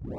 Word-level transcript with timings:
Hey, 0.00 0.14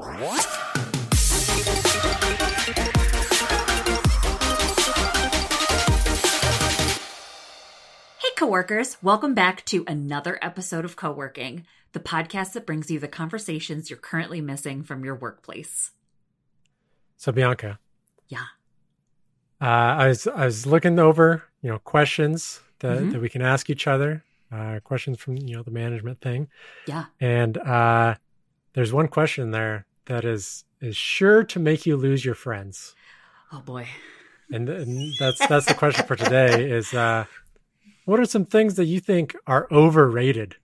coworkers, 8.36 8.98
welcome 9.02 9.34
back 9.34 9.64
to 9.66 9.86
another 9.88 10.38
episode 10.42 10.84
of 10.84 10.96
Co-working, 10.98 11.66
the 11.94 12.00
podcast 12.02 12.52
that 12.54 12.66
brings 12.66 12.92
you 12.92 13.00
the 13.00 13.08
conversations 13.08 13.90
you're 13.90 13.98
currently 14.00 14.42
missing 14.42 14.84
from 14.84 15.06
your 15.06 15.16
workplace. 15.16 15.92
So 17.18 17.32
Bianca, 17.32 17.80
Yeah. 18.28 18.46
uh, 19.62 19.66
I 19.66 20.08
was 20.10 20.28
I 20.28 20.46
was 20.46 20.66
looking 20.66 21.00
over 21.00 21.44
you 21.62 21.70
know 21.70 21.80
questions 21.80 22.62
that, 22.80 23.00
Mhm. 23.00 23.12
that 23.14 23.22
we 23.22 23.30
can 23.30 23.42
ask 23.42 23.70
each 23.70 23.88
other, 23.88 24.24
uh, 24.52 24.80
questions 24.84 25.20
from 25.20 25.38
you 25.38 25.56
know 25.56 25.64
the 25.64 25.72
management 25.72 26.20
thing, 26.20 26.50
Yeah. 26.88 27.06
and 27.22 27.58
uh, 27.58 28.16
there's 28.80 28.94
one 28.94 29.10
question 29.10 29.52
there 29.52 29.86
that 30.06 30.24
is 30.24 30.64
is 30.80 30.96
sure 30.96 31.44
to 31.44 31.60
make 31.60 31.86
you 31.86 31.98
lose 31.98 32.24
your 32.24 32.34
friends, 32.34 32.96
Oh 33.52 33.60
boy. 33.60 33.90
and, 34.50 34.70
and 34.70 35.12
that's 35.20 35.46
that's 35.48 35.66
the 35.66 35.74
question 35.74 36.06
for 36.06 36.16
today 36.16 36.72
is 36.72 36.94
uh, 36.94 37.26
what 38.06 38.22
are 38.22 38.26
some 38.26 38.46
things 38.46 38.76
that 38.76 38.86
you 38.86 39.02
think 39.02 39.36
are 39.46 39.68
overrated? 39.70 40.56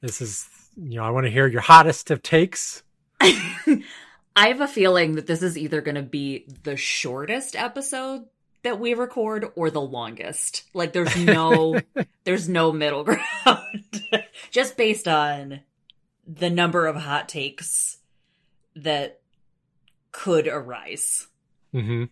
This 0.00 0.20
is 0.20 0.48
you 0.76 0.96
know 0.96 1.04
I 1.04 1.10
want 1.10 1.26
to 1.26 1.30
hear 1.30 1.46
your 1.46 1.60
hottest 1.60 2.10
of 2.10 2.20
takes. 2.20 2.82
I 3.20 3.84
have 4.34 4.60
a 4.60 4.66
feeling 4.66 5.14
that 5.14 5.28
this 5.28 5.40
is 5.40 5.56
either 5.56 5.82
going 5.82 5.94
to 5.94 6.02
be 6.02 6.48
the 6.64 6.76
shortest 6.76 7.54
episode 7.54 8.24
that 8.64 8.80
we 8.80 8.94
record 8.94 9.52
or 9.54 9.70
the 9.70 9.80
longest. 9.80 10.64
Like 10.74 10.92
there's 10.92 11.16
no 11.16 11.78
there's 12.24 12.48
no 12.48 12.72
middle 12.72 13.04
ground. 13.04 14.00
Just 14.50 14.76
based 14.76 15.06
on 15.06 15.60
the 16.26 16.50
number 16.50 16.86
of 16.86 16.96
hot 16.96 17.28
takes 17.28 17.98
that 18.76 19.20
could 20.12 20.46
arise. 20.46 21.26
hmm 21.72 22.04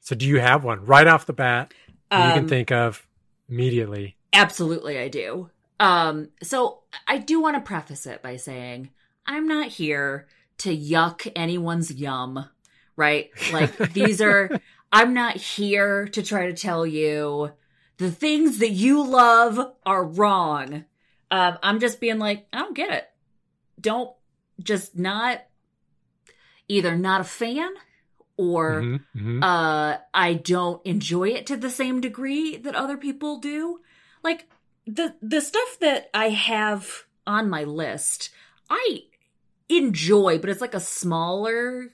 So 0.00 0.14
do 0.14 0.26
you 0.26 0.40
have 0.40 0.64
one 0.64 0.84
right 0.84 1.06
off 1.06 1.26
the 1.26 1.32
bat? 1.32 1.72
that 2.10 2.16
you 2.18 2.32
Um, 2.32 2.38
can 2.40 2.48
think 2.48 2.72
of 2.72 3.06
immediately. 3.48 4.16
Absolutely, 4.32 4.98
I 4.98 5.08
do. 5.08 5.50
Um, 5.80 6.30
so 6.42 6.80
I 7.06 7.18
do 7.18 7.40
want 7.40 7.56
to 7.56 7.60
preface 7.60 8.06
it 8.06 8.22
by 8.22 8.36
saying 8.36 8.90
I'm 9.26 9.46
not 9.46 9.68
here 9.68 10.26
to 10.58 10.76
yuck 10.76 11.30
anyone's 11.36 11.92
yum, 11.92 12.48
right? 12.96 13.30
Like 13.52 13.76
these 13.92 14.20
are, 14.20 14.50
I'm 14.90 15.12
not 15.14 15.36
here 15.36 16.08
to 16.08 16.22
try 16.22 16.46
to 16.46 16.54
tell 16.54 16.86
you 16.86 17.52
the 17.98 18.10
things 18.10 18.58
that 18.58 18.70
you 18.70 19.06
love 19.06 19.58
are 19.84 20.04
wrong. 20.04 20.84
Um, 21.30 21.58
I'm 21.62 21.80
just 21.80 22.00
being 22.00 22.18
like, 22.18 22.46
I 22.52 22.58
don't 22.58 22.76
get 22.76 22.90
it. 22.90 23.08
Don't 23.80 24.10
just 24.62 24.96
not 24.98 25.42
either 26.68 26.96
not 26.96 27.20
a 27.20 27.24
fan 27.24 27.70
or 28.36 28.82
Mhm, 28.82 29.00
mhm. 29.16 29.42
uh 29.42 29.98
I 30.14 30.34
don't 30.34 30.84
enjoy 30.86 31.28
it 31.30 31.46
to 31.46 31.56
the 31.56 31.70
same 31.70 32.00
degree 32.00 32.56
that 32.56 32.74
other 32.74 32.96
people 32.96 33.38
do. 33.38 33.80
Like 34.22 34.48
the 34.86 35.14
the 35.22 35.40
stuff 35.40 35.78
that 35.80 36.10
I 36.14 36.30
have 36.30 37.04
on 37.26 37.48
my 37.50 37.64
list, 37.64 38.30
I 38.70 39.00
enjoy, 39.68 40.38
but 40.38 40.50
it's 40.50 40.60
like 40.60 40.74
a 40.74 40.80
smaller 40.80 41.88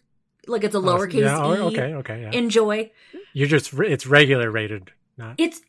like 0.46 0.64
it's 0.64 0.74
a 0.74 0.78
Oh, 0.78 0.82
lowercase 0.82 1.20
yeah, 1.20 1.42
oh, 1.42 1.54
e. 1.54 1.72
okay, 1.72 1.94
okay, 1.94 2.22
yeah. 2.22 2.30
Enjoy. 2.32 2.90
You're 3.32 3.48
just 3.48 3.72
it's 3.74 4.06
regular 4.06 4.50
rated, 4.50 4.92
not 5.16 5.34
It's 5.38 5.60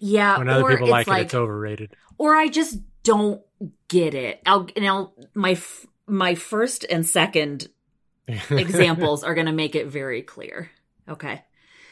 yeah, 0.00 0.38
when 0.38 0.48
other 0.48 0.62
or 0.64 0.70
people 0.70 0.88
like, 0.88 1.06
like 1.06 1.22
it. 1.22 1.24
It's 1.26 1.34
overrated. 1.34 1.96
or 2.18 2.34
I 2.36 2.48
just 2.48 2.78
don't 3.02 3.40
get 3.88 4.14
it. 4.14 4.42
I'll 4.46 4.68
now 4.76 5.12
my 5.34 5.52
f- 5.52 5.86
my 6.06 6.34
first 6.34 6.84
and 6.88 7.04
second 7.06 7.68
examples 8.50 9.24
are 9.24 9.34
going 9.34 9.46
to 9.46 9.52
make 9.52 9.74
it 9.74 9.86
very 9.86 10.22
clear. 10.22 10.70
Okay. 11.08 11.42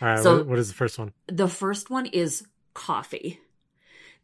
All 0.02 0.08
right, 0.08 0.18
So- 0.22 0.38
what, 0.38 0.46
what 0.46 0.58
is 0.58 0.68
the 0.68 0.74
first 0.74 0.98
one? 0.98 1.12
The 1.28 1.48
first 1.48 1.90
one 1.90 2.06
is 2.06 2.46
coffee. 2.74 3.40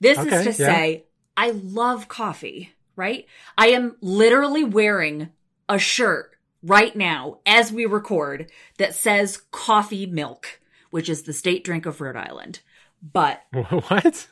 This 0.01 0.19
Okay, 0.19 0.49
is 0.49 0.57
to 0.57 0.63
yeah. 0.63 0.69
say, 0.75 1.05
I 1.37 1.51
love 1.51 2.09
coffee, 2.09 2.73
right? 2.97 3.27
I 3.57 3.69
am 3.69 3.97
literally 4.01 4.65
wearing 4.65 5.29
a 5.69 5.79
shirt 5.79 6.33
right 6.63 6.95
now 6.97 7.39
as 7.47 7.71
we 7.73 7.87
record 7.87 8.51
that 8.79 8.95
says 8.95 9.43
coffee 9.53 10.07
milk, 10.07 10.61
which 10.91 11.09
is 11.09 11.23
the 11.23 11.33
state 11.33 11.65
drink 11.65 11.87
of 11.87 12.01
Rhode 12.01 12.17
Island. 12.17 12.61
But 13.03 13.43
what? 13.53 14.27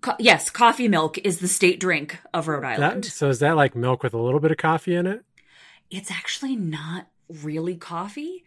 co- 0.00 0.16
yes, 0.18 0.50
coffee 0.50 0.88
milk 0.88 1.18
is 1.18 1.38
the 1.40 1.48
state 1.48 1.80
drink 1.80 2.18
of 2.32 2.48
Rhode 2.48 2.64
Island. 2.64 3.04
That, 3.04 3.10
so 3.10 3.28
is 3.28 3.40
that 3.40 3.56
like 3.56 3.74
milk 3.74 4.02
with 4.02 4.14
a 4.14 4.18
little 4.18 4.40
bit 4.40 4.50
of 4.50 4.56
coffee 4.58 4.94
in 4.94 5.06
it? 5.06 5.24
it's 5.90 6.10
actually 6.10 6.56
not 6.56 7.06
really 7.42 7.76
coffee. 7.76 8.44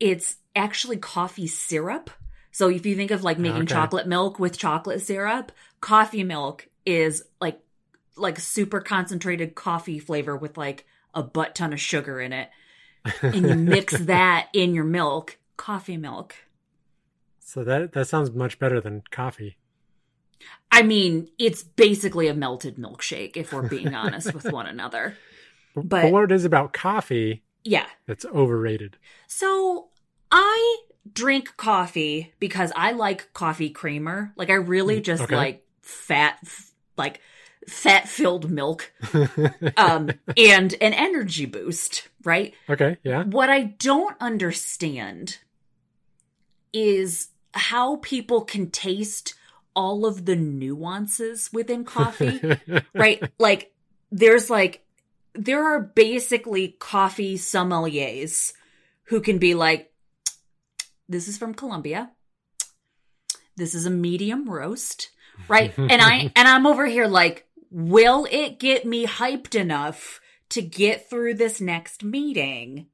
It's 0.00 0.36
actually 0.56 0.96
coffee 0.96 1.46
syrup. 1.46 2.08
So 2.50 2.70
if 2.70 2.86
you 2.86 2.96
think 2.96 3.10
of 3.10 3.22
like 3.22 3.38
making 3.38 3.62
Okay. 3.64 3.74
chocolate 3.74 4.06
milk 4.06 4.38
with 4.38 4.56
chocolate 4.56 5.02
syrup, 5.02 5.52
coffee 5.82 6.24
milk 6.24 6.66
is 6.86 7.22
like 7.42 7.60
like 8.16 8.38
super 8.38 8.80
concentrated 8.80 9.54
coffee 9.54 9.98
flavor 9.98 10.34
with 10.34 10.56
like 10.56 10.86
a 11.14 11.22
butt 11.22 11.54
ton 11.54 11.74
of 11.74 11.80
sugar 11.80 12.22
in 12.22 12.32
it. 12.32 12.48
And 13.20 13.46
you 13.46 13.54
mix 13.54 13.98
that 14.06 14.48
in 14.54 14.72
your 14.74 14.84
milk, 14.84 15.36
coffee 15.58 15.98
milk. 15.98 16.34
So 17.48 17.64
that 17.64 17.92
that 17.92 18.06
sounds 18.06 18.30
much 18.30 18.58
better 18.58 18.78
than 18.78 19.02
coffee. 19.10 19.56
I 20.70 20.82
mean, 20.82 21.30
it's 21.38 21.62
basically 21.62 22.28
a 22.28 22.34
melted 22.34 22.76
milkshake 22.76 23.38
if 23.38 23.54
we're 23.54 23.66
being 23.66 23.94
honest 24.02 24.34
with 24.34 24.52
one 24.52 24.66
another. 24.66 25.16
But, 25.74 25.88
But- 25.88 26.12
what 26.12 26.30
is 26.30 26.44
about 26.44 26.74
coffee 26.74 27.42
Yeah. 27.64 27.86
that's 28.06 28.26
overrated? 28.26 28.98
So 29.28 29.88
I 30.30 30.76
drink 31.10 31.56
coffee 31.56 32.34
because 32.38 32.70
I 32.76 32.92
like 32.92 33.32
coffee 33.32 33.70
creamer. 33.70 34.34
Like 34.36 34.50
I 34.50 34.54
really 34.56 35.00
Mm, 35.00 35.04
just 35.04 35.22
okay. 35.22 35.34
like 35.36 35.64
fat, 35.80 36.36
f- 36.44 36.72
like 36.98 37.22
fat 37.66 38.08
filled 38.10 38.50
milk, 38.50 38.92
um, 39.78 40.10
and 40.36 40.74
an 40.82 40.92
energy 40.92 41.46
boost, 41.46 42.08
right? 42.24 42.52
okay, 42.68 42.98
yeah. 43.02 43.24
What 43.24 43.48
I 43.48 43.62
don't 43.62 44.16
understand 44.20 45.38
is 46.74 47.28
how 47.58 47.96
people 47.96 48.42
can 48.42 48.70
taste 48.70 49.34
all 49.74 50.06
of 50.06 50.24
the 50.24 50.36
nuances 50.36 51.50
within 51.52 51.84
coffee 51.84 52.40
right? 52.94 53.22
Like, 53.38 53.72
there's 54.10 54.50
like, 54.50 54.84
there 55.34 55.64
are 55.64 55.80
basically 55.80 56.76
coffee 56.78 57.36
sommeliers 57.36 58.52
who 59.04 59.20
can 59.20 59.38
be 59.38 59.54
like, 59.54 59.92
this 61.08 61.28
is 61.28 61.38
from 61.38 61.54
Colombia. 61.54 62.10
This 63.56 63.74
is 63.74 63.86
a 63.86 63.90
medium 63.90 64.48
roast, 64.48 65.10
right? 65.48 65.76
and 65.76 66.02
I, 66.02 66.32
and 66.36 66.48
I'm 66.48 66.66
over 66.66 66.86
here 66.86 67.06
like, 67.06 67.46
will 67.70 68.26
it 68.30 68.58
get 68.58 68.84
me 68.84 69.06
hyped 69.06 69.54
enough 69.54 70.20
to 70.50 70.62
get 70.62 71.08
through 71.08 71.34
this 71.34 71.60
next 71.60 72.02
meeting? 72.02 72.86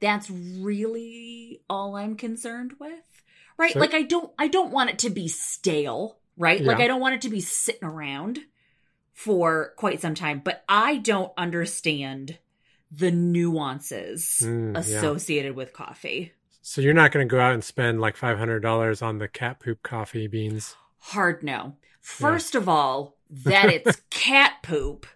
That's 0.00 0.30
really 0.30 1.60
all 1.68 1.96
I'm 1.96 2.16
concerned 2.16 2.74
with. 2.80 3.11
Right? 3.62 3.72
So- 3.74 3.78
like 3.78 3.94
I 3.94 4.02
don't 4.02 4.30
I 4.38 4.48
don't 4.48 4.72
want 4.72 4.90
it 4.90 4.98
to 5.00 5.10
be 5.10 5.28
stale, 5.28 6.18
right? 6.36 6.60
Like 6.60 6.78
I 6.80 6.86
don't 6.88 7.00
want 7.00 7.14
it 7.14 7.20
to 7.22 7.28
be 7.30 7.40
sitting 7.40 7.84
around 7.84 8.40
for 9.12 9.72
quite 9.76 10.00
some 10.00 10.14
time, 10.14 10.40
but 10.44 10.64
I 10.68 10.96
don't 10.96 11.32
understand 11.36 12.38
the 12.90 13.10
nuances 13.10 14.38
Mm, 14.42 14.74
yeah. 14.74 14.80
associated 14.80 15.54
with 15.56 15.72
coffee. 15.72 16.32
So 16.60 16.80
you're 16.80 16.94
not 16.94 17.10
going 17.12 17.26
to 17.26 17.30
go 17.30 17.40
out 17.40 17.54
and 17.54 17.62
spend 17.64 18.00
like 18.00 18.16
five 18.16 18.38
hundred 18.38 18.60
dollars 18.60 19.02
on 19.02 19.18
the 19.18 19.28
cat 19.28 19.60
poop 19.60 19.82
coffee 19.82 20.26
beans. 20.26 20.76
Hard 20.98 21.42
no. 21.42 21.76
First 22.00 22.54
of 22.54 22.68
all, 22.68 23.16
that 23.44 23.66
it's 23.72 24.00
cat 24.10 24.54
poop. 24.62 25.06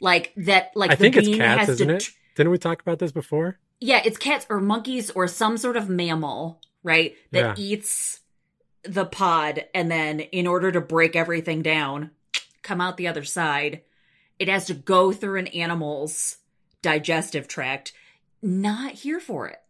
Like 0.00 0.32
that 0.36 0.72
like 0.74 0.90
I 0.92 0.94
the 0.94 1.00
think 1.04 1.16
it's 1.16 1.28
bean 1.28 1.38
cats, 1.38 1.60
has 1.60 1.68
isn't 1.70 1.88
to 1.88 1.94
it? 1.96 2.08
Didn't 2.36 2.50
we 2.52 2.58
talk 2.58 2.80
about 2.82 2.98
this 2.98 3.12
before? 3.12 3.58
Yeah, 3.80 4.00
it's 4.04 4.16
cats 4.18 4.46
or 4.48 4.60
monkeys 4.60 5.10
or 5.10 5.28
some 5.28 5.56
sort 5.56 5.76
of 5.76 5.88
mammal, 5.88 6.60
right? 6.84 7.16
That 7.32 7.58
Yeah. 7.58 7.64
eats 7.64 8.20
the 8.84 9.06
pod 9.06 9.64
and 9.74 9.90
then 9.90 10.20
in 10.20 10.46
order 10.46 10.70
to 10.70 10.80
break 10.80 11.16
everything 11.16 11.62
down, 11.62 12.10
come 12.62 12.80
out 12.80 12.96
the 12.96 13.08
other 13.08 13.24
side, 13.24 13.82
it 14.38 14.46
has 14.48 14.66
to 14.66 14.74
go 14.74 15.10
through 15.10 15.38
an 15.38 15.46
animal's 15.48 16.36
digestive 16.82 17.48
tract. 17.48 17.92
Not 18.42 18.92
here 18.92 19.18
for 19.20 19.48
it. 19.48 19.60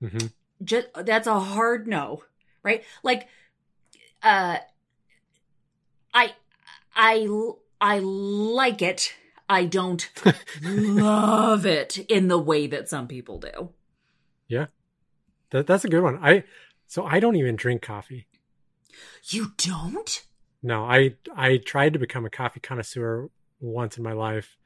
hmm 0.00 0.26
Just 0.62 0.88
that's 0.94 1.26
a 1.26 1.38
hard 1.38 1.86
no, 1.86 2.24
right? 2.62 2.82
Like 3.02 3.28
uh 4.22 4.58
I 6.14 6.32
I 6.96 7.28
I 7.80 7.98
like 7.98 8.80
it. 8.80 9.14
I 9.48 9.66
don't 9.66 10.08
love 10.62 11.66
it 11.66 11.98
in 11.98 12.28
the 12.28 12.38
way 12.38 12.66
that 12.66 12.88
some 12.88 13.06
people 13.08 13.38
do. 13.40 13.70
That, 15.50 15.66
that's 15.66 15.84
a 15.84 15.88
good 15.88 16.02
one. 16.02 16.18
I 16.22 16.44
so 16.86 17.04
I 17.04 17.20
don't 17.20 17.36
even 17.36 17.56
drink 17.56 17.82
coffee. 17.82 18.26
You 19.24 19.52
don't? 19.56 20.24
No, 20.62 20.84
I 20.84 21.16
I 21.36 21.58
tried 21.58 21.92
to 21.92 21.98
become 21.98 22.24
a 22.24 22.30
coffee 22.30 22.60
connoisseur 22.60 23.28
once 23.60 23.96
in 23.96 24.04
my 24.04 24.12
life, 24.12 24.56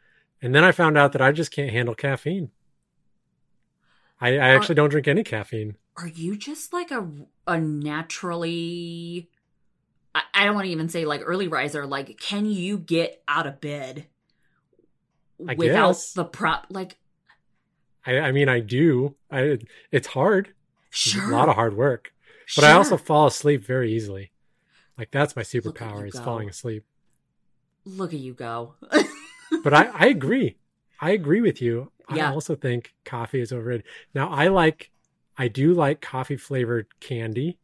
And 0.43 0.55
then 0.55 0.65
I 0.65 0.73
found 0.73 0.99
out 0.99 1.13
that 1.13 1.23
I 1.23 1.33
just 1.33 1.51
can't 1.51 1.71
handle 1.71 1.95
caffeine. 1.95 2.51
I, 4.21 4.35
I 4.35 4.49
actually 4.49 4.75
don't 4.75 4.91
drink 4.91 5.07
any 5.07 5.23
caffeine. 5.23 5.77
Are 5.97 6.09
you 6.09 6.37
just 6.37 6.73
like 6.73 6.91
a 6.91 7.09
a 7.47 7.61
naturally 7.61 9.29
I, 10.15 10.23
I 10.35 10.45
don't 10.45 10.55
want 10.55 10.67
to 10.67 10.73
even 10.73 10.89
say 10.89 11.05
like 11.05 11.23
early 11.25 11.49
riser, 11.49 11.87
like 11.87 12.19
can 12.21 12.47
you 12.47 12.79
get 12.79 13.23
out 13.29 13.47
of 13.47 13.61
bed 13.61 14.07
I 15.47 15.55
without 15.55 15.91
guess. 15.91 16.13
the 16.13 16.25
prop 16.25 16.67
like 16.71 16.97
I, 18.07 18.19
I 18.21 18.33
mean, 18.33 18.49
I 18.49 18.61
do. 18.61 19.17
I 19.31 19.59
it's 19.93 20.09
hard. 20.09 20.55
Sure 20.90 21.31
a 21.31 21.37
lot 21.37 21.49
of 21.49 21.55
hard 21.55 21.76
work, 21.76 22.12
but 22.56 22.64
I 22.64 22.73
also 22.73 22.96
fall 22.96 23.26
asleep 23.26 23.64
very 23.64 23.93
easily. 23.93 24.32
Like 24.96 25.11
that's 25.11 25.37
my 25.37 25.43
superpower 25.43 26.06
is 26.06 26.14
go. 26.14 26.23
falling 26.25 26.49
asleep. 26.49 26.85
look 27.85 28.12
at 28.12 28.20
you 28.20 28.35
go. 28.35 28.75
But 29.64 29.73
I, 29.73 29.85
I 29.94 30.06
agree. 30.08 30.58
I 31.00 31.12
agree 31.12 31.40
with 31.40 31.62
you. 31.62 31.90
Yeah. 32.14 32.31
I 32.31 32.35
also 32.35 32.55
think 32.55 32.93
coffee 33.06 33.40
is 33.40 33.50
overrated. 33.52 33.85
Now 34.14 34.29
I 34.29 34.49
like, 34.49 34.90
I 35.38 35.49
do 35.49 35.73
like 35.73 36.00
coffee 36.02 36.37
flavored 36.37 36.87
candy, 37.00 37.58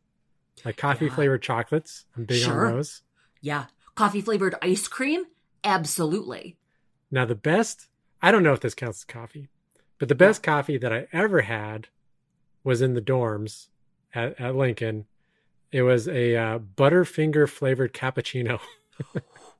like 0.64 0.76
coffee 0.78 1.06
Yeah. 1.06 1.14
flavored 1.14 1.42
chocolates. 1.42 2.06
I'm 2.16 2.24
big 2.24 2.42
Sure. 2.42 2.66
on 2.68 2.72
those. 2.76 3.02
yeah. 3.42 3.66
Coffee 3.96 4.22
flavored 4.22 4.54
ice 4.62 4.88
cream? 4.88 5.24
Absolutely. 5.62 6.56
Now 7.10 7.24
the 7.26 7.34
best, 7.34 7.88
I 8.22 8.30
don't 8.30 8.42
know 8.42 8.54
if 8.54 8.60
this 8.60 8.74
counts 8.74 9.00
as 9.00 9.04
coffee, 9.04 9.48
but 9.98 10.08
the 10.08 10.14
best 10.14 10.42
coffee 10.42 10.78
that 10.78 10.92
I 10.92 11.06
ever 11.12 11.42
had 11.42 11.88
was 12.64 12.82
in 12.82 12.94
the 12.94 13.00
dorms 13.02 13.68
at, 14.14 14.40
at 14.40 14.56
Lincoln. 14.56 15.04
It 15.70 15.82
was 15.82 16.08
a 16.08 16.36
uh, 16.36 16.58
Butterfinger 16.58 17.48
flavored 17.48 17.92
cappuccino. 17.92 18.60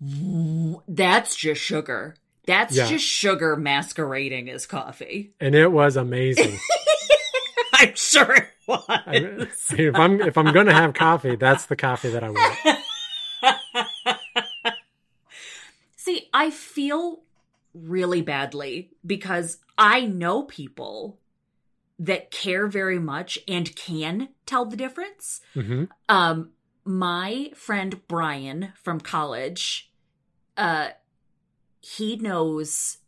That's 0.89 1.37
just 1.37 1.61
sugar. 1.61 2.17
That's 2.47 2.77
Yeah. 2.77 2.87
just 2.89 3.05
sugar 3.05 3.57
masquerading 3.57 4.51
as 4.51 4.67
coffee. 4.67 5.33
and 5.41 5.55
it 5.55 5.71
was 5.73 5.97
amazing. 5.97 6.59
I'm 7.75 7.95
sure 7.97 8.33
it 8.35 8.49
was. 8.67 8.85
I 8.89 9.19
mean, 9.21 9.49
if 9.79 9.95
I'm 9.97 10.21
if 10.21 10.39
I'm 10.39 10.53
gonna 10.53 10.73
have 10.73 10.95
coffee, 10.95 11.37
that's 11.37 11.67
the 11.67 11.77
coffee 11.77 12.11
that 12.11 12.23
I 12.23 12.31
want. 12.31 12.79
See, 15.97 16.29
I 16.33 16.51
feel 16.51 17.21
really 17.73 18.23
badly 18.23 18.91
because 19.05 19.59
I 19.77 20.03
know 20.07 20.43
people 20.43 21.19
that 21.99 22.31
care 22.31 22.67
very 22.67 22.99
much 22.99 23.39
and 23.47 23.75
can 23.77 24.29
tell 24.47 24.65
the 24.65 24.77
difference. 24.77 25.41
hmm 25.55 25.85
Um, 26.09 26.51
my 26.85 27.51
friend 27.55 28.07
Brian 28.09 28.73
from 28.83 29.01
college, 29.01 29.91
uh, 30.57 30.89
he 31.81 32.17
knows 32.17 32.99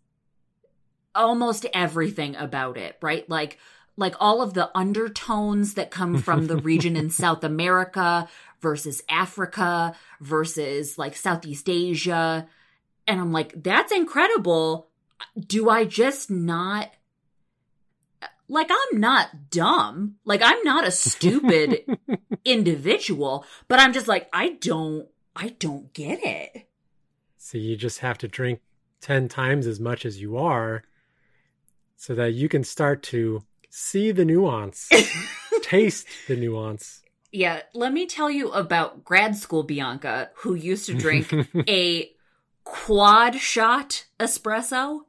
almost 1.15 1.67
everything 1.73 2.37
about 2.37 2.77
it, 2.77 2.97
right? 3.01 3.29
Like, 3.29 3.59
like 3.97 4.15
all 4.21 4.43
of 4.43 4.55
the 4.55 4.71
undertones 4.77 5.75
that 5.75 5.91
come 5.91 6.19
from 6.19 6.47
the 6.47 6.59
region 6.59 6.97
in 6.97 7.11
South 7.25 7.43
America 7.43 8.29
versus 8.61 9.03
Africa 9.09 9.95
versus 10.21 10.99
like 10.99 11.17
Southeast 11.17 11.69
Asia. 11.69 12.47
And 13.07 13.21
I'm 13.21 13.33
like, 13.33 13.63
that's 13.63 13.93
incredible. 13.93 14.89
Do 15.39 15.71
I 15.71 15.85
just 15.85 16.31
not 16.31 16.91
like 18.49 18.71
I'm 18.71 19.01
not 19.01 19.51
dumb. 19.51 20.17
Like 20.25 20.41
I'm 20.43 20.63
not 20.63 20.87
a 20.87 20.91
stupid 20.91 21.85
individual, 22.45 23.45
but 23.69 23.79
I'm 23.81 23.93
just 23.93 24.09
like 24.09 24.29
I 24.33 24.51
don't 24.61 25.09
I 25.35 25.51
don't 25.59 25.93
get 25.93 26.21
it. 26.23 26.69
So 27.37 27.59
you 27.59 27.77
just 27.77 28.01
have 28.01 28.19
to 28.19 28.29
drink 28.29 28.61
ten 29.01 29.29
times 29.29 29.67
as 29.67 29.79
much 29.81 30.05
as 30.05 30.21
you 30.21 30.37
are, 30.37 30.83
so 31.97 32.15
that 32.15 32.33
you 32.33 32.49
can 32.49 32.65
start 32.65 33.03
to 33.05 33.43
see 33.71 34.11
the 34.13 34.25
nuance, 34.25 34.89
taste 35.63 36.07
the 36.29 36.37
nuance. 36.37 37.03
yeah, 37.33 37.61
let 37.75 37.93
me 37.93 38.07
tell 38.07 38.31
you 38.31 38.51
about 38.53 39.05
grad 39.05 39.37
school 39.37 39.63
Bianca 39.63 40.31
who 40.37 40.55
used 40.55 40.87
to 40.87 40.95
drink 40.95 41.33
a 41.69 42.11
quad 42.65 43.37
shot 43.37 44.07
espresso 44.19 45.01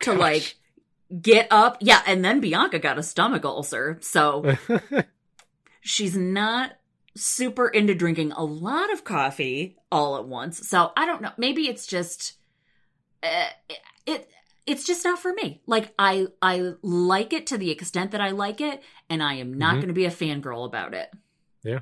to 0.00 0.10
Gosh. 0.12 0.18
like 0.18 0.56
get 1.20 1.46
up. 1.50 1.78
Yeah, 1.80 2.02
and 2.06 2.24
then 2.24 2.40
Bianca 2.40 2.78
got 2.78 2.98
a 2.98 3.02
stomach 3.02 3.44
ulcer. 3.44 3.98
So 4.00 4.56
she's 5.80 6.16
not 6.16 6.72
super 7.14 7.68
into 7.68 7.94
drinking 7.94 8.32
a 8.32 8.44
lot 8.44 8.90
of 8.92 9.04
coffee 9.04 9.76
all 9.90 10.16
at 10.16 10.26
once. 10.26 10.66
So 10.68 10.92
I 10.96 11.04
don't 11.06 11.20
know. 11.22 11.32
Maybe 11.36 11.68
it's 11.68 11.86
just 11.86 12.34
uh, 13.22 13.48
it 14.06 14.28
it's 14.66 14.84
just 14.84 15.04
not 15.04 15.18
for 15.18 15.32
me. 15.34 15.60
Like 15.66 15.92
I 15.98 16.28
I 16.40 16.72
like 16.82 17.32
it 17.32 17.46
to 17.48 17.58
the 17.58 17.70
extent 17.70 18.12
that 18.12 18.20
I 18.20 18.30
like 18.30 18.60
it, 18.60 18.82
and 19.10 19.22
I 19.22 19.34
am 19.34 19.52
not 19.54 19.74
Mhm. 19.74 19.78
going 19.78 19.88
to 19.88 19.94
be 19.94 20.04
a 20.06 20.10
fangirl 20.10 20.66
about 20.66 20.94
it. 20.94 21.10
Yeah. 21.62 21.80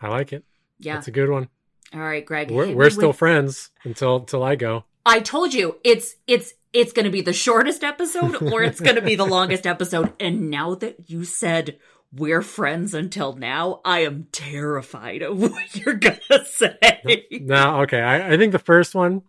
I 0.00 0.08
like 0.08 0.32
it. 0.32 0.44
Yeah. 0.78 0.98
It's 0.98 1.08
a 1.08 1.12
good 1.12 1.30
one. 1.30 1.48
All 1.92 2.00
right, 2.00 2.24
Greg. 2.24 2.50
We're, 2.50 2.74
we're 2.74 2.90
still 2.90 3.08
with- 3.08 3.16
friends 3.18 3.70
until 3.84 4.16
until 4.16 4.42
I 4.42 4.56
go. 4.56 4.84
I 5.06 5.20
told 5.20 5.52
you 5.54 5.76
it's 5.84 6.16
it's 6.26 6.54
it's 6.74 6.92
going 6.92 7.04
to 7.04 7.10
be 7.10 7.22
the 7.22 7.32
shortest 7.32 7.82
episode 7.84 8.42
or 8.42 8.62
it's 8.62 8.80
going 8.80 8.96
to 8.96 9.02
be 9.02 9.14
the 9.16 9.24
longest 9.24 9.66
episode. 9.66 10.12
And 10.20 10.50
now 10.50 10.74
that 10.76 11.08
you 11.08 11.24
said 11.24 11.78
we're 12.12 12.42
friends 12.42 12.92
until 12.94 13.34
now, 13.34 13.80
I 13.84 14.00
am 14.00 14.26
terrified 14.32 15.22
of 15.22 15.40
what 15.40 15.74
you're 15.76 15.94
going 15.94 16.18
to 16.30 16.44
say. 16.44 17.26
No, 17.30 17.80
okay. 17.82 18.00
I, 18.02 18.34
I 18.34 18.36
think 18.36 18.52
the 18.52 18.58
first 18.58 18.94
one, 18.94 19.22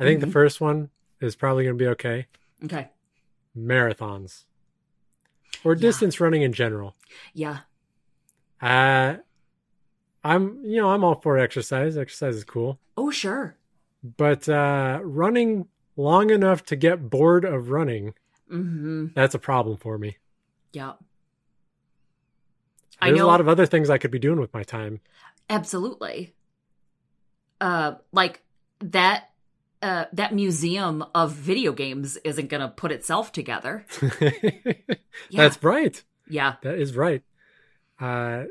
I 0.00 0.04
think 0.04 0.18
Mhm. 0.18 0.26
the 0.26 0.30
first 0.32 0.60
one 0.60 0.90
is 1.20 1.36
probably 1.36 1.64
going 1.64 1.76
to 1.78 1.84
be 1.84 1.88
okay. 1.90 2.26
Okay. 2.64 2.88
Marathons 3.56 4.44
or 5.64 5.74
Yeah. 5.74 5.80
distance 5.80 6.20
running 6.20 6.42
in 6.42 6.52
general. 6.52 6.94
Yeah. 7.34 7.58
Uh, 8.60 9.16
I'm 10.24 10.64
you 10.64 10.76
know 10.80 10.90
I'm 10.90 11.04
all 11.04 11.20
for 11.20 11.38
exercise. 11.38 11.96
Exercise 11.96 12.36
is 12.36 12.44
cool, 12.44 12.78
Oh, 12.96 13.10
sure. 13.10 13.56
but 14.16 14.48
uh, 14.48 15.00
running 15.02 15.66
long 15.98 16.30
enough 16.30 16.64
to 16.64 16.76
get 16.76 17.10
bored 17.10 17.44
of 17.44 17.68
running 17.70 18.14
Mm-hmm. 18.50 19.08
that's 19.14 19.34
a 19.34 19.38
problem 19.38 19.76
for 19.76 19.98
me. 19.98 20.16
Yeah. 20.72 20.92
I 22.98 23.08
There's 23.10 23.20
a 23.20 23.26
lot 23.26 23.40
of 23.42 23.48
other 23.48 23.66
things 23.66 23.90
I 23.90 23.98
could 23.98 24.10
be 24.10 24.18
doing 24.18 24.40
with 24.40 24.54
my 24.54 24.62
time. 24.62 25.00
Absolutely. 25.50 26.32
Uh, 27.60 27.96
like 28.12 28.42
that. 28.80 29.24
Uh, 29.80 30.06
that 30.12 30.34
museum 30.34 31.04
of 31.14 31.32
video 31.32 31.72
games 31.72 32.16
isn't 32.24 32.48
going 32.48 32.60
to 32.62 32.68
put 32.68 32.90
itself 32.90 33.30
together. 33.32 33.84
Yeah. 35.30 35.42
That's 35.42 35.62
right. 35.62 36.02
Yeah. 36.28 36.54
That 36.62 36.78
is 36.78 36.96
right. 36.96 37.22
Uh, 38.00 38.44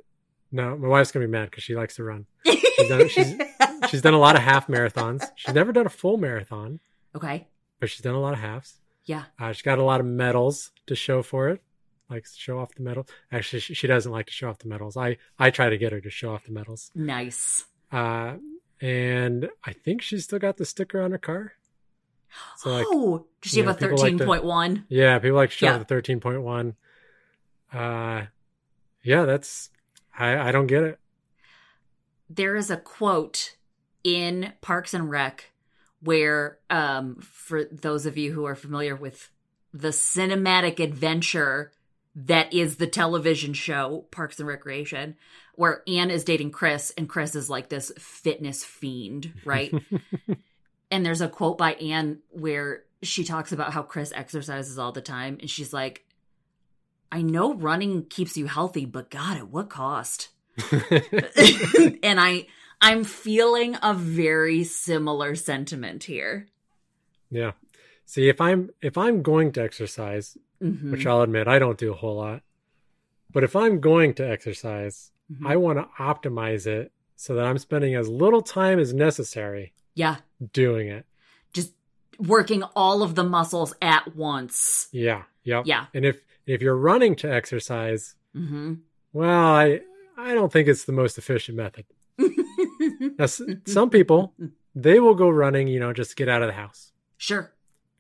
no, 0.52 0.78
my 0.78 0.88
wife's 0.90 1.12
gonna 1.12 1.26
be 1.26 1.32
mad 1.32 1.50
because 1.50 1.64
she 1.64 1.76
likes 1.76 1.96
to 1.96 2.04
run. 2.04 2.26
She's 2.46 2.90
done, 2.90 3.08
she's, 3.10 3.34
she's 3.90 4.02
done 4.02 4.14
a 4.14 4.20
lot 4.20 4.36
of 4.36 4.42
half 4.44 4.68
marathons. 4.68 5.24
She's 5.36 5.56
never 5.56 5.72
done 5.72 5.86
a 5.86 5.90
full 5.90 6.18
marathon, 6.18 6.80
okay. 7.18 7.48
but 7.80 7.90
she's 7.90 8.02
done 8.02 8.16
a 8.16 8.20
lot 8.20 8.34
of 8.34 8.40
halves. 8.40 8.80
Yeah. 9.06 9.24
Uh, 9.40 9.52
she's 9.54 9.62
got 9.62 9.78
a 9.80 9.84
lot 9.84 10.00
of 10.00 10.06
medals 10.06 10.72
to 10.88 10.96
show 10.96 11.22
for 11.22 11.50
it. 11.50 11.62
Likes 12.10 12.34
to 12.36 12.40
show 12.40 12.60
off 12.60 12.74
the 12.76 12.84
medals. 12.84 13.08
Actually, 13.32 13.60
she, 13.60 13.74
she 13.74 13.86
doesn't 13.88 14.12
like 14.12 14.28
to 14.28 14.32
show 14.32 14.50
off 14.50 14.60
the 14.60 14.68
medals. 14.70 14.96
I 14.98 15.18
I 15.38 15.50
try 15.50 15.70
to 15.70 15.78
get 15.78 15.92
her 15.92 16.00
to 16.02 16.10
show 16.10 16.34
off 16.34 16.46
the 16.46 16.52
medals. 16.54 16.90
Nice. 16.96 17.66
Uh, 17.92 18.36
and 18.82 19.50
I 19.66 19.74
think 19.74 20.02
she's 20.02 20.24
still 20.24 20.40
got 20.40 20.56
the 20.58 20.66
sticker 20.66 21.02
on 21.02 21.12
her 21.12 21.18
car. 21.18 21.54
So 22.58 22.70
like, 22.72 22.86
oh, 22.90 23.26
does 23.42 23.52
she 23.52 23.58
you 23.58 23.64
know, 23.64 23.70
have 23.70 23.78
a 23.78 23.80
people 23.80 23.98
like 23.98 24.12
to- 24.12 24.18
thirteen 24.18 24.26
point 24.28 24.44
one? 24.46 24.86
yeah, 24.90 25.20
people 25.20 25.36
like 25.38 25.50
to 25.52 25.56
show 25.56 25.66
Yeah. 25.68 25.74
off 25.74 25.80
the 25.80 25.86
thirteen 25.86 26.20
point 26.20 26.42
one. 26.42 26.76
Uh, 27.74 28.24
yeah, 29.04 29.24
that's 29.26 29.70
I 30.18 30.50
I 30.50 30.52
don't 30.52 30.68
get 30.68 30.84
it. 30.84 31.00
There 32.30 32.56
is 32.56 32.70
a 32.70 32.78
quote 32.78 33.56
in 34.04 34.54
Parks 34.62 34.94
and 34.94 35.10
Rec 35.10 35.52
where, 36.02 36.60
um, 36.70 37.18
for 37.22 37.64
those 37.66 38.06
of 38.06 38.18
you 38.18 38.32
who 38.32 38.46
are 38.46 38.56
familiar 38.56 38.96
with 38.96 39.30
the 39.74 39.90
cinematic 39.90 40.80
adventure 40.80 41.72
that 42.16 42.52
is 42.52 42.78
the 42.78 42.88
television 42.88 43.54
show 43.54 44.06
Parks 44.10 44.40
and 44.40 44.48
Recreation, 44.48 45.16
where 45.56 45.84
Ann 45.88 46.10
is 46.10 46.24
dating 46.24 46.52
Chris 46.52 46.92
and 46.98 47.08
Chris 47.08 47.36
is 47.36 47.50
like 47.50 47.70
this 47.70 47.92
fitness 47.98 48.64
fiend, 48.64 49.34
right? 49.46 49.74
and 50.92 51.06
there's 51.06 51.22
a 51.22 51.28
quote 51.28 51.58
by 51.58 51.74
Ann 51.74 52.20
where 52.30 52.84
she 53.04 53.24
talks 53.24 53.52
about 53.52 53.74
how 53.74 53.84
Chris 53.84 54.12
exercises 54.16 54.80
all 54.80 54.92
the 54.92 55.02
time, 55.02 55.38
and 55.40 55.50
she's 55.50 55.74
like, 55.74 56.06
"I 57.12 57.22
know 57.22 57.54
running 57.54 58.06
keeps 58.06 58.38
you 58.38 58.48
healthy, 58.48 58.86
but 58.86 59.12
God, 59.12 59.38
at 59.38 59.50
what 59.50 59.70
cost?" 59.70 60.30
and 60.72 62.20
I, 62.20 62.48
I'm 62.82 63.04
feeling 63.04 63.76
a 63.82 63.94
very 63.94 64.64
similar 64.64 65.36
sentiment 65.36 66.04
here. 66.06 66.48
yeah. 67.30 67.52
See, 68.06 68.30
if 68.30 68.40
I'm 68.40 68.70
if 68.82 68.98
I'm 68.98 69.22
going 69.22 69.52
to 69.54 69.62
exercise, 69.62 70.38
Mhm. 70.62 70.92
which 70.92 71.06
I'll 71.06 71.22
admit 71.24 71.48
I 71.50 71.60
don't 71.60 71.78
do 71.78 71.92
a 71.92 71.96
whole 71.96 72.16
lot, 72.16 72.42
but 73.34 73.44
if 73.44 73.54
I'm 73.56 73.82
going 73.82 74.14
to 74.16 74.28
exercise, 74.30 75.12
Mhm. 75.30 75.46
I 75.46 75.58
want 75.58 75.78
to 75.80 75.90
optimize 76.02 76.66
it 76.68 76.94
so 77.18 77.36
that 77.36 77.46
I'm 77.46 77.58
spending 77.58 77.96
as 77.96 78.08
little 78.08 78.42
time 78.42 78.80
as 78.80 78.94
necessary 78.94 79.74
yeah, 79.94 80.18
doing 80.54 80.88
it. 80.88 81.06
just 81.52 81.74
working 82.20 82.64
all 82.76 83.04
of 83.04 83.16
the 83.16 83.24
muscles 83.26 83.74
at 83.82 84.16
once. 84.16 84.88
Yeah. 84.94 85.24
Yep. 85.44 85.66
Yeah. 85.66 85.88
And 85.94 86.06
if 86.06 86.24
if 86.46 86.62
you're 86.62 86.78
running 86.78 87.16
to 87.18 87.28
exercise, 87.32 88.16
hmm 88.34 88.76
well, 89.12 89.54
I 89.54 89.82
I 90.16 90.34
don't 90.34 90.52
think 90.54 90.68
it's 90.70 90.86
the 90.86 90.94
most 90.94 91.18
efficient 91.18 91.58
method. 91.58 91.86
Now, 93.00 93.26
some 93.66 93.90
people 93.90 94.34
they 94.76 95.00
will 95.00 95.16
go 95.16 95.30
running, 95.30 95.68
you 95.68 95.80
know, 95.80 95.94
just 95.94 96.16
get 96.16 96.30
out 96.30 96.42
of 96.42 96.48
the 96.48 96.54
house, 96.54 96.92
Sure. 97.18 97.54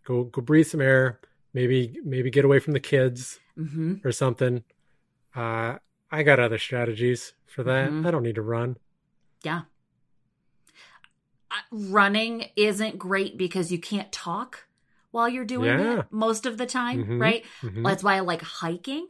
go 0.05 0.23
go 0.25 0.41
breathe 0.41 0.67
some 0.67 0.81
air, 0.81 1.19
maybe 1.53 1.97
maybe 2.03 2.29
get 2.29 2.45
away 2.45 2.59
from 2.59 2.73
the 2.73 2.79
kids 2.79 3.39
hmm 3.55 3.95
or 4.03 4.11
something. 4.11 4.63
Uh, 5.35 5.77
I 6.11 6.23
got 6.23 6.39
other 6.39 6.57
strategies 6.57 7.33
for 7.47 7.63
that. 7.63 7.89
Mhm. 7.91 8.05
I 8.07 8.11
don't 8.11 8.23
need 8.23 8.35
to 8.35 8.41
run. 8.41 8.77
Yeah. 9.43 9.63
Uh, 11.49 11.55
Running 11.71 12.49
isn't 12.55 12.97
great 12.99 13.37
because 13.37 13.71
you 13.71 13.79
can't 13.79 14.11
talk 14.11 14.67
while 15.11 15.29
you're 15.29 15.45
doing 15.45 15.79
Yeah. 15.79 15.99
it 15.99 16.05
most 16.11 16.45
of 16.45 16.57
the 16.57 16.65
time, 16.65 17.05
Mhm. 17.05 17.21
right? 17.21 17.45
That's 17.63 18.03
why 18.03 18.15
I 18.15 18.19
like 18.19 18.41
hiking. 18.41 19.07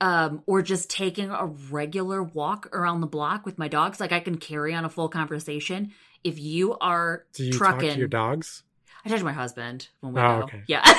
Um, 0.00 0.42
or 0.46 0.60
just 0.60 0.90
taking 0.90 1.30
a 1.30 1.46
regular 1.46 2.22
walk 2.22 2.68
around 2.74 3.00
the 3.00 3.06
block 3.06 3.46
with 3.46 3.56
my 3.58 3.68
dogs. 3.68 3.98
Like 3.98 4.12
I 4.12 4.20
can 4.20 4.36
carry 4.36 4.74
on 4.74 4.84
a 4.84 4.90
full 4.90 5.08
conversation. 5.08 5.92
If 6.22 6.38
you 6.38 6.76
are 6.78 7.24
Do 7.32 7.44
you 7.44 7.52
trucking, 7.52 7.80
talk 7.88 7.94
to 7.94 7.98
your 7.98 8.08
dogs? 8.08 8.62
I 9.04 9.08
talk 9.08 9.18
to 9.20 9.24
my 9.24 9.32
husband 9.32 9.88
when 10.00 10.12
we 10.12 10.20
Oh, 10.20 10.38
go. 10.40 10.44
okay. 10.44 10.62
Yeah, 10.66 10.82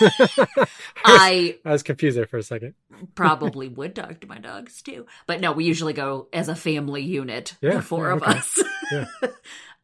I, 1.04 1.58
I 1.64 1.70
was 1.72 1.82
confused 1.82 2.16
there 2.16 2.26
for 2.26 2.38
a 2.38 2.42
second. 2.42 2.74
probably 3.14 3.68
would 3.70 3.94
talk 3.94 4.20
to 4.20 4.26
my 4.26 4.38
dogs 4.38 4.82
too. 4.82 5.06
But 5.26 5.40
no, 5.40 5.52
we 5.52 5.64
usually 5.64 5.92
go 5.92 6.28
as 6.32 6.48
a 6.48 6.54
family 6.54 7.02
unit, 7.02 7.56
Yeah, 7.60 7.76
the 7.76 7.82
four 7.82 8.08
yeah, 8.08 8.14
of 8.14 8.22
okay. 8.22 8.32
us. 8.32 8.62
Yeah. 8.92 9.04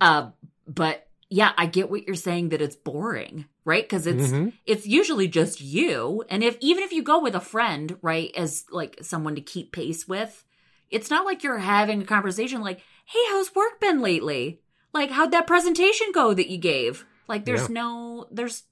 uh, 0.01 0.31
but 0.67 1.07
yeah, 1.29 1.53
I 1.57 1.67
get 1.67 1.91
what 1.91 2.05
you're 2.07 2.15
saying 2.17 2.51
that 2.51 2.61
it's 2.63 2.77
boring, 2.77 3.47
right? 3.65 3.85
Because 3.85 4.07
it's 4.07 4.29
Mhm. 4.29 4.53
it's 4.67 4.87
usually 4.87 5.29
just 5.29 5.61
you, 5.61 6.25
and 6.29 6.43
if 6.45 6.57
even 6.61 6.83
if 6.85 6.93
you 6.93 7.03
go 7.03 7.21
with 7.21 7.35
a 7.35 7.41
friend, 7.41 7.97
right, 8.03 8.31
as 8.37 8.65
like 8.71 8.99
someone 9.03 9.35
to 9.35 9.41
keep 9.41 9.73
pace 9.73 10.07
with, 10.09 10.45
it's 10.91 11.11
not 11.11 11.25
like 11.25 11.43
you're 11.43 11.59
having 11.59 12.03
a 12.03 12.07
conversation 12.07 12.61
like, 12.63 12.81
"Hey, 13.07 13.25
how's 13.31 13.55
work 13.55 13.81
been 13.81 14.01
lately? 14.01 14.61
Like, 14.93 15.11
how'd 15.11 15.31
that 15.33 15.47
presentation 15.47 16.09
go 16.13 16.35
that 16.35 16.49
you 16.51 16.59
gave?" 16.59 17.05
Like, 17.29 17.45
there's 17.45 17.69
Yeah. 17.69 17.75
no 17.83 18.27
there's 18.31 18.65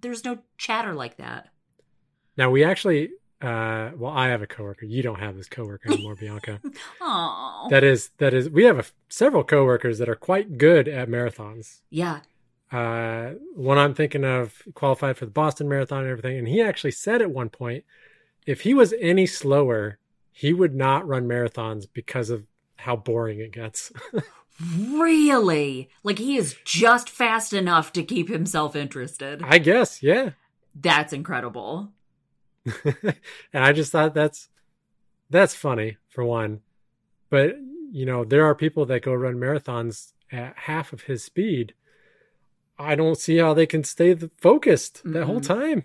there's 0.00 0.24
no 0.24 0.38
chatter 0.58 0.94
like 0.94 1.16
that. 1.16 1.48
Now 2.36 2.50
we 2.50 2.64
actually, 2.64 3.10
uh, 3.40 3.90
well, 3.96 4.12
I 4.12 4.28
have 4.28 4.42
a 4.42 4.46
coworker. 4.46 4.84
You 4.84 5.02
don't 5.02 5.20
have 5.20 5.36
this 5.36 5.48
coworker 5.48 5.90
anymore, 5.92 6.14
Bianca. 6.20 6.60
Oh, 7.00 7.66
That 7.70 7.82
is 7.84 8.10
that 8.18 8.34
is. 8.34 8.48
We 8.50 8.64
have 8.64 8.78
a, 8.78 8.84
several 9.08 9.42
coworkers 9.44 9.98
that 9.98 10.08
are 10.08 10.14
quite 10.16 10.58
good 10.58 10.86
at 10.88 11.08
marathons. 11.08 11.80
yeah. 11.90 12.20
Uh, 12.72 13.30
one 13.54 13.78
I'm 13.78 13.94
thinking 13.94 14.24
of 14.24 14.62
qualified 14.74 15.16
for 15.16 15.24
the 15.24 15.30
Boston 15.30 15.68
Marathon 15.68 16.00
and 16.00 16.10
everything, 16.10 16.38
and 16.38 16.48
he 16.48 16.60
actually 16.60 16.90
said 16.90 17.22
at 17.22 17.30
one 17.30 17.48
point, 17.48 17.84
if 18.44 18.62
he 18.62 18.74
was 18.74 18.94
any 19.00 19.26
slower, 19.26 19.98
he 20.32 20.52
would 20.52 20.74
not 20.74 21.06
run 21.06 21.26
marathons 21.26 21.86
because 21.92 22.30
of 22.30 22.44
how 22.76 22.96
boring 22.96 23.40
it 23.40 23.52
gets. 23.52 23.92
Really? 24.60 25.90
Like 26.02 26.18
he 26.18 26.36
is 26.36 26.56
just 26.64 27.10
fast 27.10 27.52
enough 27.52 27.92
to 27.92 28.02
keep 28.02 28.28
himself 28.28 28.74
interested. 28.74 29.42
I 29.42 29.58
guess, 29.58 30.02
yeah. 30.02 30.30
That's 30.74 31.12
incredible. 31.12 31.92
and 32.84 33.64
I 33.64 33.72
just 33.72 33.92
thought 33.92 34.14
that's 34.14 34.48
that's 35.30 35.54
funny 35.54 35.98
for 36.08 36.24
one. 36.24 36.60
But 37.30 37.56
you 37.90 38.06
know, 38.06 38.24
there 38.24 38.44
are 38.44 38.54
people 38.54 38.86
that 38.86 39.02
go 39.02 39.12
run 39.14 39.36
marathons 39.36 40.12
at 40.32 40.56
half 40.56 40.92
of 40.92 41.02
his 41.02 41.22
speed. 41.22 41.74
I 42.78 42.94
don't 42.94 43.18
see 43.18 43.38
how 43.38 43.54
they 43.54 43.66
can 43.66 43.84
stay 43.84 44.14
focused 44.14 45.02
that 45.04 45.24
whole 45.24 45.40
time. 45.40 45.84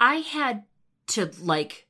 I 0.00 0.16
had 0.16 0.64
to 1.08 1.30
like 1.40 1.86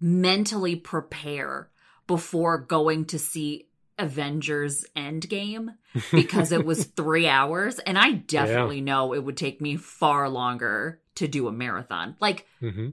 mentally 0.00 0.76
prepare 0.76 1.70
before 2.06 2.58
going 2.58 3.06
to 3.06 3.18
see 3.18 3.68
Avengers 3.98 4.84
Endgame 4.94 5.76
because 6.12 6.52
it 6.52 6.64
was 6.64 6.84
three 6.84 7.26
hours. 7.26 7.78
And 7.78 7.98
I 7.98 8.12
definitely 8.12 8.80
know 8.80 9.14
it 9.14 9.24
would 9.24 9.36
take 9.36 9.60
me 9.60 9.76
far 9.76 10.28
longer 10.28 11.00
to 11.16 11.26
do 11.28 11.48
a 11.48 11.52
marathon. 11.52 12.16
Like, 12.20 12.46
hmm 12.60 12.90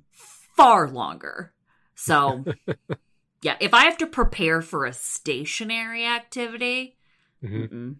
far 0.61 0.87
longer. 0.87 1.53
So, 1.95 2.45
yeah, 3.41 3.55
if 3.59 3.73
I 3.73 3.85
have 3.85 3.97
to 3.99 4.05
prepare 4.05 4.61
for 4.61 4.85
a 4.85 4.93
stationary 4.93 6.05
activity, 6.05 6.97
hmm 7.41 7.63
mm-mm. 7.63 7.95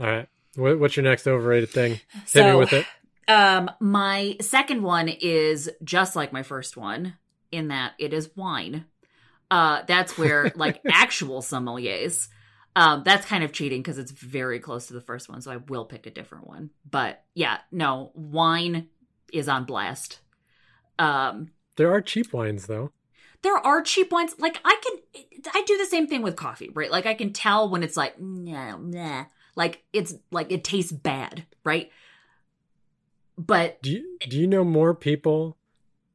All 0.00 0.06
right. 0.06 0.28
What, 0.56 0.78
what's 0.78 0.96
your 0.96 1.04
next 1.04 1.26
overrated 1.26 1.70
thing? 1.70 2.00
Hit 2.32 2.44
me 2.46 2.54
with 2.54 2.72
it. 2.72 2.86
Um, 3.28 3.70
my 3.80 4.36
second 4.40 4.82
one 4.82 5.08
is 5.08 5.70
just 5.84 6.16
like 6.16 6.32
my 6.32 6.42
first 6.42 6.76
one 6.76 7.14
in 7.50 7.68
that 7.68 7.92
it 7.98 8.12
is 8.12 8.30
wine. 8.36 8.84
Uh, 9.50 9.82
that's 9.86 10.18
where 10.18 10.52
like 10.56 10.80
actual 10.90 11.40
sommeliers. 11.40 12.28
Um, 12.74 13.02
that's 13.04 13.26
kind 13.26 13.44
of 13.44 13.52
cheating 13.52 13.80
because 13.82 13.98
it's 13.98 14.10
very 14.12 14.58
close 14.58 14.86
to 14.86 14.94
the 14.94 15.00
first 15.00 15.28
one, 15.28 15.40
so 15.42 15.50
I 15.52 15.58
will 15.58 15.84
pick 15.84 16.06
a 16.06 16.10
different 16.10 16.46
one. 16.46 16.70
But 16.90 17.22
yeah, 17.34 17.58
no, 17.70 18.12
wine 18.14 18.88
is 19.32 19.48
on 19.48 19.64
blast. 19.64 20.20
Um, 20.98 21.50
There 21.76 21.92
are 21.92 22.00
cheap 22.00 22.32
wines 22.32 22.66
though. 22.66 22.92
there 23.42 23.56
are 23.56 23.82
cheap 23.82 24.10
wines. 24.10 24.34
Like 24.38 24.58
I 24.64 24.78
can, 24.82 25.24
I 25.54 25.62
do 25.66 25.76
the 25.76 25.86
same 25.86 26.06
thing 26.06 26.22
with 26.22 26.36
coffee, 26.36 26.70
right? 26.72 26.90
Like 26.90 27.06
I 27.06 27.14
can 27.14 27.32
tell 27.32 27.68
when 27.68 27.82
it's 27.82 27.96
like, 27.96 28.18
nah, 28.20 28.76
nah, 28.78 29.24
like 29.56 29.82
it's 29.92 30.14
like 30.30 30.50
it 30.50 30.64
tastes 30.64 30.92
bad, 30.92 31.44
right? 31.64 31.90
But 33.38 33.82
Do 33.82 33.90
you 33.90 34.18
do 34.28 34.38
you 34.38 34.46
know 34.46 34.64
more 34.64 34.94
people 34.94 35.56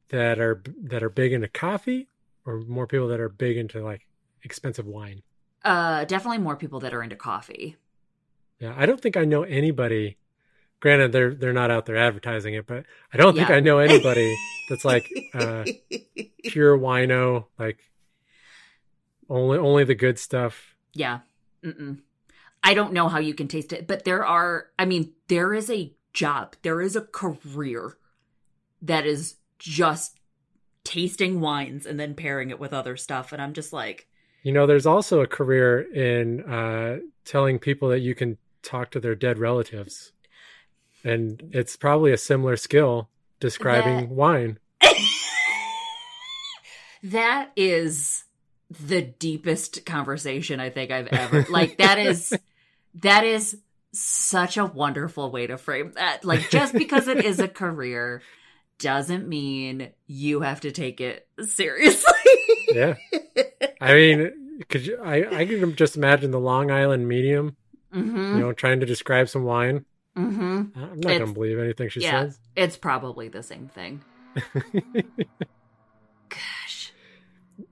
that 0.09 0.39
are 0.39 0.61
that 0.83 1.03
are 1.03 1.09
big 1.09 1.33
into 1.33 1.47
coffee, 1.47 2.07
or 2.45 2.59
more 2.61 2.87
people 2.87 3.07
that 3.09 3.19
are 3.19 3.29
big 3.29 3.57
into 3.57 3.83
like 3.83 4.07
expensive 4.43 4.85
wine? 4.85 5.23
uh, 5.65 6.05
definitely 6.05 6.37
more 6.37 6.55
people 6.55 6.79
that 6.79 6.93
are 6.93 7.03
into 7.03 7.15
coffee. 7.15 7.75
Yeah, 8.59 8.73
I 8.77 8.85
don't 8.85 9.01
think 9.01 9.17
I 9.17 9.25
know 9.25 9.43
anybody. 9.43 10.17
Granted, 10.79 11.11
they're 11.11 11.33
they're 11.33 11.53
not 11.53 11.71
out 11.71 11.87
there 11.87 11.97
advertising 11.97 12.53
it, 12.53 12.67
but 12.67 12.85
I 13.11 13.17
don't 13.17 13.35
think 13.35 13.49
I 13.49 13.59
know 13.59 13.79
anybody 13.79 14.35
that's 14.69 14.85
like 14.85 15.09
uh, 15.33 15.65
pure 16.43 16.77
wino, 16.77 17.45
like 17.57 17.79
only 19.29 19.57
only 19.57 19.83
the 19.83 19.95
good 19.95 20.19
stuff. 20.19 20.75
yeah. 20.93 21.19
Mm-mm. 21.63 21.99
I 22.67 22.73
don't 22.73 22.91
know 22.91 23.07
how 23.07 23.19
you 23.19 23.33
can 23.33 23.47
taste 23.47 23.71
it, 23.71 23.87
but 23.87 24.03
there 24.03 24.25
are, 24.25 24.65
I 24.77 24.83
mean, 24.83 25.13
there 25.29 25.53
is 25.53 25.69
a 25.69 25.93
job, 26.11 26.57
there 26.63 26.81
is 26.81 26.97
a 26.97 27.01
career 27.01 27.97
that 28.81 29.05
is 29.05 29.35
just 29.57 30.19
tasting 30.83 31.39
wines 31.39 31.85
and 31.85 31.97
then 31.97 32.13
pairing 32.13 32.49
it 32.49 32.59
with 32.59 32.73
other 32.73 32.97
stuff. 32.97 33.31
And 33.31 33.41
I'm 33.41 33.53
just 33.53 33.71
like, 33.71 34.09
You 34.43 34.51
know, 34.51 34.67
there's 34.67 34.85
also 34.85 35.21
a 35.21 35.27
career 35.27 35.79
in 35.79 36.41
uh, 36.43 36.99
telling 37.23 37.57
people 37.57 37.87
that 37.87 38.01
you 38.01 38.13
can 38.13 38.37
talk 38.63 38.91
to 38.91 38.99
their 38.99 39.15
dead 39.15 39.39
relatives, 39.39 40.11
and 41.05 41.49
it's 41.53 41.77
probably 41.77 42.11
a 42.11 42.17
similar 42.17 42.57
skill 42.57 43.07
describing 43.39 44.09
That- 44.09 44.09
wine. 44.09 44.59
that 47.03 47.51
is 47.55 48.25
the 48.69 49.01
deepest 49.01 49.85
conversation 49.85 50.59
I 50.59 50.69
think 50.69 50.91
I've 50.91 51.07
ever 51.07 51.45
like 51.49 51.77
that 51.77 51.97
is 51.99 52.33
that 53.01 53.23
is 53.23 53.57
such 53.93 54.57
a 54.57 54.65
wonderful 54.65 55.31
way 55.31 55.47
to 55.47 55.57
frame 55.57 55.91
that. 55.95 56.23
Like 56.25 56.49
just 56.49 56.73
because 56.73 57.07
it 57.07 57.23
is 57.25 57.39
a 57.39 57.47
career 57.47 58.21
doesn't 58.79 59.27
mean 59.27 59.89
you 60.05 60.41
have 60.41 60.61
to 60.61 60.71
take 60.71 61.01
it 61.01 61.27
seriously. 61.41 62.13
Yeah, 62.73 62.95
I 63.79 63.93
mean, 63.93 64.59
could 64.67 64.85
you? 64.85 64.99
I 65.01 65.39
I 65.39 65.45
can 65.45 65.73
just 65.77 65.95
imagine 65.95 66.31
the 66.31 66.39
Long 66.39 66.69
Island 66.69 67.07
medium, 67.07 67.55
hmm 67.91 68.35
you 68.35 68.41
know, 68.41 68.51
trying 68.51 68.81
to 68.81 68.85
describe 68.85 69.29
some 69.29 69.45
wine. 69.45 69.85
hmm 70.15 70.63
I'm 70.75 70.99
not 70.99 71.17
gonna 71.17 71.31
believe 71.31 71.59
anything 71.59 71.87
she 71.87 72.01
yeah. 72.01 72.23
says. 72.23 72.39
It's 72.57 72.75
probably 72.75 73.29
the 73.29 73.41
same 73.41 73.69
thing. 73.69 74.03
Gosh. 76.29 76.91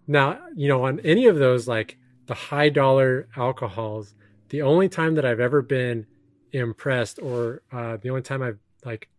Now, 0.07 0.39
you 0.55 0.69
know, 0.69 0.85
on 0.85 1.01
any 1.01 1.25
of 1.25 1.37
those 1.37 1.67
like 1.67 1.97
the 2.27 2.33
high 2.33 2.69
dollar 2.69 3.27
alcohols, 3.35 4.13
the 4.49 4.61
only 4.61 4.89
time 4.89 5.15
that 5.15 5.25
I've 5.25 5.39
ever 5.39 5.61
been 5.61 6.05
impressed 6.51 7.19
or 7.19 7.61
uh 7.71 7.97
the 7.97 8.09
only 8.09 8.21
time 8.21 8.41
I've 8.41 8.59
like 8.85 9.09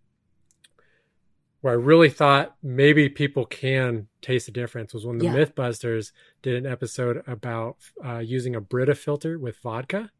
where 1.60 1.72
I 1.72 1.76
really 1.76 2.10
thought 2.10 2.54
maybe 2.62 3.08
people 3.08 3.44
can 3.44 4.08
taste 4.22 4.46
the 4.46 4.52
difference 4.52 4.94
was 4.94 5.04
when 5.04 5.18
the 5.18 5.24
Yeah. 5.26 5.34
Mythbusters 5.34 6.12
did 6.42 6.54
an 6.54 6.70
episode 6.70 7.22
about 7.26 7.76
uh 8.04 8.18
using 8.18 8.54
a 8.54 8.60
Brita 8.60 8.94
filter 8.94 9.38
with 9.38 9.58
vodka. 9.58 10.10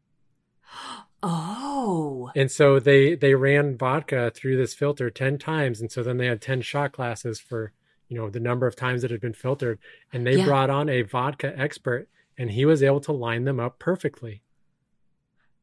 Oh. 1.23 2.29
And 2.35 2.51
so 2.51 2.79
they 2.79 3.15
they 3.15 3.33
ran 3.33 3.75
vodka 3.75 4.31
through 4.35 4.55
this 4.57 4.75
filter 4.75 5.09
10 5.09 5.39
times 5.39 5.81
and 5.81 5.91
so 5.91 6.03
then 6.03 6.17
they 6.17 6.27
had 6.27 6.41
10 6.41 6.61
shot 6.61 6.91
glasses 6.91 7.39
for 7.39 7.73
you 8.07 8.15
know 8.15 8.29
the 8.29 8.39
number 8.39 8.67
of 8.67 8.75
times 8.75 9.03
it 9.03 9.09
had 9.09 9.19
been 9.19 9.33
filtered 9.33 9.79
and 10.13 10.25
they 10.27 10.35
Yeah. 10.37 10.45
brought 10.45 10.69
on 10.69 10.89
a 10.89 11.01
vodka 11.01 11.57
expert 11.57 12.07
and 12.37 12.51
he 12.51 12.65
was 12.65 12.83
able 12.83 12.99
to 13.01 13.11
line 13.11 13.45
them 13.45 13.59
up 13.59 13.79
perfectly. 13.79 14.43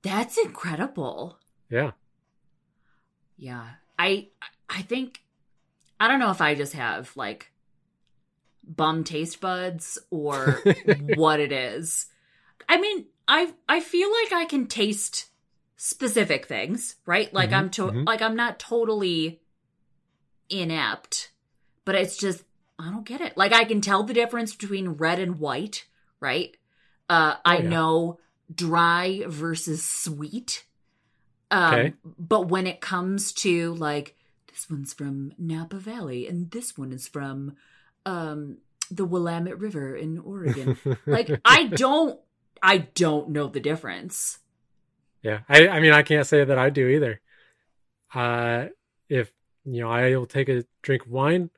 That's 0.04 0.36
incredible. 0.38 1.38
Yeah. 1.70 1.92
Yeah. 3.36 3.66
I 3.98 4.28
I 4.68 4.82
think 4.82 5.22
I 5.98 6.08
don't 6.08 6.20
know 6.20 6.30
if 6.30 6.40
I 6.40 6.54
just 6.54 6.74
have 6.74 7.10
like 7.16 7.50
bum 8.62 9.02
taste 9.04 9.40
buds 9.40 9.98
or 10.10 10.60
what 10.84 11.40
it 11.40 11.52
is. 11.52 12.06
I 12.68 12.78
mean, 12.80 13.06
I 13.26 13.52
I 13.68 13.80
feel 13.80 14.10
like 14.22 14.32
I 14.32 14.44
can 14.44 14.66
taste 14.66 15.30
specific 15.76 16.46
things, 16.46 16.96
right? 17.06 17.32
Like 17.32 17.50
Mhm, 17.50 17.54
I'm 17.54 17.70
to 17.70 17.82
mhm. 17.84 18.06
like 18.06 18.22
I'm 18.22 18.36
not 18.36 18.58
totally 18.58 19.40
inept, 20.50 21.30
but 21.84 21.94
it's 21.94 22.16
just 22.16 22.44
I 22.78 22.90
don't 22.90 23.06
get 23.06 23.20
it. 23.20 23.36
Like 23.36 23.52
I 23.52 23.64
can 23.64 23.80
tell 23.80 24.02
the 24.02 24.14
difference 24.14 24.54
between 24.54 24.90
red 24.90 25.18
and 25.18 25.38
white, 25.38 25.86
right? 26.20 26.56
Uh 27.08 27.36
I 27.44 27.58
Oh, 27.58 27.62
yeah. 27.62 27.68
know 27.70 28.18
dry 28.52 29.22
versus 29.26 29.84
sweet. 29.84 30.64
Um 31.50 31.72
Okay. 31.72 31.94
but 32.18 32.48
when 32.48 32.66
it 32.66 32.80
comes 32.80 33.32
to 33.34 33.74
like 33.74 34.16
this 34.48 34.68
one's 34.70 34.94
from 34.94 35.32
Napa 35.38 35.76
Valley 35.76 36.26
and 36.28 36.50
this 36.50 36.76
one 36.78 36.92
is 36.92 37.08
from 37.08 37.56
um 38.06 38.58
the 38.90 39.04
Willamette 39.04 39.58
River 39.58 39.96
in 39.96 40.18
Oregon. 40.18 40.76
like 41.06 41.38
I 41.44 41.64
don't 41.64 42.20
I 42.62 42.78
don't 42.78 43.30
know 43.30 43.48
the 43.48 43.60
difference. 43.60 44.38
Yeah, 45.22 45.40
I, 45.48 45.68
I 45.68 45.80
mean, 45.80 45.92
I 45.92 46.02
can't 46.02 46.26
say 46.26 46.44
that 46.44 46.58
I 46.58 46.70
do 46.70 46.86
either. 46.88 47.20
Uh, 48.14 48.66
if 49.08 49.32
you 49.64 49.80
know, 49.82 49.90
I'll 49.90 50.26
take 50.26 50.48
a 50.48 50.64
drink 50.82 51.06
of 51.06 51.10
wine, 51.10 51.50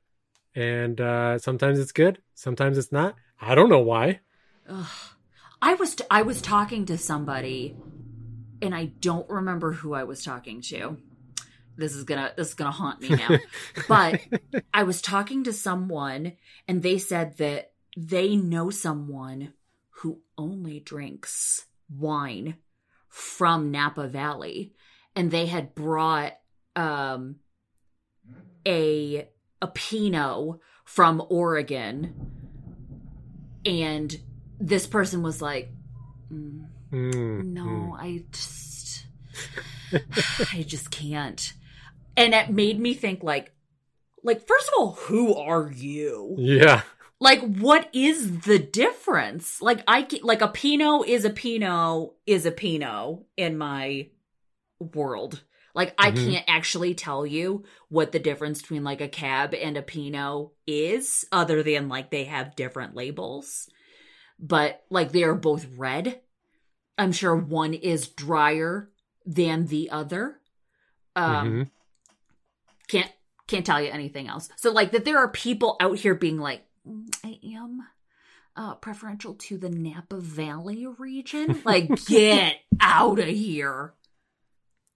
and 0.54 1.00
uh, 1.00 1.38
sometimes 1.38 1.78
it's 1.78 1.92
good, 1.92 2.22
sometimes 2.34 2.78
it's 2.78 2.92
not. 2.92 3.16
I 3.40 3.54
don't 3.54 3.68
know 3.68 3.80
why. 3.80 4.20
Ugh. 4.68 5.15
I 5.60 5.74
was 5.74 5.96
I 6.10 6.22
was 6.22 6.42
talking 6.42 6.86
to 6.86 6.98
somebody, 6.98 7.76
and 8.60 8.74
I 8.74 8.86
don't 9.00 9.28
remember 9.28 9.72
who 9.72 9.94
I 9.94 10.04
was 10.04 10.24
talking 10.24 10.60
to. 10.62 10.98
This 11.76 11.94
is 11.94 12.04
gonna 12.04 12.32
this 12.36 12.48
is 12.48 12.54
gonna 12.54 12.70
haunt 12.70 13.00
me 13.00 13.10
now. 13.10 13.38
but 13.88 14.20
I 14.72 14.82
was 14.82 15.02
talking 15.02 15.44
to 15.44 15.52
someone, 15.52 16.32
and 16.68 16.82
they 16.82 16.98
said 16.98 17.38
that 17.38 17.72
they 17.96 18.36
know 18.36 18.70
someone 18.70 19.52
who 19.90 20.20
only 20.36 20.80
drinks 20.80 21.64
wine 21.88 22.56
from 23.08 23.70
Napa 23.70 24.08
Valley, 24.08 24.72
and 25.14 25.30
they 25.30 25.46
had 25.46 25.74
brought 25.74 26.34
um 26.74 27.36
a 28.66 29.28
a 29.62 29.66
Pinot 29.68 30.58
from 30.84 31.22
Oregon, 31.30 32.14
and 33.64 34.16
this 34.60 34.86
person 34.86 35.22
was 35.22 35.40
like, 35.42 35.70
"Mm, 36.32 36.66
Mm, 36.92 37.44
"No, 37.52 37.64
mm. 37.66 37.98
I 37.98 38.24
just, 38.32 39.06
I 40.52 40.62
just 40.62 40.90
can't," 40.90 41.52
and 42.16 42.34
it 42.34 42.50
made 42.50 42.78
me 42.80 42.94
think 42.94 43.22
like, 43.22 43.52
like 44.22 44.46
first 44.46 44.68
of 44.68 44.74
all, 44.78 44.92
who 44.92 45.34
are 45.34 45.70
you? 45.70 46.36
Yeah, 46.38 46.82
like 47.20 47.40
what 47.40 47.88
is 47.94 48.40
the 48.40 48.58
difference 48.58 49.62
like 49.62 49.82
i 49.88 50.06
like 50.22 50.42
a 50.42 50.48
pinot 50.48 51.08
is 51.08 51.24
a 51.24 51.30
pinot 51.30 52.10
is 52.26 52.44
a 52.44 52.50
pinot 52.52 53.20
in 53.38 53.56
my 53.56 54.06
world 54.78 55.42
like 55.74 55.94
i 55.98 56.10
Mhm. 56.10 56.24
can't 56.24 56.44
actually 56.46 56.94
tell 56.94 57.26
you 57.26 57.64
what 57.88 58.12
the 58.12 58.18
difference 58.18 58.60
between 58.60 58.84
like 58.84 59.00
a 59.00 59.08
cab 59.08 59.54
and 59.54 59.76
a 59.78 59.82
pinot 59.82 60.48
is 60.66 61.24
other 61.32 61.62
than 61.62 61.88
like 61.88 62.10
they 62.10 62.24
have 62.24 62.54
different 62.56 62.94
labels 62.94 63.68
but 64.38 64.82
like 64.90 65.12
they 65.12 65.22
are 65.24 65.34
both 65.34 65.66
red 65.76 66.20
i'm 66.98 67.12
sure 67.12 67.34
one 67.36 67.74
is 67.74 68.08
drier 68.08 68.90
than 69.24 69.66
the 69.66 69.90
other 69.90 70.38
um 71.16 71.46
Mhm. 71.46 71.70
can't 72.88 73.10
can't 73.48 73.64
tell 73.64 73.80
you 73.80 73.90
anything 73.90 74.26
else. 74.26 74.48
So 74.56 74.72
like 74.72 74.90
that 74.90 75.04
there 75.04 75.18
are 75.18 75.28
people 75.28 75.76
out 75.80 75.98
here 75.98 76.16
being 76.16 76.38
like, 76.38 76.64
"Mm, 76.86 77.06
I 77.24 77.38
am 77.56 77.86
uh 78.56 78.74
preferential 78.74 79.34
to 79.34 79.56
the 79.56 79.68
Napa 79.70 80.16
Valley 80.18 80.86
region. 80.98 81.62
Like 81.64 81.88
get 82.06 82.56
out 82.80 83.18
of 83.20 83.28
here. 83.28 83.94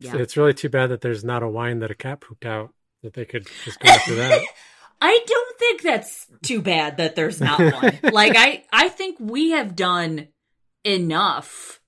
Yeah. 0.01 0.17
it's 0.17 0.37
really 0.37 0.55
too 0.55 0.69
bad 0.69 0.89
that 0.89 1.01
there's 1.03 1.23
not 1.25 1.43
a 1.45 1.49
wine 1.49 1.79
that 1.81 1.91
a 1.91 1.95
cat 1.95 2.21
pooped 2.23 2.45
out 2.47 2.73
that 3.03 3.13
they 3.15 3.25
could 3.25 3.47
just 3.65 3.79
go 3.81 3.89
after 3.91 4.15
that. 4.17 4.43
I 5.01 5.19
don't 5.27 5.59
think 5.59 5.83
that's 5.83 6.27
too 6.43 6.61
bad 6.63 6.99
that 6.99 7.17
there's 7.17 7.41
not 7.41 7.59
one. 7.83 7.99
like 8.13 8.35
I 8.37 8.65
I 8.73 8.89
think 8.89 9.17
we 9.19 9.51
have 9.51 9.75
done 9.77 10.29
enough 10.85 11.81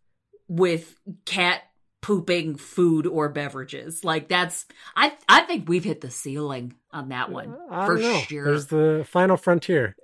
with 0.49 0.95
cat 1.25 1.63
pooping 2.01 2.57
food 2.57 3.07
or 3.07 3.29
beverages. 3.29 4.03
Like 4.05 4.29
that's 4.29 4.67
I 4.97 5.13
I 5.29 5.43
think 5.43 5.69
we've 5.69 5.85
hit 5.85 6.01
the 6.01 6.11
ceiling 6.11 6.75
on 6.91 7.11
that 7.11 7.31
one. 7.31 7.57
I 7.71 7.87
for 7.87 8.01
sure. 8.01 8.45
There's 8.45 8.67
the 8.67 9.05
final 9.09 9.37
frontier 9.37 9.95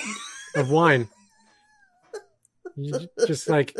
of 0.54 0.70
wine. 0.70 1.08
You 2.76 3.08
just 3.26 3.48
like 3.48 3.74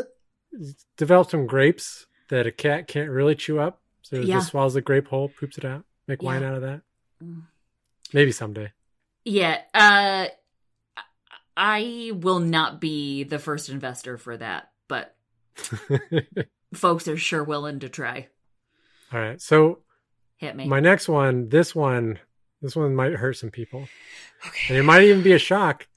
develop 0.97 1.29
some 1.29 1.45
grapes 1.45 2.07
that 2.29 2.47
a 2.47 2.51
cat 2.51 2.87
can't 2.87 3.09
really 3.11 3.35
chew 3.35 3.59
up, 3.59 3.79
so 4.01 4.15
it 4.17 4.25
Yeah. 4.25 4.37
just 4.37 4.49
swallows 4.49 4.73
the 4.73 4.81
grape 4.81 5.07
whole, 5.07 5.29
poops 5.29 5.57
it 5.57 5.65
out, 5.65 5.85
make 6.07 6.23
wine 6.23 6.43
out 6.43 6.55
of 6.55 6.61
that. 6.63 6.81
Mm. 7.23 7.43
Maybe 8.11 8.31
someday. 8.31 8.71
Yeah, 9.29 9.61
uh 9.73 10.27
I 11.57 12.11
will 12.13 12.39
not 12.39 12.79
be 12.79 13.23
the 13.23 13.39
first 13.39 13.67
investor 13.69 14.17
for 14.17 14.37
that, 14.37 14.71
but 14.87 15.15
folks 16.73 17.07
are 17.07 17.17
sure 17.17 17.43
willing 17.43 17.79
to 17.79 17.89
try. 17.89 18.27
All 19.11 19.19
right. 19.19 19.41
So 19.41 19.79
Hit 20.37 20.55
me. 20.55 20.67
my 20.67 20.79
next 20.79 21.09
one, 21.09 21.49
this 21.49 21.75
one, 21.75 22.19
this 22.61 22.75
one 22.75 22.93
might 22.95 23.13
hurt 23.13 23.33
some 23.33 23.49
people, 23.49 23.87
okay. 24.45 24.65
and 24.69 24.77
it 24.77 24.83
might 24.83 25.03
even 25.03 25.23
be 25.23 25.33
a 25.33 25.39
shock 25.39 25.87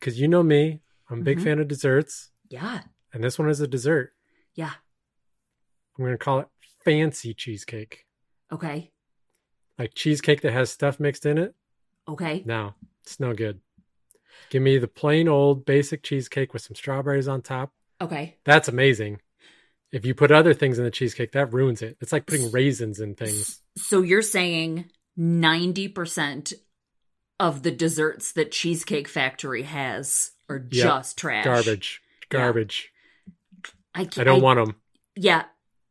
because 0.00 0.18
you 0.18 0.26
know 0.26 0.42
me, 0.42 0.80
I'm 1.10 1.20
a 1.20 1.24
big 1.24 1.38
Mhm. 1.38 1.44
fan 1.44 1.58
of 1.58 1.68
desserts, 1.68 2.30
Yeah. 2.48 2.82
and 3.12 3.22
this 3.22 3.38
one 3.38 3.48
is 3.50 3.60
a 3.60 3.68
dessert. 3.68 4.14
Yeah. 4.54 4.72
I'm 5.96 6.04
going 6.04 6.12
to 6.12 6.18
call 6.18 6.40
it 6.40 6.48
fancy 6.84 7.34
cheesecake, 7.34 8.06
Okay. 8.50 8.90
like 9.78 9.94
cheesecake 9.94 10.40
that 10.42 10.52
has 10.52 10.70
stuff 10.70 10.98
mixed 10.98 11.26
in 11.26 11.36
it. 11.38 11.54
Okay. 12.08 12.42
No, 12.46 12.74
it's 13.02 13.20
no 13.20 13.34
good. 13.34 13.60
Give 14.50 14.62
me 14.62 14.78
the 14.78 14.88
plain 14.88 15.28
old 15.28 15.64
basic 15.66 16.02
cheesecake 16.02 16.52
with 16.52 16.62
some 16.62 16.74
strawberries 16.74 17.28
on 17.28 17.42
top. 17.42 17.72
Okay. 18.00 18.36
That's 18.44 18.68
amazing. 18.68 19.20
If 19.90 20.04
you 20.06 20.14
put 20.14 20.30
other 20.30 20.54
things 20.54 20.78
in 20.78 20.84
the 20.84 20.90
cheesecake, 20.90 21.32
that 21.32 21.52
ruins 21.52 21.82
it. 21.82 21.96
It's 22.00 22.12
like 22.12 22.26
putting 22.26 22.50
raisins 22.52 23.00
in 23.00 23.14
things. 23.14 23.60
So 23.76 24.02
you're 24.02 24.22
saying 24.22 24.86
90% 25.18 26.54
of 27.40 27.62
the 27.62 27.70
desserts 27.70 28.32
that 28.32 28.52
Cheesecake 28.52 29.08
Factory 29.08 29.62
has 29.62 30.30
are 30.48 30.56
Yep. 30.70 30.70
just 30.70 31.18
trash. 31.18 31.44
Garbage. 31.44 32.02
Yeah. 32.32 32.38
Garbage. 32.38 32.92
I, 33.94 34.04
can't, 34.04 34.18
I 34.18 34.24
don't 34.24 34.42
want 34.42 34.58
them. 34.64 34.76
Yeah. 35.16 35.44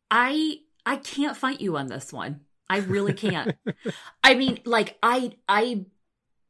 I 0.09 0.57
I 0.85 0.97
can't 0.97 1.35
fight 1.35 1.59
you 1.59 1.75
on 1.77 1.87
this 1.87 2.13
one. 2.13 2.41
I 2.69 2.77
really 2.79 3.13
can't. 3.13 3.55
I 4.23 4.35
mean, 4.35 4.59
like 4.65 4.97
I 5.03 5.31
I 5.49 5.85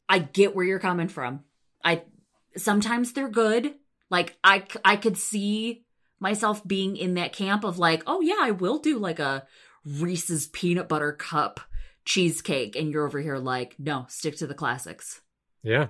I 0.10 0.20
get 0.20 0.56
where 0.56 0.66
you're 0.66 0.80
coming 0.80 1.08
from. 1.08 1.44
I 1.84 2.04
sometimes 2.56 3.14
they're 3.14 3.30
good. 3.30 3.74
Like 4.10 4.38
I 4.44 4.64
I 4.86 4.96
could 4.96 5.18
see 5.18 5.86
myself 6.20 6.66
being 6.68 6.98
in 6.98 7.16
that 7.16 7.34
camp 7.34 7.64
of 7.64 7.78
like, 7.78 8.04
"Oh 8.08 8.22
yeah, 8.22 8.38
I 8.40 8.52
will 8.52 8.80
do 8.80 8.98
like 8.98 9.20
a 9.20 9.46
Reese's 9.86 10.48
peanut 10.48 10.88
butter 10.90 11.12
cup 11.14 11.60
cheesecake." 12.06 12.76
And 12.76 12.92
you're 12.92 13.06
over 13.06 13.20
here 13.20 13.38
like, 13.38 13.76
"No, 13.80 14.06
stick 14.10 14.38
to 14.38 14.48
the 14.48 14.54
classics." 14.54 15.22
Yeah. 15.64 15.88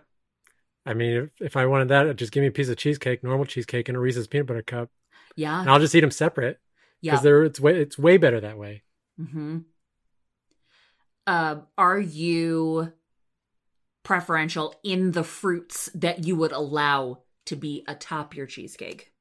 I 0.86 0.94
mean, 0.94 1.16
if, 1.40 1.48
if 1.48 1.58
I 1.58 1.66
wanted 1.66 1.90
that, 1.90 2.16
just 2.16 2.32
give 2.32 2.42
me 2.42 2.48
a 2.48 2.52
piece 2.52 2.70
of 2.70 2.78
cheesecake, 2.78 3.22
normal 3.24 3.46
cheesecake, 3.46 3.90
and 3.90 3.98
a 3.98 4.00
Reese's 4.00 4.26
peanut 4.26 4.48
butter 4.48 4.62
cup, 4.62 4.90
Yeah. 5.36 5.60
and 5.60 5.70
I'll 5.70 5.80
just 5.80 5.94
eat 5.94 6.00
them 6.00 6.12
separate 6.12 6.60
Yeah. 7.02 7.12
because 7.12 7.24
they're 7.24 7.44
it's 7.44 7.60
way 7.60 7.78
it's 7.80 7.98
way 8.00 8.18
better 8.18 8.40
that 8.40 8.58
way. 8.58 8.84
Mm-hmm. 9.20 9.60
Uh, 11.26 11.58
are 11.78 12.00
you 12.00 12.94
preferential 14.08 14.74
in 14.86 15.12
the 15.12 15.24
fruits 15.24 15.90
that 15.94 16.24
you 16.26 16.34
would 16.38 16.54
allow 16.54 17.24
to 17.46 17.58
be 17.58 17.84
atop 17.90 18.34
your 18.34 18.46
cheesecake? 18.46 19.12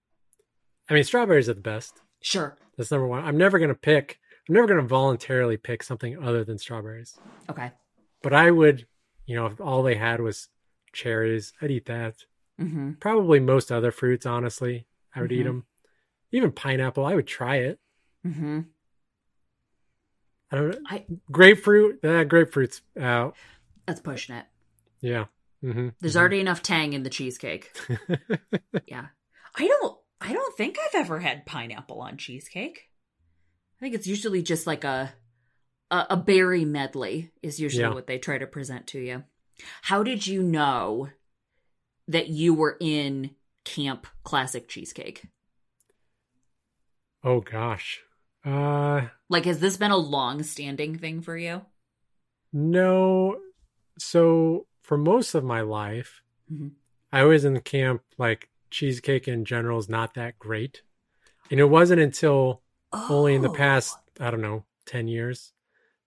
I 0.88 0.94
mean, 0.94 1.02
strawberries 1.02 1.48
are 1.48 1.54
the 1.54 1.60
best. 1.60 2.00
Sure. 2.22 2.56
That's 2.76 2.92
number 2.92 3.08
one. 3.08 3.24
I'm 3.24 3.36
never 3.36 3.58
gonna 3.58 3.74
pick. 3.74 4.20
I'm 4.48 4.54
never 4.54 4.68
gonna 4.68 4.82
voluntarily 4.82 5.56
pick 5.56 5.82
something 5.82 6.22
other 6.22 6.44
than 6.44 6.56
strawberries. 6.56 7.18
Okay. 7.50 7.72
But 8.22 8.32
I 8.32 8.52
would, 8.52 8.86
you 9.26 9.34
know, 9.34 9.46
if 9.46 9.60
all 9.60 9.82
they 9.82 9.96
had 9.96 10.20
was 10.20 10.48
cherries, 10.92 11.52
I'd 11.60 11.72
eat 11.72 11.86
that. 11.86 12.14
Mm-hmm. 12.60 12.92
Probably 13.00 13.40
most 13.40 13.72
other 13.72 13.90
fruits, 13.90 14.24
honestly, 14.24 14.86
I 15.16 15.20
would 15.20 15.32
eat 15.32 15.40
Mhm. 15.42 15.44
them. 15.46 15.66
Even 16.30 16.52
pineapple, 16.52 17.04
I 17.04 17.16
would 17.16 17.26
try 17.26 17.56
it. 17.56 17.80
Mm-hmm. 18.24 18.60
I 20.52 20.56
don't 20.56 20.70
know. 20.70 20.78
I 20.88 21.04
Grapefruit, 21.32 22.04
uh, 22.04 22.22
grapefruit's 22.22 22.82
out. 23.00 23.34
that's 23.84 24.00
pushing 24.00 24.36
it. 24.36 24.46
Yeah. 25.06 25.26
hmm 25.60 25.88
There's 26.00 26.16
already 26.16 26.40
enough 26.40 26.62
tang 26.62 26.92
in 26.92 27.02
the 27.04 27.10
cheesecake. 27.10 27.70
Yeah. 28.86 29.06
I 29.54 29.66
don't 29.66 29.98
I 30.20 30.32
don't 30.32 30.56
think 30.56 30.76
I've 30.78 31.00
ever 31.00 31.20
had 31.20 31.46
pineapple 31.46 32.00
on 32.00 32.16
cheesecake. 32.18 32.88
I 33.78 33.80
think 33.80 33.94
it's 33.94 34.06
usually 34.06 34.42
just 34.42 34.66
like 34.66 34.84
a 34.84 35.12
a, 35.90 36.06
a 36.10 36.16
berry 36.16 36.64
medley 36.64 37.30
is 37.42 37.60
usually 37.60 37.82
Yeah. 37.84 37.94
what 37.94 38.06
they 38.06 38.18
try 38.18 38.38
to 38.38 38.46
present 38.46 38.88
to 38.88 38.98
you. 39.00 39.24
How 39.82 40.02
did 40.02 40.26
you 40.26 40.42
know 40.42 41.08
that 42.08 42.28
you 42.28 42.52
were 42.54 42.76
in 42.80 43.30
Camp 43.64 44.06
Classic 44.24 44.68
Cheesecake? 44.68 45.24
Oh 47.24 47.40
gosh. 47.40 48.00
Uh 48.44 49.08
Like, 49.28 49.44
has 49.46 49.60
this 49.60 49.76
been 49.76 49.90
a 49.90 49.96
long 49.96 50.42
standing 50.42 50.98
thing 50.98 51.20
for 51.22 51.36
you? 51.36 51.62
no. 52.52 53.36
So 53.98 54.66
for 54.86 54.96
most 54.96 55.34
of 55.34 55.42
my 55.42 55.60
life, 55.62 56.22
Mhm. 56.52 56.70
I 57.12 57.24
was 57.24 57.44
in 57.44 57.54
the 57.54 57.60
camp 57.60 58.02
like 58.18 58.50
cheesecake 58.70 59.26
in 59.26 59.44
general 59.44 59.78
is 59.80 59.88
not 59.88 60.14
that 60.14 60.38
great. 60.38 60.82
And 61.50 61.58
it 61.58 61.64
wasn't 61.64 62.00
until 62.00 62.62
only 62.92 63.34
in 63.34 63.42
the 63.42 63.48
Oh. 63.50 63.54
past, 63.54 63.96
I 64.20 64.30
don't 64.30 64.40
know, 64.40 64.64
10 64.84 65.08
years, 65.08 65.52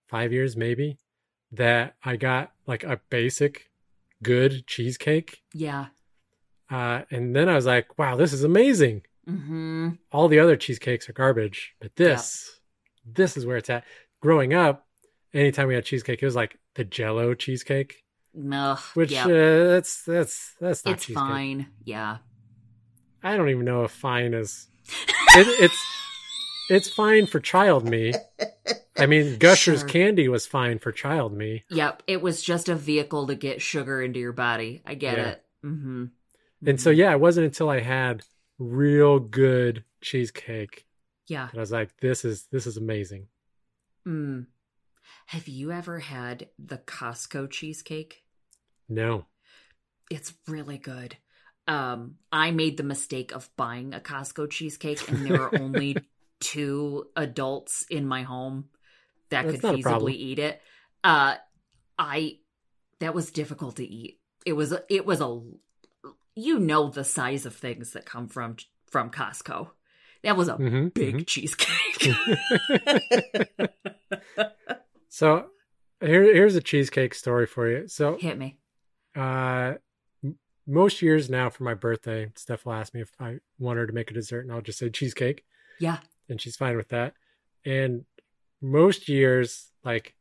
5 0.08 0.32
years 0.32 0.56
maybe, 0.56 0.98
that 1.52 1.96
I 2.04 2.15
got 2.15 2.54
like 2.68 2.84
a 2.86 3.02
basic 3.10 3.70
good 4.24 4.65
cheesecake. 4.65 5.44
Yeah. 5.54 5.88
Uh 6.70 7.04
and 7.12 7.36
then 7.36 7.50
I 7.50 7.56
was 7.56 7.65
like, 7.65 7.98
wow, 8.00 8.15
this 8.15 8.32
is 8.34 8.44
amazing. 8.44 9.04
Mm-hmm. 9.28 9.89
all 10.12 10.28
the 10.28 10.39
other 10.39 10.56
cheesecakes 10.58 11.08
are 11.08 11.13
garbage, 11.13 11.76
but 11.80 11.96
this, 11.98 12.60
this 13.06 13.38
is 13.38 13.46
where 13.46 13.58
it's 13.58 13.70
at. 13.70 13.84
Growing 14.22 14.54
up, 14.56 14.88
anytime 15.36 15.68
we 15.68 15.76
had 15.76 15.86
cheesecake, 15.86 16.24
it 16.24 16.26
was 16.26 16.36
like 16.36 16.58
the 16.74 16.84
Jello 16.84 17.36
cheesecake, 17.36 18.04
Ugh, 18.52 18.80
which 18.94 19.13
uh, 19.13 19.28
that's 19.28 20.04
that's 20.04 20.54
that's 20.60 20.86
not 20.86 20.94
it's 20.96 21.06
cheesecake. 21.06 21.15
fine. 21.18 21.68
Yeah. 21.84 22.18
I 23.24 23.36
don't 23.36 23.50
even 23.50 23.65
know 23.65 23.84
if 23.84 23.92
fine 23.92 24.34
is. 24.34 24.68
It, 25.36 25.48
it's 25.62 25.86
it's 26.70 26.89
fine 26.89 27.26
for 27.28 27.39
child 27.39 27.84
me. 27.88 28.13
I 28.98 29.06
mean, 29.08 29.38
Gushers 29.39 29.80
Sure. 29.82 29.89
candy 29.89 30.28
was 30.28 30.46
fine 30.46 30.80
for 30.80 30.92
child 30.92 31.34
me, 31.34 31.63
Yep. 31.70 32.04
It 32.08 32.22
was 32.22 32.42
just 32.42 32.70
a 32.70 32.76
vehicle 32.76 33.28
to 33.28 33.36
get 33.36 33.62
sugar 33.62 34.02
into 34.02 34.20
your 34.20 34.32
body. 34.34 34.82
I 34.86 34.94
get 34.94 35.18
Yeah. 35.18 35.28
it. 35.30 35.44
Mm-hmm. 35.65 36.06
and 36.65 36.80
so 36.82 36.89
yeah, 36.89 37.12
it 37.12 37.20
wasn't 37.20 37.46
until 37.46 37.70
I 37.70 37.80
had 37.82 38.24
real 38.58 39.20
good 39.20 39.84
cheesecake 40.02 40.86
Yeah. 41.28 41.48
that 41.52 41.58
I 41.58 41.62
was 41.62 41.72
like, 41.72 41.98
this 42.00 42.24
is 42.24 42.46
this 42.52 42.65
is 42.68 42.78
amazing. 42.78 43.28
Mm. 44.08 44.46
Have 45.30 45.48
you 45.48 45.72
ever 45.72 46.00
had 46.00 46.50
the 46.58 46.80
Costco 46.80 47.52
cheesecake? 47.52 48.24
No, 48.89 49.28
It's 50.10 50.34
really 50.48 50.78
good. 50.78 51.18
Um, 51.68 52.15
I 52.32 52.52
made 52.52 52.78
the 52.78 52.84
mistake 52.84 53.32
of 53.32 53.50
buying 53.56 53.94
a 53.94 54.00
Costco 54.00 54.50
cheesecake, 54.50 55.08
and 55.08 55.26
there 55.26 55.36
were 55.36 55.54
only 55.54 56.02
two 56.39 57.06
adults 57.15 57.86
in 57.89 58.08
my 58.08 58.24
home 58.24 58.70
that 59.30 59.44
That's 59.44 59.62
could 59.62 59.63
not 59.63 59.76
a 59.76 59.78
problem. 59.80 60.12
feasibly 60.12 60.15
eat 60.15 60.39
it. 60.39 60.62
Uh, 61.04 61.36
I 61.98 62.39
that 63.00 63.13
was 63.13 63.32
difficult 63.32 63.78
to 63.78 63.86
eat. 63.86 64.20
It 64.46 64.54
was 64.54 64.74
it 64.89 65.06
was 65.06 65.22
a 65.22 65.42
you 66.36 66.60
know 66.60 66.89
the 66.89 67.04
size 67.04 67.46
of 67.46 67.56
things 67.56 67.94
that 67.94 68.06
come 68.06 68.28
from 68.28 68.58
from 68.89 69.12
Costco. 69.12 69.70
That 70.24 70.38
was 70.38 70.48
a 70.50 70.58
hmm 70.58 70.88
big 70.96 71.28
cheesecake. 71.28 72.10
So 75.10 75.48
here, 76.02 76.24
here's 76.24 76.56
a 76.56 76.62
cheesecake 76.62 77.13
story 77.13 77.45
for 77.45 77.69
you. 77.69 77.88
So 77.88 78.17
Hit 78.17 78.38
me. 78.38 78.58
uh, 79.15 79.74
m- 80.24 80.38
most 80.67 81.02
years 81.02 81.30
now 81.30 81.50
for 81.50 81.63
my 81.63 81.74
birthday, 81.74 82.32
Steph 82.36 82.65
will 82.65 82.74
ask 82.74 82.93
me 82.93 83.02
if 83.02 83.12
I 83.19 83.39
want 83.58 83.78
her 83.80 83.88
to 83.88 83.93
make 83.93 84.12
a 84.12 84.13
dessert, 84.13 84.41
and 84.41 84.52
I'll 84.52 84.62
just 84.62 84.80
say 84.80 84.89
cheesecake, 84.89 85.43
Yeah. 85.80 85.98
and 86.30 86.39
she's 86.39 86.56
fine 86.56 86.78
with 86.78 86.89
that. 86.89 87.13
And 87.65 88.06
most 88.62 89.10
years, 89.10 89.72
like 89.84 90.15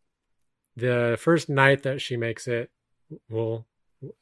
the 0.77 1.17
first 1.21 1.49
night 1.49 1.83
that 1.83 2.01
she 2.01 2.17
makes 2.17 2.49
it, 2.49 2.71
we'll 3.29 3.67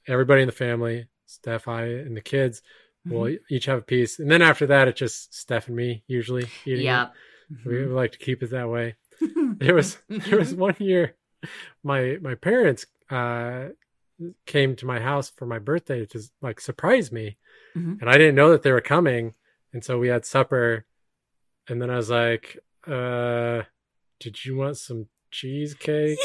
everybody 0.07 0.42
in 0.42 0.46
the 0.46 0.52
family, 0.52 1.07
Steph, 1.26 1.68
I, 1.68 1.85
and 1.85 2.16
the 2.16 2.20
kids, 2.20 2.62
will 3.05 3.22
Mm-hmm. 3.26 3.55
each 3.55 3.66
have 3.66 3.79
a 3.79 3.83
piece, 3.83 4.18
and 4.18 4.29
then 4.29 4.42
after 4.42 4.66
that, 4.66 4.88
it's 4.88 4.98
just 4.98 5.33
Steph 5.33 5.68
and 5.68 5.76
me 5.76 6.02
usually 6.09 6.48
eating. 6.64 6.85
Yeah. 6.87 7.11
it. 7.50 7.57
we 7.68 7.85
like 7.87 8.11
to 8.12 8.18
keep 8.18 8.42
it 8.42 8.50
that 8.50 8.68
way. 8.68 8.96
There 9.59 9.74
was 9.74 9.98
there 10.09 10.38
was 10.38 10.55
one 10.55 10.76
year 10.79 11.14
my 11.83 12.18
my 12.20 12.35
parents 12.35 12.87
uh 13.11 13.68
came 14.46 14.74
to 14.76 14.87
my 14.87 14.98
house 15.00 15.31
for 15.31 15.46
my 15.46 15.59
birthday 15.59 16.07
to 16.07 16.20
like 16.42 16.61
surprise 16.61 17.12
me. 17.12 17.37
Mhm. 17.76 18.00
and 18.00 18.09
i 18.11 18.16
didn't 18.18 18.35
know 18.35 18.50
that 18.50 18.62
they 18.62 18.72
were 18.72 18.81
coming. 18.81 19.35
And 19.72 19.85
so 19.85 19.98
we 19.98 20.09
had 20.09 20.24
supper. 20.24 20.87
And 21.68 21.81
then 21.81 21.90
i 21.90 21.96
was 21.96 22.11
like 22.11 22.59
uh 22.87 23.62
did 24.20 24.44
you 24.44 24.57
want 24.57 24.76
some 24.79 25.07
cheesecake? 25.31 26.18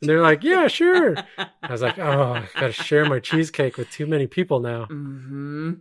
And 0.00 0.08
they're 0.08 0.22
like 0.22 0.42
yeah 0.42 0.66
sure. 0.68 1.16
I 1.38 1.70
was 1.70 1.82
like 1.82 1.98
oh 1.98 2.32
i 2.34 2.48
gotta 2.58 2.72
share 2.72 3.04
my 3.04 3.20
cheesecake 3.20 3.76
with 3.76 3.90
too 3.90 4.06
many 4.06 4.26
people 4.26 4.60
now. 4.60 4.86
Mm-hmm. 4.86 5.72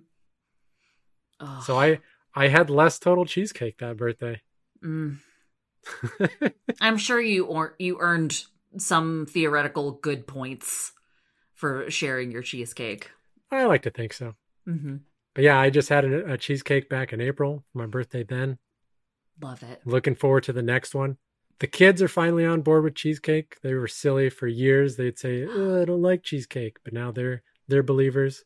so 1.65 1.79
i 1.79 1.99
i 2.35 2.47
had 2.49 2.69
less 2.69 2.99
total 2.99 3.25
cheesecake 3.25 3.77
that 3.79 3.95
birthday 3.97 4.41
Mm. 4.83 5.17
I'm 6.81 6.97
sure 6.97 7.21
you 7.21 7.45
or 7.45 7.75
you 7.79 7.97
earned 7.99 8.43
some 8.77 9.25
theoretical 9.29 9.91
good 9.93 10.27
points 10.27 10.91
for 11.53 11.89
sharing 11.89 12.31
your 12.31 12.41
cheesecake. 12.43 13.09
i 13.51 13.65
like 13.65 13.81
to 13.83 13.89
think 13.89 14.13
so 14.13 14.35
Mm-hmm. 14.67 14.97
But 15.33 15.43
yeah, 15.43 15.59
I 15.59 15.69
just 15.71 15.89
had 15.89 16.05
a, 16.05 16.33
a 16.33 16.37
cheesecake 16.37 16.89
back 16.89 17.11
in 17.11 17.21
April 17.21 17.63
for 17.71 17.77
my 17.79 17.85
birthday 17.87 18.23
then. 18.23 18.59
Love 19.41 19.63
it. 19.63 19.81
Looking 19.85 20.13
forward 20.15 20.43
to 20.43 20.53
the 20.53 20.61
next 20.61 20.93
one. 20.93 21.17
The 21.59 21.65
kids 21.67 22.01
are 22.03 22.07
finally 22.07 22.45
on 22.45 22.61
board 22.61 22.83
with 22.83 22.93
cheesecake. 22.93 23.57
They 23.63 23.73
were 23.73 23.87
silly 23.87 24.29
for 24.29 24.47
years. 24.47 24.95
They'd 24.95 25.17
say, 25.17 25.43
"Ugh, 25.45 25.81
"I 25.81 25.85
don't 25.85 26.01
like 26.01 26.23
cheesecake," 26.23 26.77
but 26.83 26.93
now 26.93 27.11
they're 27.11 27.41
they're 27.67 27.81
believers. 27.83 28.43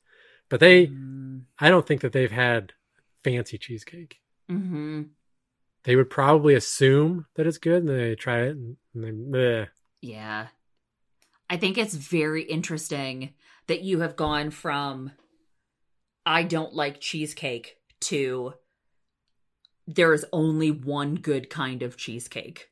But 0.50 0.60
they, 0.62 0.88
Mm-hmm. 0.88 1.39
I 1.60 1.69
don't 1.69 1.86
think 1.86 2.02
that 2.02 2.12
they've 2.13 2.32
had 2.32 2.74
fancy 3.24 3.58
cheesecake. 3.58 4.19
Mm-hmm. 4.50 5.02
They 5.84 5.96
would 5.96 6.10
probably 6.10 6.56
assume 6.56 7.26
that 7.36 7.46
it's 7.46 7.58
good, 7.58 7.82
and 7.82 7.89
then 7.89 7.98
they 7.98 8.15
try 8.15 8.43
it, 8.43 8.56
and, 8.56 8.78
they, 8.96 9.12
bleh. 9.12 9.67
Yeah. 10.02 10.48
I 11.50 11.58
think 11.58 11.78
it's 11.78 11.93
very 11.93 12.43
interesting 12.43 13.34
that 13.67 13.82
you 13.82 14.00
have 14.00 14.15
gone 14.15 14.50
from 14.50 15.12
I 16.26 16.43
don't 16.43 16.74
like 16.74 17.00
cheesecake 17.02 17.76
to 18.02 18.54
there's 19.86 20.24
only 20.32 20.72
one 20.72 21.15
good 21.15 21.50
kind 21.50 21.84
of 21.84 21.98
cheesecake. 21.98 22.69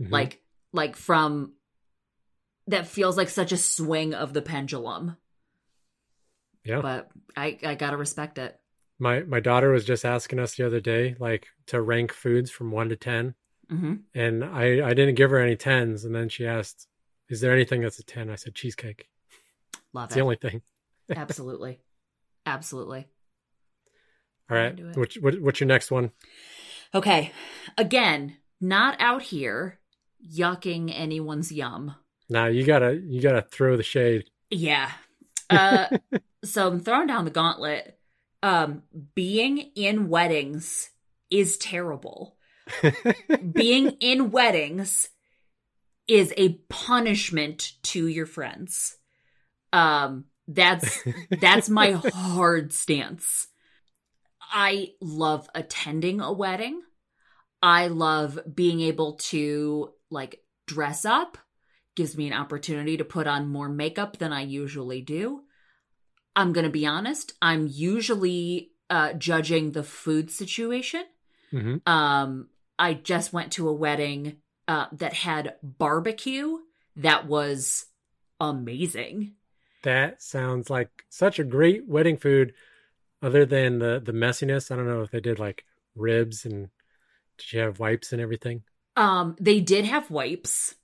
Mhm. 0.00 0.10
Like 0.10 0.40
like 0.72 0.96
from 0.96 1.54
that 2.68 2.86
feels 2.86 3.16
like 3.16 3.28
such 3.28 3.52
a 3.52 3.56
swing 3.56 4.14
of 4.14 4.32
the 4.32 4.42
pendulum. 4.42 5.16
yeah. 6.64 6.80
But 6.80 7.10
I 7.36 7.58
I 7.64 7.74
got 7.74 7.90
to 7.90 7.96
respect 7.96 8.38
it. 8.38 8.58
My 9.02 9.20
my 9.34 9.40
daughter 9.40 9.70
was 9.72 9.84
just 9.84 10.04
asking 10.04 10.38
us 10.38 10.54
the 10.54 10.64
other 10.66 10.80
day, 10.80 11.16
like 11.18 11.48
to 11.66 11.80
rank 11.82 12.12
foods 12.12 12.50
from 12.50 12.70
one 12.70 12.88
to 12.90 12.96
ten, 12.96 13.34
Mhm. 13.70 14.02
and 14.14 14.44
I 14.44 14.64
I 14.88 14.94
didn't 14.94 15.16
give 15.16 15.30
her 15.30 15.38
any 15.38 15.56
tens, 15.56 16.04
and 16.04 16.14
then 16.14 16.28
she 16.28 16.46
asked, 16.46 16.86
"Is 17.28 17.40
there 17.40 17.52
anything 17.52 17.80
that's 17.82 17.98
a 17.98 18.04
10? 18.04 18.30
I 18.30 18.36
said 18.36 18.54
cheesecake. 18.54 19.08
Love 19.92 20.06
It's 20.06 20.14
it. 20.14 20.18
the 20.18 20.22
only 20.24 20.36
thing. 20.36 20.62
Absolutely. 21.16 21.80
Absolutely. 22.46 23.06
All 24.50 24.56
right, 24.56 24.96
which 24.96 25.16
what, 25.20 25.40
what's 25.40 25.60
your 25.60 25.66
next 25.68 25.90
one? 25.90 26.10
Okay. 26.94 27.32
Again, 27.78 28.36
not 28.60 29.00
out 29.00 29.22
here 29.22 29.78
yucking 30.24 30.92
anyone's 30.94 31.50
yum. 31.50 31.94
Now 32.28 32.46
you 32.46 32.64
gotta 32.64 33.00
you 33.04 33.20
gotta 33.20 33.42
throw 33.42 33.76
the 33.76 33.82
shade. 33.82 34.24
Yeah. 34.50 34.90
Uh 35.50 35.98
so 36.44 36.66
I'm 36.68 36.80
throwing 36.80 37.06
down 37.08 37.26
the 37.26 37.30
gauntlet. 37.30 37.98
Um 38.42 38.82
being 39.14 39.58
in 39.74 40.08
weddings 40.08 40.90
is 41.30 41.56
terrible. 41.58 42.36
being 43.52 43.90
in 44.00 44.30
weddings 44.30 45.08
is 46.08 46.32
a 46.36 46.54
punishment 46.68 47.72
to 47.82 48.06
your 48.06 48.26
friends. 48.26 48.96
Um 49.72 50.24
that's 50.48 50.98
that's 51.40 51.68
my 51.68 51.92
hard 51.92 52.72
stance. 52.72 53.48
I 54.40 54.90
love 55.00 55.48
attending 55.54 56.20
a 56.20 56.32
wedding. 56.32 56.82
I 57.62 57.86
love 57.86 58.38
being 58.52 58.80
able 58.80 59.14
to 59.14 59.92
like 60.10 60.40
dress 60.66 61.04
up. 61.04 61.38
Gives 61.94 62.16
me 62.16 62.26
an 62.26 62.32
opportunity 62.32 62.96
to 62.96 63.04
put 63.04 63.26
on 63.26 63.48
more 63.48 63.68
makeup 63.68 64.18
than 64.18 64.32
I 64.32 64.42
usually 64.42 65.00
do. 65.00 65.42
I'm 66.34 66.52
going 66.52 66.64
to 66.64 66.70
be 66.70 66.86
honest, 66.86 67.34
I'm 67.42 67.68
usually 67.70 68.70
uh 68.90 69.12
judging 69.14 69.72
the 69.72 69.84
food 69.84 70.30
situation. 70.30 71.04
hmm 71.50 71.76
Um, 71.86 72.48
I 72.78 72.94
just 72.94 73.32
went 73.32 73.52
to 73.52 73.68
a 73.68 73.72
wedding 73.72 74.38
uh, 74.68 74.86
that 74.92 75.12
had 75.14 75.56
barbecue 75.62 76.58
that 76.96 77.26
was 77.26 77.86
amazing. 78.40 79.34
That 79.82 80.22
sounds 80.22 80.70
like 80.70 80.90
such 81.08 81.38
a 81.38 81.44
great 81.44 81.86
wedding 81.86 82.16
food. 82.16 82.54
Other 83.22 83.46
than 83.46 83.78
the 83.78 84.00
the 84.04 84.12
messiness, 84.12 84.70
I 84.70 84.76
don't 84.76 84.86
know 84.88 85.02
if 85.02 85.10
they 85.10 85.20
did 85.20 85.38
like 85.38 85.64
ribs 85.94 86.44
and 86.44 86.68
did 87.38 87.52
you 87.52 87.60
have 87.60 87.78
wipes 87.78 88.12
and 88.12 88.20
everything. 88.20 88.62
Um, 88.96 89.36
they 89.40 89.60
did 89.60 89.84
have 89.84 90.10
wipes. 90.10 90.74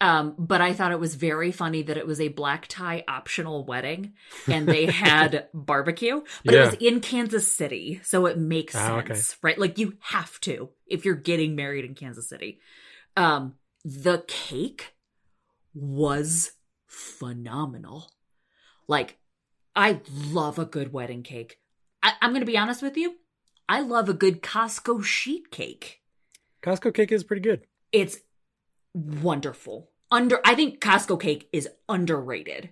Um, 0.00 0.34
but 0.36 0.60
I 0.60 0.72
thought 0.72 0.92
it 0.92 1.00
was 1.00 1.14
very 1.14 1.50
funny 1.52 1.82
that 1.82 1.96
it 1.96 2.06
was 2.06 2.20
a 2.20 2.28
black 2.28 2.66
tie 2.68 3.04
optional 3.08 3.64
wedding 3.64 4.14
and 4.50 4.68
they 4.68 4.86
had 4.86 5.48
barbecue, 5.54 6.20
but 6.44 6.54
Yeah. 6.54 6.62
it 6.62 6.66
was 6.66 6.74
in 6.74 7.00
Kansas 7.00 7.50
City. 7.50 8.00
So 8.02 8.26
it 8.26 8.36
makes 8.36 8.74
Ah, 8.74 8.98
okay. 8.98 9.14
sense, 9.14 9.36
right? 9.42 9.58
Like 9.58 9.78
you 9.78 9.96
have 10.00 10.38
to 10.40 10.70
if 10.86 11.04
you're 11.04 11.14
getting 11.14 11.54
married 11.54 11.84
in 11.84 11.94
Kansas 11.94 12.28
City. 12.28 12.60
Um, 13.16 13.54
the 13.84 14.24
cake 14.26 14.94
was 15.74 16.52
phenomenal. 16.86 18.10
Like, 18.88 19.18
I 19.76 20.00
love 20.12 20.58
a 20.58 20.64
good 20.64 20.92
wedding 20.92 21.22
cake. 21.22 21.58
I, 22.02 22.12
I'm 22.20 22.30
going 22.30 22.40
to 22.42 22.46
be 22.46 22.58
honest 22.58 22.82
with 22.82 22.96
you. 22.96 23.16
I 23.68 23.80
love 23.80 24.08
a 24.08 24.14
good 24.14 24.42
Costco 24.42 25.02
sheet 25.04 25.50
cake. 25.50 26.00
Costco 26.62 26.94
cake 26.94 27.12
is 27.12 27.24
pretty 27.24 27.42
good. 27.42 27.66
It's 27.92 28.18
wonderful. 28.94 29.90
Under, 30.10 30.40
I 30.44 30.54
think 30.54 30.80
Costco 30.80 31.20
cake 31.20 31.48
is 31.52 31.68
underrated. 31.88 32.70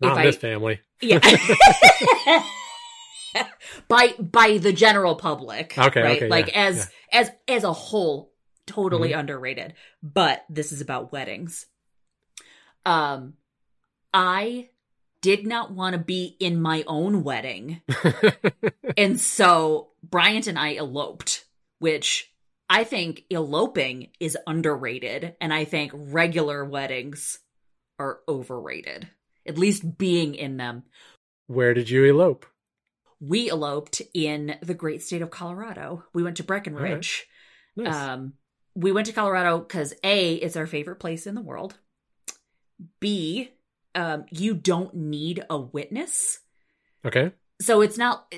Not 0.00 0.12
If 0.12 0.12
in 0.12 0.18
I- 0.18 0.26
this 0.26 0.36
family. 0.36 0.80
Yeah. 1.00 1.20
by 3.88 4.14
by 4.18 4.58
the 4.58 4.72
general 4.72 5.14
public. 5.16 5.76
Okay, 5.76 6.02
Right. 6.02 6.16
okay, 6.16 6.28
like 6.28 6.48
yeah, 6.48 6.66
as 6.66 6.90
as 7.12 7.30
as 7.48 7.64
a 7.64 7.72
whole, 7.72 8.32
totally 8.66 9.10
Mm-hmm. 9.10 9.20
underrated. 9.20 9.74
But 10.02 10.44
this 10.48 10.72
is 10.72 10.80
about 10.80 11.12
weddings. 11.12 11.66
Um 12.84 13.34
I 14.14 14.68
did 15.20 15.46
not 15.46 15.72
want 15.72 15.94
to 15.94 15.98
be 15.98 16.36
in 16.40 16.60
my 16.60 16.84
own 16.86 17.22
wedding. 17.24 17.82
and 18.96 19.20
so 19.20 19.88
Bryant 20.02 20.46
and 20.46 20.58
I 20.58 20.74
eloped, 20.76 21.44
which 21.78 22.32
I 22.68 22.84
think 22.84 23.24
eloping 23.30 24.08
is 24.20 24.36
underrated. 24.46 25.36
And 25.40 25.52
I 25.52 25.64
think 25.64 25.92
regular 25.94 26.64
weddings 26.64 27.38
are 27.98 28.20
overrated. 28.28 29.08
At 29.46 29.58
least 29.58 29.96
being 29.98 30.34
in 30.34 30.56
them. 30.56 30.82
Where 31.46 31.74
did 31.74 31.88
you 31.88 32.04
elope? 32.04 32.46
We 33.20 33.48
eloped 33.48 34.02
in 34.12 34.56
the 34.60 34.74
great 34.74 35.02
state 35.02 35.22
of 35.22 35.30
Colorado. 35.30 36.04
We 36.12 36.22
went 36.22 36.36
to 36.38 36.42
Breckenridge. 36.44 37.26
Nice. 37.76 37.94
Um, 37.94 38.34
we 38.74 38.92
went 38.92 39.06
to 39.06 39.12
Colorado 39.12 39.58
because 39.58 39.94
A, 40.04 40.34
it's 40.34 40.56
our 40.56 40.66
favorite 40.66 40.96
place 40.96 41.26
in 41.26 41.34
the 41.34 41.40
world. 41.42 41.78
B, 43.00 43.52
um, 43.94 44.26
you 44.30 44.54
don't 44.54 44.94
need 44.94 45.44
a 45.48 45.58
witness. 45.58 46.40
okay. 47.06 47.32
So 47.62 47.80
it's 47.80 47.96
not, 47.96 48.30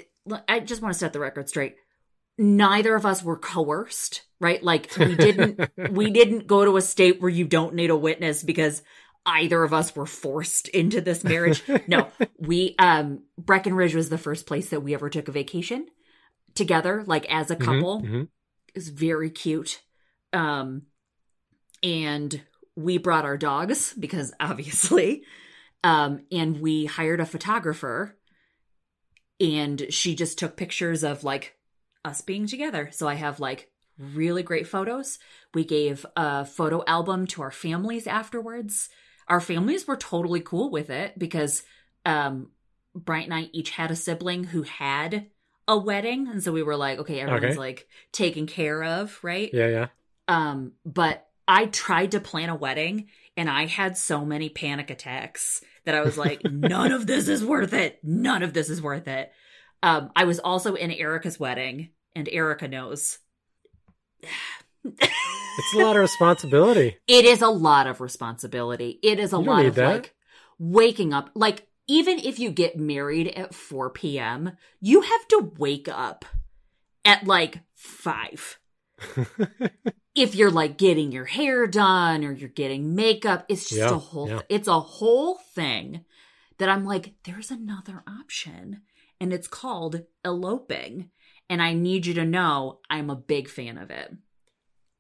I 0.46 0.60
just 0.60 0.80
want 0.80 0.92
to 0.92 0.98
set 0.98 1.12
the 1.12 1.18
record 1.18 1.48
straight. 1.48 1.74
Neither 2.38 2.94
of 2.94 3.04
us 3.04 3.22
were 3.22 3.36
coerced, 3.36 4.22
right? 4.40 4.62
Like 4.62 4.90
we 4.96 5.16
didn't, 5.16 5.60
we 5.86 6.10
didn't 6.10 6.46
go 6.46 6.64
to 6.64 6.76
a 6.76 6.82
state 6.82 7.20
where 7.20 7.30
you 7.30 7.44
don't 7.44 7.74
need 7.74 7.90
a 7.90 7.96
witness 7.96 8.42
because 8.42 8.82
either 9.26 9.62
of 9.62 9.74
us 9.74 9.94
were 9.94 10.06
forced 10.06 10.68
into 10.68 11.00
this 11.00 11.24
marriage. 11.24 11.62
No, 11.86 12.12
we, 12.38 12.74
um, 12.78 13.24
Breckenridge 13.36 13.94
was 13.94 14.08
the 14.08 14.18
first 14.18 14.46
place 14.46 14.70
that 14.70 14.80
we 14.80 14.94
ever 14.94 15.10
took 15.10 15.28
a 15.28 15.32
vacation 15.32 15.86
together, 16.54 17.04
like 17.06 17.26
as 17.26 17.50
a 17.50 17.56
Mhm, 17.56 17.60
couple 17.64 18.02
mhm. 18.02 18.28
is 18.74 18.88
very 18.88 19.30
cute. 19.30 19.82
Um, 20.32 20.82
and 21.82 22.40
we 22.76 22.98
brought 22.98 23.24
our 23.24 23.36
dogs 23.36 23.92
because 23.98 24.32
obviously, 24.40 25.24
um, 25.82 26.24
and 26.30 26.60
we 26.60 26.86
hired 26.86 27.20
a 27.20 27.26
photographer 27.26 28.16
and 29.40 29.86
she 29.90 30.14
just 30.14 30.38
took 30.38 30.56
pictures 30.56 31.04
of 31.04 31.22
like 31.24 31.57
us 32.08 32.20
being 32.20 32.46
together. 32.46 32.90
So 32.92 33.06
I 33.08 33.14
have 33.14 33.40
like 33.40 33.70
really 33.98 34.42
great 34.42 34.66
photos. 34.66 35.18
We 35.54 35.64
gave 35.64 36.04
a 36.16 36.44
photo 36.44 36.82
album 36.86 37.26
to 37.28 37.42
our 37.42 37.50
families 37.50 38.06
afterwards. 38.06 38.88
Our 39.28 39.40
families 39.40 39.86
were 39.86 39.96
totally 39.96 40.40
cool 40.40 40.70
with 40.70 40.90
it 40.90 41.18
because, 41.18 41.62
um, 42.04 42.50
Bryant 42.94 43.26
and 43.26 43.34
I 43.34 43.50
each 43.52 43.70
had 43.70 43.90
a 43.90 43.96
sibling 43.96 44.44
who 44.44 44.62
had 44.62 45.26
a 45.68 45.76
wedding. 45.76 46.28
And 46.28 46.42
so 46.42 46.50
we 46.52 46.62
were 46.62 46.76
like, 46.76 46.98
okay, 47.00 47.20
everyone's 47.20 47.52
Okay. 47.52 47.58
like 47.58 47.88
taken 48.10 48.46
care 48.46 48.82
of, 48.82 49.18
right? 49.22 49.50
Yeah, 49.52 49.68
yeah. 49.68 49.86
Um, 50.26 50.72
but 50.84 51.26
I 51.46 51.66
tried 51.66 52.12
to 52.12 52.20
plan 52.20 52.48
a 52.48 52.54
wedding 52.56 53.08
and 53.36 53.48
I 53.50 53.66
had 53.66 53.96
so 53.96 54.24
many 54.24 54.48
panic 54.48 54.90
attacks 54.90 55.62
that 55.84 55.94
I 55.94 56.00
was 56.00 56.16
like, 56.26 56.42
none 56.44 56.92
of 56.92 57.06
this 57.06 57.28
is 57.28 57.44
worth 57.44 57.72
it. 57.74 57.98
None 58.02 58.42
of 58.42 58.52
this 58.52 58.70
is 58.70 58.80
worth 58.80 59.08
it. 59.08 59.30
Um, 59.82 60.10
I 60.16 60.24
was 60.24 60.38
also 60.40 60.74
in 60.74 60.90
Erica's 60.90 61.38
wedding 61.38 61.90
and 62.14 62.28
Erica 62.30 62.68
knows. 62.68 63.18
It's 64.84 65.74
a 65.74 65.78
lot 65.78 65.96
of 65.96 66.02
responsibility. 66.02 66.96
It 67.08 67.24
is 67.24 67.42
a 67.42 67.48
lot 67.48 67.86
of 67.86 68.00
responsibility. 68.00 68.98
It 69.02 69.18
is 69.18 69.32
a 69.32 69.38
lot 69.38 69.64
of 69.66 69.74
that. 69.76 69.86
like 69.86 70.14
waking 70.58 71.12
up. 71.12 71.30
Like, 71.34 71.66
even 71.88 72.18
if 72.18 72.38
you 72.38 72.50
get 72.50 72.78
married 72.78 73.28
at 73.28 73.54
4 73.54 73.90
p.m., 73.90 74.52
you 74.80 75.00
have 75.00 75.28
to 75.28 75.52
wake 75.58 75.88
up 75.88 76.24
at 77.04 77.26
like 77.26 77.60
5. 77.74 78.58
if 80.14 80.34
you're 80.34 80.50
like 80.50 80.76
getting 80.76 81.12
your 81.12 81.24
hair 81.24 81.66
done 81.66 82.24
or 82.24 82.32
you're 82.32 82.48
getting 82.48 82.94
makeup, 82.94 83.44
it's 83.48 83.68
just 83.68 83.80
Yeah, 83.80 83.94
a 83.94 83.98
whole 83.98 84.28
yeah. 84.28 84.40
it's 84.48 84.68
a 84.68 84.80
whole 84.80 85.38
thing 85.54 86.04
that 86.58 86.68
I'm 86.68 86.84
like 86.84 87.14
there's 87.24 87.50
another 87.52 88.02
option 88.08 88.82
and 89.20 89.32
it's 89.32 89.46
called 89.46 90.02
eloping 90.24 91.10
and 91.50 91.62
I 91.62 91.72
need 91.72 92.06
you 92.06 92.14
to 92.14 92.24
know 92.24 92.80
I'm 92.90 93.10
a 93.10 93.16
big 93.16 93.48
fan 93.48 93.78
of 93.78 93.90
it. 93.90 94.12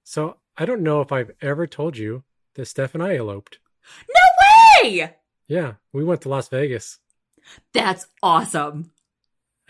so 0.04 0.36
I 0.56 0.64
don't 0.64 0.82
know 0.82 1.00
if 1.00 1.12
I've 1.12 1.30
ever 1.40 1.66
told 1.66 1.96
you 1.96 2.24
that 2.54 2.66
Steph 2.66 2.94
and 2.94 3.02
I 3.02 3.14
eloped. 3.16 3.58
No 4.08 4.20
way! 4.90 5.14
Yeah, 5.46 5.74
we 5.92 6.02
went 6.04 6.22
to 6.22 6.28
Las 6.28 6.48
Vegas. 6.48 6.98
That's 7.72 8.06
awesome. 8.22 8.90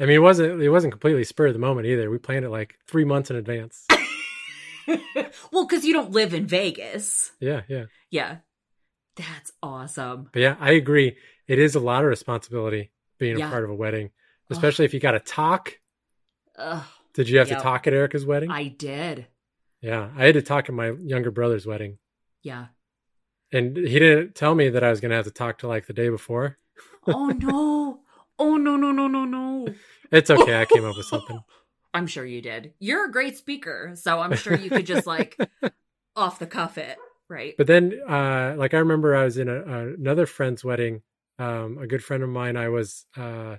I 0.01 0.05
mean, 0.07 0.17
it 0.17 0.23
wasn't 0.23 0.63
it 0.63 0.71
wasn't 0.71 0.93
completely 0.93 1.25
spur 1.25 1.49
of 1.49 1.53
the 1.53 1.59
moment 1.59 1.87
either. 1.87 2.09
We 2.11 2.19
planned 2.19 2.45
it 2.45 2.51
like 2.51 2.77
three 2.87 3.05
months 3.05 3.31
in 3.31 3.37
advance. 3.37 3.87
well, 5.53 5.67
cuz 5.67 5.85
you 5.85 5.93
don't 5.93 6.13
live 6.13 6.33
in 6.35 6.47
Vegas. 6.47 7.33
Yeah, 7.41 7.63
yeah. 7.69 7.85
Yeah. 8.11 8.37
That's 9.17 9.53
awesome. 9.63 10.31
But 10.33 10.43
yeah, 10.43 10.57
I 10.61 10.73
agree. 10.73 11.17
It 11.47 11.59
is 11.59 11.75
a 11.75 11.81
lot 11.81 12.05
of 12.05 12.09
responsibility 12.11 12.91
being 13.19 13.39
Yeah. 13.39 13.49
a 13.49 13.51
part 13.51 13.65
of 13.65 13.71
a 13.71 13.75
wedding, 13.75 14.11
especially 14.51 14.85
if 14.85 14.95
you 14.95 15.01
got 15.01 15.13
to 15.13 15.21
talk. 15.21 15.79
Ugh, 16.59 16.85
Did 17.15 17.29
you 17.29 17.39
have 17.39 17.49
Yep. 17.49 17.59
to 17.59 17.63
talk 17.63 17.87
at 17.87 17.93
Erica's 17.95 18.27
wedding? 18.27 18.51
I 18.51 18.69
did. 18.69 19.27
yeah, 19.81 20.11
I 20.17 20.25
had 20.27 20.35
to 20.35 20.43
talk 20.43 20.69
at 20.69 20.75
my 20.75 20.91
younger 20.91 21.31
brother's 21.31 21.67
wedding, 21.67 21.99
Yeah. 22.43 22.67
and 23.53 23.77
he 23.77 23.99
didn't 23.99 24.35
tell 24.35 24.55
me 24.55 24.69
that 24.71 24.83
I 24.85 24.91
was 24.91 25.01
going 25.01 25.11
to 25.11 25.17
have 25.17 25.25
to 25.27 25.31
talk 25.31 25.59
to 25.59 25.69
like 25.69 25.87
the 25.87 25.93
day 25.93 26.09
before. 26.09 26.59
Oh 27.07 27.29
no. 27.29 28.01
Oh 28.39 28.57
no 28.57 28.77
no 28.77 28.93
no 28.93 29.09
no 29.09 29.25
no. 29.25 29.69
It's 30.13 30.31
okay. 30.31 30.61
I 30.61 30.65
came 30.65 30.85
up 30.85 30.97
with 30.97 31.07
something. 31.07 31.41
I'm 31.95 32.07
sure 32.07 32.25
you 32.25 32.41
did. 32.43 32.75
You're 32.79 33.07
a 33.07 33.11
great 33.13 33.37
speaker, 33.37 33.93
so 33.95 34.21
I'm 34.21 34.37
sure 34.37 34.55
you 34.55 34.69
could 34.71 34.87
just 34.87 35.07
like 35.07 35.37
off 36.17 36.39
the 36.39 36.47
cuff 36.47 36.77
it, 36.79 36.99
right? 37.29 37.55
But 37.57 37.67
then, 37.67 37.99
uh, 38.09 38.55
like 38.57 38.75
I 38.75 38.79
remember, 38.79 39.17
I 39.17 39.25
was 39.25 39.39
in 39.39 39.49
a, 39.49 39.63
another 39.97 40.27
friend's 40.27 40.63
wedding. 40.65 41.03
Um, 41.39 41.79
a 41.79 41.87
good 41.87 42.05
friend 42.05 42.23
of 42.23 42.29
mine. 42.29 42.57
I 42.57 42.69
was. 42.69 43.07
Uh, 43.17 43.57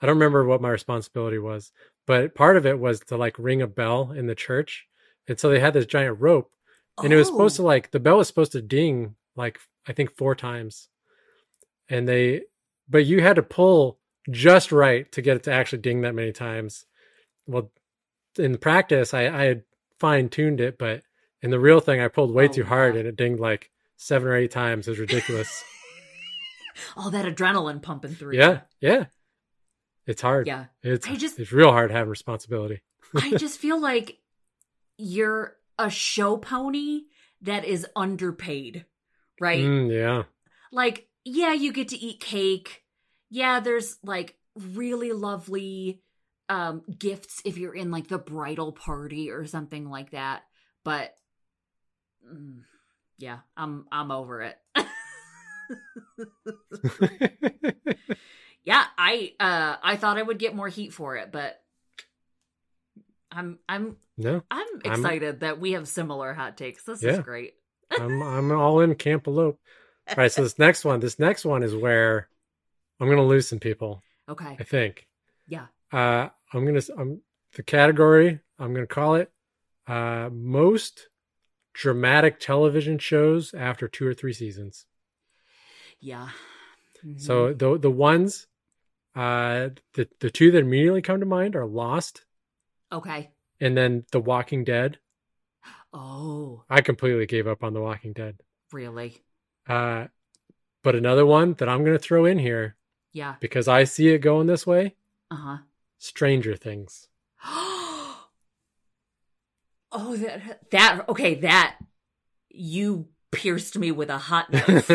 I 0.00 0.06
don't 0.06 0.16
remember 0.16 0.44
what 0.44 0.60
my 0.62 0.70
responsibility 0.70 1.38
was, 1.38 1.72
but 2.06 2.34
part 2.34 2.56
of 2.56 2.66
it 2.66 2.78
was 2.78 3.00
to 3.00 3.16
like 3.16 3.38
ring 3.38 3.62
a 3.62 3.66
bell 3.66 4.12
in 4.12 4.26
the 4.26 4.34
church, 4.34 4.86
and 5.28 5.38
so 5.38 5.48
they 5.50 5.60
had 5.60 5.74
this 5.74 5.86
giant 5.86 6.20
rope, 6.20 6.50
and 7.02 7.12
it 7.12 7.16
was 7.16 7.28
supposed 7.28 7.56
to 7.56 7.62
Oh. 7.62 7.66
like 7.66 7.90
the 7.90 8.00
bell 8.00 8.18
was 8.18 8.26
supposed 8.28 8.52
to 8.52 8.62
ding 8.62 9.14
like 9.36 9.58
I 9.86 9.92
think 9.92 10.16
four 10.16 10.34
times, 10.34 10.88
and 11.88 12.08
they, 12.08 12.42
but 12.88 13.04
you 13.06 13.20
had 13.22 13.36
to 13.36 13.42
pull 13.42 13.98
just 14.30 14.70
right 14.72 15.10
to 15.12 15.22
get 15.22 15.36
it 15.36 15.42
to 15.44 15.52
actually 15.52 15.82
ding 15.82 16.02
that 16.02 16.14
many 16.14 16.32
times. 16.32 16.84
Well, 17.46 17.72
in 18.38 18.56
practice, 18.58 19.12
I, 19.14 19.22
I 19.26 19.44
had 19.44 19.62
fine 19.98 20.28
tuned 20.28 20.60
it, 20.60 20.78
but 20.78 21.02
in 21.42 21.50
the 21.50 21.58
real 21.58 21.80
thing, 21.80 22.00
I 22.00 22.06
pulled 22.08 22.32
way 22.32 22.44
Oh, 22.44 22.48
too 22.48 22.62
hard 22.64 22.94
and 22.96 23.08
it 23.08 23.16
dinged 23.16 23.40
like 23.40 23.70
seven 23.96 24.28
or 24.28 24.36
eight 24.36 24.52
times. 24.52 24.86
It 24.86 24.92
was 24.92 25.00
ridiculous. 25.00 25.64
all 26.96 27.10
that 27.10 27.24
adrenaline 27.26 27.82
pumping 27.82 28.14
through. 28.14 28.36
yeah, 28.36 28.60
yeah. 28.80 29.06
It's 30.06 30.22
hard. 30.22 30.46
Yeah. 30.46 30.66
It's 30.82 31.06
I 31.06 31.14
just- 31.16 31.38
it's 31.38 31.52
real 31.52 31.70
hard 31.70 31.90
having 31.90 32.10
responsibility. 32.10 32.82
I 33.16 33.30
just 33.36 33.58
feel 33.58 33.80
like 33.80 34.18
you're 34.98 35.56
a 35.78 35.90
show 35.90 36.36
pony 36.36 37.02
that 37.42 37.64
is 37.64 37.86
underpaid, 37.96 38.84
right? 39.40 39.60
Mm, 39.64 39.92
yeah. 39.92 40.22
like 40.70 41.08
yeah 41.24 41.52
you 41.52 41.72
get 41.72 41.88
to 41.88 41.96
eat 41.98 42.18
cake 42.20 42.82
yeah 43.30 43.60
there's 43.60 43.96
like 44.02 44.36
really 44.56 45.12
lovely 45.12 46.02
um 46.48 46.82
gifts 46.98 47.40
if 47.44 47.56
you're 47.58 47.74
in 47.74 47.90
like 47.92 48.08
the 48.08 48.18
bridal 48.18 48.72
party 48.72 49.30
or 49.30 49.46
something 49.46 49.88
like 49.88 50.10
that 50.10 50.42
but 50.84 51.14
mm, 52.26 52.58
yeah 53.18 53.38
i'm 53.56 53.86
i'm 53.92 54.10
over 54.10 54.42
it 54.42 54.58
yeah 58.64 58.84
i 58.98 59.32
uh 59.40 59.76
i 59.82 59.96
thought 59.96 60.18
i 60.18 60.22
would 60.22 60.38
get 60.38 60.54
more 60.54 60.68
heat 60.68 60.92
for 60.92 61.16
it 61.16 61.30
but 61.32 61.58
I'm 63.34 63.58
I'm 63.68 63.96
No, 64.18 64.42
I'm 64.50 64.66
I'm- 64.84 64.92
excited 64.92 65.40
that 65.40 65.58
we 65.58 65.72
have 65.72 65.88
similar 65.88 66.34
hot 66.34 66.58
takes. 66.58 66.84
This 66.84 67.02
is 67.02 67.18
great. 67.20 67.54
I'm 67.90 68.22
I'm 68.36 68.52
all 68.52 68.80
in 68.80 68.94
Campelope. 68.94 69.58
All 70.08 70.14
right, 70.16 70.30
so 70.30 70.42
this 70.42 70.58
next 70.58 70.84
one, 70.84 71.00
this 71.00 71.18
next 71.18 71.46
one 71.46 71.62
is 71.62 71.74
where 71.74 72.28
I'm 73.00 73.08
gonna 73.08 73.24
lose 73.24 73.48
some 73.48 73.58
people. 73.58 74.02
Okay. 74.28 74.54
I 74.60 74.64
think. 74.64 75.06
Yeah. 75.46 75.66
Uh, 75.90 76.28
I'm 76.52 76.66
gonna 76.66 76.82
I'm 76.98 77.22
the 77.56 77.62
category. 77.62 78.40
I'm 78.58 78.74
gonna 78.74 78.86
call 78.86 79.14
it 79.14 79.30
uh, 79.86 80.28
most 80.30 81.08
dramatic 81.72 82.38
television 82.38 82.98
shows 82.98 83.54
after 83.54 83.88
two 83.88 84.06
or 84.06 84.12
three 84.12 84.34
seasons. 84.34 84.84
Yeah. 86.00 86.28
Mhm. 87.02 87.18
So 87.18 87.54
the 87.54 87.78
the 87.78 87.90
ones, 87.90 88.46
uh, 89.14 89.70
the 89.94 90.08
the 90.20 90.30
two 90.30 90.50
that 90.52 90.58
immediately 90.60 91.02
come 91.02 91.20
to 91.20 91.26
mind 91.26 91.54
are 91.56 91.66
Lost 91.66 92.24
okay. 92.90 93.30
and 93.60 93.76
then 93.76 94.04
The 94.12 94.20
Walking 94.20 94.64
Dead. 94.64 94.98
Oh, 95.92 96.64
I 96.70 96.80
completely 96.80 97.26
gave 97.26 97.46
up 97.46 97.62
on 97.62 97.74
The 97.74 97.80
Walking 97.82 98.12
Dead. 98.14 98.36
really? 98.72 99.22
Uh, 99.68 100.06
but 100.82 100.96
another 100.96 101.24
one 101.26 101.54
that 101.54 101.68
I'm 101.68 101.84
gonna 101.84 101.98
throw 101.98 102.24
in 102.24 102.38
here 102.38 102.76
Yeah. 103.12 103.34
because 103.40 103.68
I 103.68 103.84
see 103.84 104.08
it 104.08 104.18
going 104.18 104.46
this 104.46 104.66
way. 104.66 104.96
Uh 105.30 105.36
huh. 105.36 105.56
Stranger 105.98 106.56
Things. 106.56 107.08
oh, 107.44 108.26
that 109.92 110.70
that 110.70 111.04
okay. 111.08 111.34
That 111.36 111.76
you 112.50 113.08
pierced 113.30 113.78
me 113.78 113.90
with 113.92 114.10
a 114.10 114.18
hot 114.18 114.50
knife. 114.52 114.88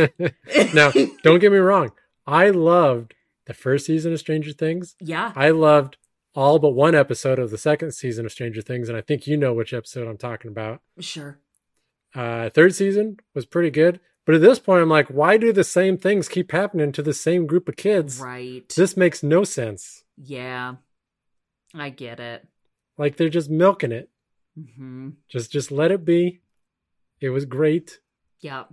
now, 0.73 0.91
don't 1.23 1.39
get 1.39 1.51
me 1.51 1.57
wrong. 1.59 1.91
I 2.25 2.49
loved 2.49 3.13
the 3.47 3.53
first 3.53 3.85
season 3.87 4.13
of 4.13 4.19
Stranger 4.19 4.51
Things. 4.53 4.95
yeah. 5.01 5.31
I 5.35 5.49
loved 5.49 5.97
all 6.35 6.59
but 6.59 6.69
one 6.69 6.93
episode 6.93 7.39
of 7.39 7.49
the 7.49 7.57
second 7.57 7.93
season 7.93 8.25
of 8.25 8.31
Stranger 8.31 8.61
Things, 8.61 8.89
and 8.89 8.97
I 8.97 9.01
think 9.01 9.25
you 9.25 9.35
know 9.37 9.53
which 9.53 9.73
episode 9.73 10.07
I'm 10.07 10.17
talking 10.17 10.51
about. 10.51 10.81
Sure. 10.99 11.39
Uh, 12.13 12.49
third 12.49 12.75
season 12.75 13.17
was 13.33 13.45
pretty 13.45 13.71
good, 13.71 13.99
but 14.25 14.35
at 14.35 14.41
this 14.41 14.59
point, 14.59 14.81
I'm 14.83 14.89
like, 14.89 15.07
why 15.07 15.37
do 15.37 15.51
the 15.51 15.63
same 15.63 15.97
things 15.97 16.29
keep 16.29 16.51
happening 16.51 16.91
to 16.91 17.01
the 17.01 17.13
same 17.13 17.47
group 17.47 17.67
of 17.67 17.75
kids? 17.75 18.19
Right. 18.19 18.67
This 18.75 18.95
makes 18.95 19.23
no 19.23 19.43
sense. 19.43 20.03
yeah. 20.17 20.75
I 21.75 21.89
get 21.89 22.19
it. 22.19 22.47
Like 22.97 23.17
they're 23.17 23.29
just 23.29 23.49
milking 23.49 23.91
it. 23.91 24.09
hmm 24.55 25.09
Just, 25.29 25.51
just 25.51 25.69
let 25.71 25.91
it 25.91 26.05
be. 26.05 26.41
It 27.19 27.29
was 27.29 27.45
great. 27.45 27.99
Yeah. 28.39 28.63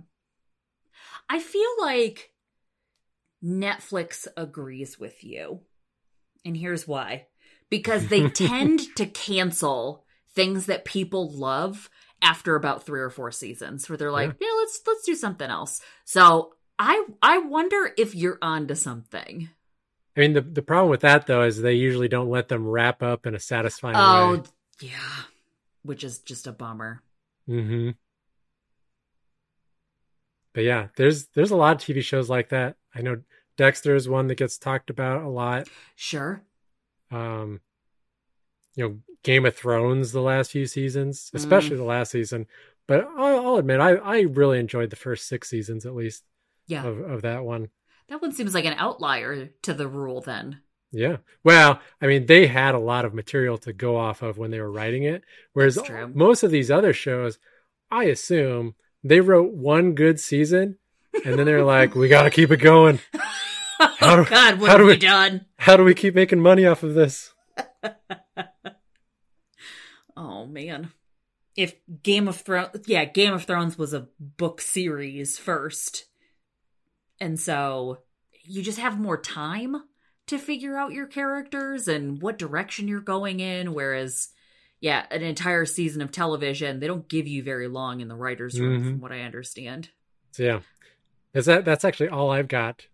I 1.29 1.39
feel 1.39 1.69
like 1.79 2.31
Netflix 3.45 4.27
agrees 4.35 4.99
with 4.99 5.23
you. 5.23 5.61
And 6.43 6.57
here's 6.57 6.87
why. 6.87 7.27
Because 7.69 8.07
they 8.07 8.29
tend 8.29 8.81
to 8.95 9.05
cancel 9.05 10.03
things 10.33 10.65
that 10.65 10.85
people 10.85 11.31
love 11.31 11.89
after 12.21 12.55
about 12.55 12.85
3 12.85 13.01
or 13.01 13.09
4 13.09 13.31
seasons 13.31 13.87
where 13.87 13.97
they're 13.97 14.11
like, 14.11 14.35
yeah, 14.39 14.47
let's 14.57 14.81
let's 14.87 15.05
do 15.05 15.15
something 15.15 15.49
else. 15.49 15.81
So, 16.05 16.53
I 16.79 17.05
I 17.21 17.37
wonder 17.37 17.91
if 17.97 18.15
you're 18.15 18.39
onto 18.41 18.75
something. 18.75 19.49
I 20.15 20.19
mean, 20.19 20.33
the 20.33 20.41
the 20.41 20.61
problem 20.61 20.89
with 20.89 21.01
that 21.01 21.27
though 21.27 21.43
is 21.43 21.61
they 21.61 21.73
usually 21.73 22.07
don't 22.07 22.29
let 22.29 22.47
them 22.47 22.67
wrap 22.67 23.03
up 23.03 23.25
in 23.25 23.35
a 23.35 23.39
satisfying 23.39 23.95
way. 23.95 24.01
Oh, 24.01 24.35
way. 24.37 24.43
yeah. 24.81 25.23
Which 25.83 26.03
is 26.03 26.19
just 26.19 26.47
a 26.47 26.51
bummer. 26.51 27.01
Mm-hmm. 27.47 27.91
But 30.53 30.63
yeah, 30.63 30.87
there's 30.95 31.27
there's 31.27 31.51
a 31.51 31.55
lot 31.57 31.75
of 31.75 31.81
TV 31.81 32.01
shows 32.01 32.29
like 32.29 32.49
that. 32.49 32.77
I 32.93 33.01
know 33.01 33.21
Dexter 33.57 33.95
is 33.95 34.07
one 34.09 34.27
that 34.27 34.35
gets 34.35 34.57
talked 34.57 34.89
about 34.89 35.23
a 35.23 35.29
lot. 35.29 35.67
Sure. 35.95 36.41
Um, 37.11 37.61
you 38.75 38.87
know, 38.87 38.97
Game 39.23 39.45
of 39.45 39.55
Thrones 39.55 40.11
the 40.11 40.21
last 40.21 40.51
few 40.51 40.65
seasons, 40.67 41.31
especially 41.33 41.77
the 41.77 41.83
last 41.83 42.11
season. 42.11 42.47
But 42.87 43.07
I'll, 43.17 43.47
I'll 43.47 43.55
admit, 43.57 43.79
I 43.79 43.93
I 43.95 44.19
really 44.21 44.59
enjoyed 44.59 44.89
the 44.89 44.95
first 44.95 45.27
six 45.27 45.49
seasons 45.49 45.85
at 45.85 45.95
least 45.95 46.23
Yeah. 46.67 46.85
of 46.85 46.99
of 46.99 47.21
that 47.23 47.43
one. 47.43 47.69
That 48.09 48.21
one 48.21 48.33
seems 48.33 48.53
like 48.53 48.65
an 48.65 48.75
outlier 48.77 49.47
to 49.63 49.73
the 49.73 49.87
rule 49.87 50.21
then. 50.21 50.59
Yeah. 50.91 51.17
Well, 51.43 51.79
I 52.01 52.07
mean, 52.07 52.25
they 52.27 52.45
had 52.47 52.75
a 52.75 52.79
lot 52.79 53.03
of 53.05 53.13
material 53.13 53.57
to 53.59 53.73
go 53.73 53.97
off 53.97 54.21
of 54.21 54.37
when 54.37 54.51
they 54.51 54.59
were 54.61 54.71
writing 54.71 55.03
it. 55.03 55.23
Whereas 55.53 55.79
most 56.13 56.43
of 56.43 56.51
these 56.51 56.69
other 56.69 56.93
shows, 56.93 57.39
I 57.89 58.05
assume 58.05 58.75
they 59.03 59.19
wrote 59.21 59.51
one 59.53 59.93
good 59.93 60.19
season 60.19 60.77
and 61.25 61.37
then 61.39 61.45
they're 61.45 61.63
like, 61.63 61.95
we 61.95 62.07
got 62.07 62.23
to 62.23 62.29
keep 62.29 62.51
it 62.51 62.57
going. 62.57 62.99
How 63.97 64.17
oh 64.19 64.23
do- 64.23 64.29
God, 64.29 64.59
what 64.59 64.67
how 64.69 64.77
have 64.77 64.79
do 64.79 64.85
we 64.85 64.91
we- 64.93 64.97
done? 64.97 65.45
How 65.57 65.77
do 65.77 65.83
we 65.83 65.93
keep 65.93 66.15
making 66.15 66.39
money 66.41 66.65
off 66.65 66.83
of 66.83 66.93
this? 66.93 67.33
Oh 70.17 70.45
man. 70.45 70.91
If 71.55 71.75
Game 72.03 72.27
of 72.27 72.37
Thrones 72.37 72.69
yeah, 72.85 73.05
Game 73.05 73.33
of 73.33 73.43
Thrones 73.45 73.77
was 73.77 73.93
a 73.93 74.07
book 74.19 74.61
series 74.61 75.37
first. 75.37 76.05
And 77.19 77.39
so 77.39 77.99
you 78.43 78.61
just 78.61 78.79
have 78.79 78.99
more 78.99 79.19
time 79.19 79.75
to 80.27 80.37
figure 80.37 80.77
out 80.77 80.91
your 80.93 81.05
characters 81.07 81.87
and 81.87 82.21
what 82.21 82.37
direction 82.37 82.87
you're 82.87 82.99
going 83.01 83.39
in 83.39 83.73
whereas 83.73 84.29
yeah, 84.81 85.05
an 85.11 85.21
entire 85.23 85.65
season 85.65 86.01
of 86.01 86.11
television, 86.11 86.79
they 86.79 86.87
don't 86.87 87.07
give 87.07 87.27
you 87.27 87.41
very 87.43 87.67
long 87.67 88.01
in 88.01 88.07
the 88.07 88.15
writers 88.15 88.59
room 88.59 88.81
Mhm. 88.81 88.85
from 88.85 89.01
what 89.01 89.11
I 89.11 89.21
understand. 89.21 89.89
So 90.31 90.43
yeah, 90.43 90.59
is 91.33 91.45
that 91.45 91.65
that's 91.65 91.85
actually 91.85 92.09
all 92.09 92.29
I've 92.31 92.47
got 92.49 92.87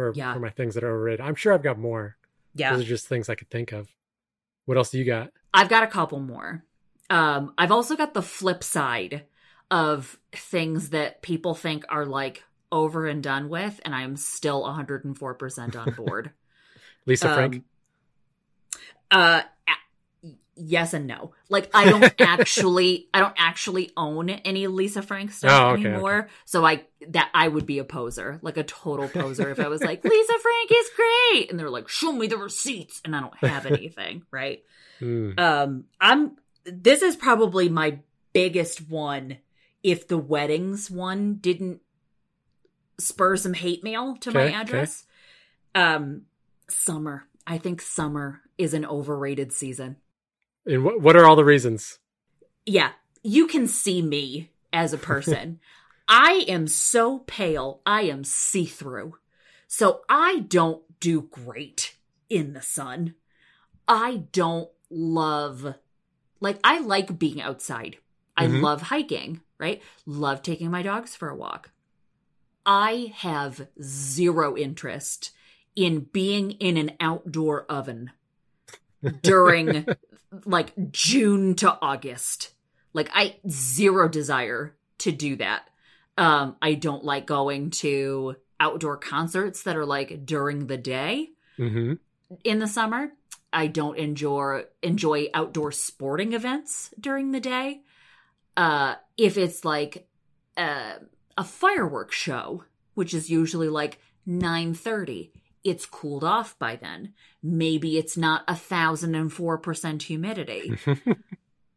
for 0.00 0.12
Yeah. 0.14 0.32
for 0.34 0.40
my 0.40 0.50
things 0.50 0.74
that 0.74 0.84
are 0.84 0.90
overrated. 0.94 1.20
I'm 1.20 1.34
sure 1.34 1.52
I've 1.52 1.62
got 1.62 1.78
more. 1.78 2.16
Yeah. 2.54 2.72
Those 2.74 2.84
are 2.84 2.88
just 2.88 3.06
things 3.06 3.28
I 3.28 3.34
could 3.34 3.50
think 3.50 3.72
of. 3.72 3.88
What 4.64 4.76
else 4.76 4.90
do 4.90 4.98
you 4.98 5.04
got? 5.04 5.30
I've 5.52 5.68
got 5.68 5.82
a 5.82 5.86
couple 5.88 6.20
more. 6.20 6.64
Um, 7.10 7.52
I've 7.58 7.72
also 7.72 7.96
got 7.96 8.14
the 8.14 8.22
flip 8.22 8.62
side 8.64 9.24
of 9.70 10.18
things 10.32 10.90
that 10.90 11.22
people 11.22 11.54
think 11.54 11.84
are 11.88 12.06
like 12.06 12.44
over 12.72 13.06
and 13.06 13.22
done 13.22 13.48
with, 13.48 13.80
and 13.84 13.94
I'm 13.94 14.16
still 14.16 14.62
104% 14.62 15.76
on 15.76 15.92
board. 15.96 16.30
Lisa 17.06 17.34
Frank. 17.34 17.56
Um, 17.56 17.64
uh, 19.10 19.42
a- 19.42 19.44
yes 20.60 20.94
and 20.94 21.06
no. 21.06 21.32
Like 21.48 21.70
I 21.74 21.90
don't 21.90 22.14
actually, 22.20 23.08
I 23.14 23.20
don't 23.20 23.34
actually 23.38 23.90
own 23.96 24.30
any 24.30 24.66
Lisa 24.66 25.02
Frank 25.02 25.32
stuff 25.32 25.50
Oh, 25.50 25.70
okay, 25.70 25.86
anymore. 25.86 26.28
So 26.44 26.64
I 26.64 26.84
that 27.08 27.30
I 27.34 27.48
would 27.48 27.66
be 27.66 27.78
a 27.78 27.84
poser, 27.84 28.38
like 28.42 28.56
a 28.56 28.62
total 28.64 29.08
poser, 29.20 29.50
if 29.50 29.58
I 29.60 29.68
was 29.68 29.82
like 29.82 30.04
Lisa 30.04 30.32
Frank 30.38 30.70
is 30.70 30.90
great, 30.96 31.50
and 31.50 31.58
they're 31.58 31.70
like, 31.70 31.88
show 31.88 32.12
me 32.12 32.26
the 32.26 32.36
receipts, 32.36 33.00
and 33.04 33.16
I 33.16 33.20
don't 33.20 33.36
have 33.38 33.66
anything, 33.72 34.22
right? 34.30 34.62
Hmm. 34.98 35.32
Um, 35.38 35.84
I'm. 36.00 36.36
This 36.64 37.02
is 37.02 37.16
probably 37.16 37.68
my 37.68 37.98
biggest 38.32 38.88
one. 38.88 39.38
If 39.82 40.08
the 40.08 40.18
weddings 40.18 40.90
one 40.90 41.36
didn't 41.36 41.80
spur 42.98 43.36
some 43.36 43.54
hate 43.54 43.82
mail 43.82 44.16
to 44.20 44.30
my 44.30 44.40
Okay, 44.42 44.48
okay. 44.48 44.56
address, 44.56 45.04
um, 45.74 46.22
summer. 46.68 47.24
I 47.46 47.56
think 47.58 47.80
summer 47.80 48.42
is 48.58 48.74
an 48.74 48.84
overrated 48.84 49.52
season. 49.52 49.96
And 50.66 50.84
what 50.84 51.00
what 51.00 51.16
are 51.16 51.26
all 51.26 51.36
the 51.36 51.44
reasons? 51.44 51.98
Yeah, 52.66 52.90
you 53.22 53.46
can 53.46 53.66
see 53.66 54.02
me 54.02 54.50
as 54.72 54.92
a 54.92 54.98
person. 54.98 55.60
I 56.08 56.44
am 56.48 56.66
so 56.66 57.20
pale. 57.20 57.80
I 57.86 58.02
am 58.02 58.24
see 58.24 58.66
through. 58.66 59.16
So 59.68 60.00
I 60.08 60.40
don't 60.48 60.82
do 60.98 61.22
great 61.22 61.94
in 62.28 62.52
the 62.52 62.62
sun. 62.62 63.14
I 63.86 64.24
don't 64.32 64.68
love, 64.90 65.74
like, 66.40 66.58
I 66.64 66.80
like 66.80 67.18
being 67.18 67.40
outside. 67.40 67.98
I 68.36 68.46
Mhm. 68.46 68.62
love 68.62 68.82
hiking, 68.82 69.40
right? 69.58 69.80
Love 70.06 70.42
taking 70.42 70.70
my 70.70 70.82
dogs 70.82 71.14
for 71.14 71.28
a 71.28 71.36
walk. 71.36 71.70
I 72.66 73.12
have 73.16 73.68
zero 73.82 74.56
interest 74.56 75.30
in 75.76 76.00
being 76.00 76.52
in 76.52 76.76
an 76.76 76.96
outdoor 77.00 77.64
oven 77.66 78.10
during 79.22 79.86
like 80.44 80.72
June 80.90 81.54
to 81.56 81.78
August. 81.80 82.52
Like 82.92 83.10
I 83.12 83.36
zero 83.48 84.08
desire 84.08 84.76
to 84.98 85.12
do 85.12 85.36
that. 85.36 85.68
Um 86.16 86.56
I 86.60 86.74
don't 86.74 87.04
like 87.04 87.26
going 87.26 87.70
to 87.70 88.36
outdoor 88.58 88.96
concerts 88.96 89.62
that 89.62 89.76
are 89.76 89.86
like 89.86 90.26
during 90.26 90.66
the 90.66 90.76
day 90.76 91.30
hmm 91.56 91.94
in 92.44 92.58
the 92.58 92.68
summer. 92.68 93.12
I 93.52 93.66
don't 93.66 93.98
enjoy 93.98 94.64
enjoy 94.82 95.28
outdoor 95.34 95.72
sporting 95.72 96.32
events 96.32 96.92
during 96.98 97.32
the 97.32 97.40
day. 97.40 97.82
Uh 98.56 98.96
if 99.16 99.36
it's 99.36 99.64
like 99.64 100.06
uh, 100.56 100.94
a 101.36 101.44
fireworks 101.44 102.16
show, 102.16 102.64
which 102.94 103.14
is 103.14 103.30
usually 103.30 103.68
like 103.68 103.98
9:30, 104.28 105.30
it's 105.62 105.86
cooled 105.86 106.24
off 106.24 106.58
by 106.58 106.76
then. 106.76 107.12
Maybe 107.42 107.98
it's 107.98 108.16
not 108.16 108.44
a 108.48 108.56
thousand 108.56 109.14
and 109.14 109.32
four 109.32 109.58
percent 109.58 110.04
humidity 110.04 110.72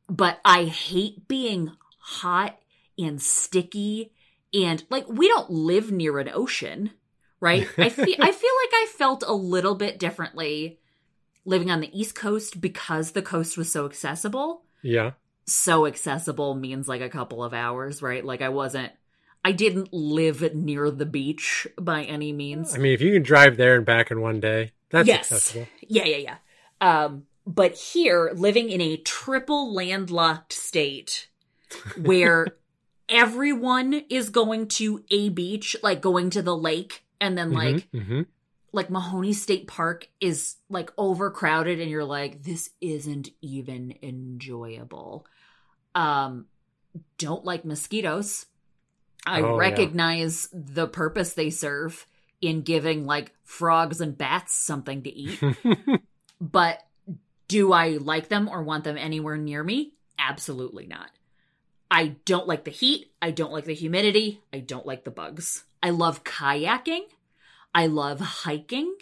but 0.10 0.40
I 0.44 0.66
hate 0.66 1.28
being 1.28 1.72
hot 2.00 2.60
and 2.98 3.22
sticky 3.22 4.14
and 4.54 4.84
like 4.90 5.08
we 5.08 5.28
don't 5.28 5.50
live 5.50 5.92
near 5.92 6.20
an 6.20 6.30
ocean, 6.34 6.92
right? 7.40 7.68
I 7.78 7.90
feel 7.90 8.16
I 8.20 8.32
feel 8.32 8.52
like 8.62 8.74
I 8.74 8.88
felt 8.96 9.24
a 9.26 9.34
little 9.34 9.76
bit 9.76 10.00
differently 10.00 10.80
living 11.46 11.72
on 11.72 11.82
the 11.82 12.00
East 12.00 12.16
Coast 12.16 12.62
because 12.62 13.12
the 13.12 13.22
coast 13.22 13.58
was 13.58 13.72
so 13.72 13.86
accessible. 13.86 14.64
Yeah. 14.82 15.12
So 15.46 15.86
accessible 15.86 16.56
means 16.56 16.88
like 16.88 17.02
a 17.02 17.10
couple 17.10 17.44
of 17.44 17.54
hours, 17.54 18.02
right? 18.02 18.24
Like 18.24 18.42
I 18.42 18.50
wasn't 18.50 18.92
I 19.44 19.52
didn't 19.52 19.92
live 19.94 20.56
near 20.56 20.90
the 20.90 21.06
beach 21.06 21.68
by 21.80 22.04
any 22.04 22.32
means. 22.32 22.74
I 22.74 22.78
mean, 22.78 22.94
if 22.94 23.02
you 23.02 23.12
can 23.14 23.24
drive 23.24 23.58
there 23.58 23.76
and 23.76 23.86
back 23.86 24.12
in 24.12 24.22
one 24.22 24.40
day, 24.40 24.72
that's 24.90 25.08
Yes. 25.08 25.32
accessible. 25.32 25.70
Yeah, 25.82 26.06
yeah, 26.06 26.18
yeah. 26.18 26.38
Um, 26.80 27.24
but 27.46 27.74
here, 27.76 28.32
living 28.36 28.70
in 28.70 28.80
a 28.82 28.98
triple 28.98 29.74
landlocked 29.74 30.54
state 30.54 31.28
where 32.02 32.56
everyone 33.10 33.94
is 34.10 34.30
going 34.30 34.68
to 34.70 35.04
a 35.12 35.30
beach, 35.30 35.76
like 35.84 36.02
going 36.02 36.30
to 36.32 36.42
the 36.42 36.56
lake, 36.56 37.04
and 37.20 37.38
then 37.38 37.54
like 37.54 37.88
hmm 37.92 38.22
like 38.76 38.90
Mahoney 38.90 39.34
State 39.34 39.68
Park 39.68 40.10
is 40.20 40.56
like 40.68 40.92
overcrowded 40.98 41.80
and 41.80 41.92
you're 41.92 42.04
like 42.04 42.44
this 42.44 42.72
isn't 42.82 43.30
even 43.42 43.94
enjoyable. 44.02 45.26
Um 45.96 46.48
don't 47.18 47.46
like 47.46 47.66
mosquitoes. 47.66 48.46
I 49.26 49.42
Oh, 49.42 49.54
yeah. 49.54 49.58
recognize 49.58 50.50
the 50.54 50.88
purpose 50.88 51.34
they 51.34 51.50
serve 51.50 52.06
in 52.42 52.62
giving 52.62 53.06
like 53.06 53.32
frogs 53.44 54.02
and 54.02 54.18
bats 54.18 54.54
something 54.54 55.04
to 55.04 55.10
eat, 55.10 55.42
but 56.42 56.80
do 57.48 57.72
I 57.72 57.92
like 57.98 58.28
them 58.30 58.50
or 58.50 58.64
want 58.64 58.84
them 58.84 58.98
anywhere 58.98 59.38
near 59.38 59.64
me? 59.64 59.94
Absolutely 60.20 60.88
not. 60.88 61.10
I 61.90 62.16
don't 62.26 62.48
like 62.48 62.64
the 62.66 62.72
heat. 62.72 63.12
I 63.22 63.32
don't 63.32 63.52
like 63.54 63.66
the 63.66 63.74
humidity. 63.74 64.42
I 64.52 64.60
don't 64.60 64.86
like 64.86 65.04
the 65.04 65.12
bugs. 65.12 65.64
I 65.82 65.92
love 65.92 66.24
kayaking. 66.24 67.04
I 67.76 67.88
love 67.88 68.20
hiking. 68.20 68.96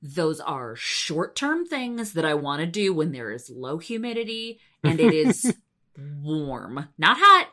Those 0.00 0.38
are 0.40 0.76
short 0.76 1.34
term 1.34 1.66
things 1.66 2.12
that 2.12 2.24
I 2.24 2.34
want 2.34 2.60
to 2.60 2.66
do 2.66 2.94
when 2.94 3.12
there 3.12 3.30
is 3.32 3.50
low 3.50 3.78
humidity 3.78 4.60
and 4.82 5.00
it 5.00 5.12
is 5.14 5.54
warm. 6.22 6.88
Not 6.98 7.16
hot, 7.18 7.48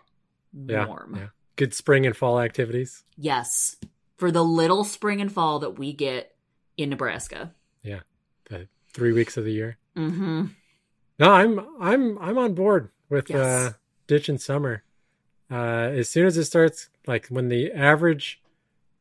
Yeah, 0.54 0.86
warm. 0.86 1.16
yeah. 1.16 1.28
Good 1.56 1.74
spring 1.74 2.06
and 2.06 2.16
fall 2.16 2.40
activities. 2.40 3.04
Yes. 3.18 3.76
For 4.18 4.32
the 4.32 4.44
little 4.44 4.84
spring 4.84 5.22
and 5.22 5.32
fall 5.32 5.60
that 5.60 5.78
we 5.78 5.94
get 5.94 6.36
in 6.78 6.90
Nebraska. 6.90 7.54
Yeah. 7.84 8.02
The 8.50 8.68
three 8.94 9.12
weeks 9.14 9.38
of 9.38 9.44
the 9.46 9.52
year. 9.52 9.78
Mm-hmm. 9.96 10.46
No, 11.20 11.32
I'm 11.32 11.60
I'm 11.80 12.18
I'm 12.20 12.38
on 12.38 12.54
board 12.54 12.90
with 13.10 13.30
Yes. 13.30 13.38
uh, 13.40 13.74
ditching 14.08 14.38
summer. 14.38 14.84
Uh, 15.52 15.90
as 16.00 16.10
soon 16.10 16.26
as 16.26 16.38
it 16.38 16.46
starts, 16.46 16.90
like 17.06 17.28
when 17.28 17.50
the 17.50 17.72
average 17.74 18.42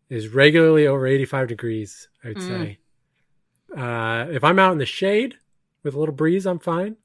is 0.09 0.29
regularly 0.29 0.87
over 0.87 1.07
85 1.07 1.49
degrees, 1.49 2.09
I 2.25 2.29
would 2.29 2.37
Mm. 2.39 2.49
say. 2.49 2.79
Uh, 3.77 4.27
if 4.31 4.43
I'm 4.43 4.59
out 4.59 4.73
in 4.73 4.79
the 4.79 4.87
shade 4.87 5.37
with 5.85 5.95
a 5.95 5.99
little 5.99 6.15
breeze, 6.15 6.45
I'm 6.47 6.59
fine. 6.59 6.97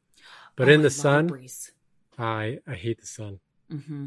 But 0.56 0.68
in 0.70 0.82
the 0.82 0.90
sun, 0.90 1.28
breeze. 1.28 1.72
I 2.18 2.60
I 2.66 2.74
hate 2.74 3.00
the 3.00 3.06
sun. 3.08 3.40
Mm-hmm. 3.72 4.06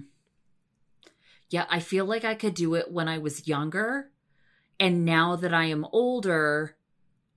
Yeah, 1.50 1.64
I 1.70 1.80
feel 1.80 2.04
like 2.04 2.24
I 2.24 2.34
could 2.34 2.54
do 2.54 2.74
it 2.74 2.90
when 2.90 3.08
I 3.08 3.18
was 3.18 3.48
younger. 3.48 4.10
And 4.78 5.04
now 5.04 5.36
that 5.36 5.52
I 5.54 5.64
am 5.66 5.86
older, 5.92 6.76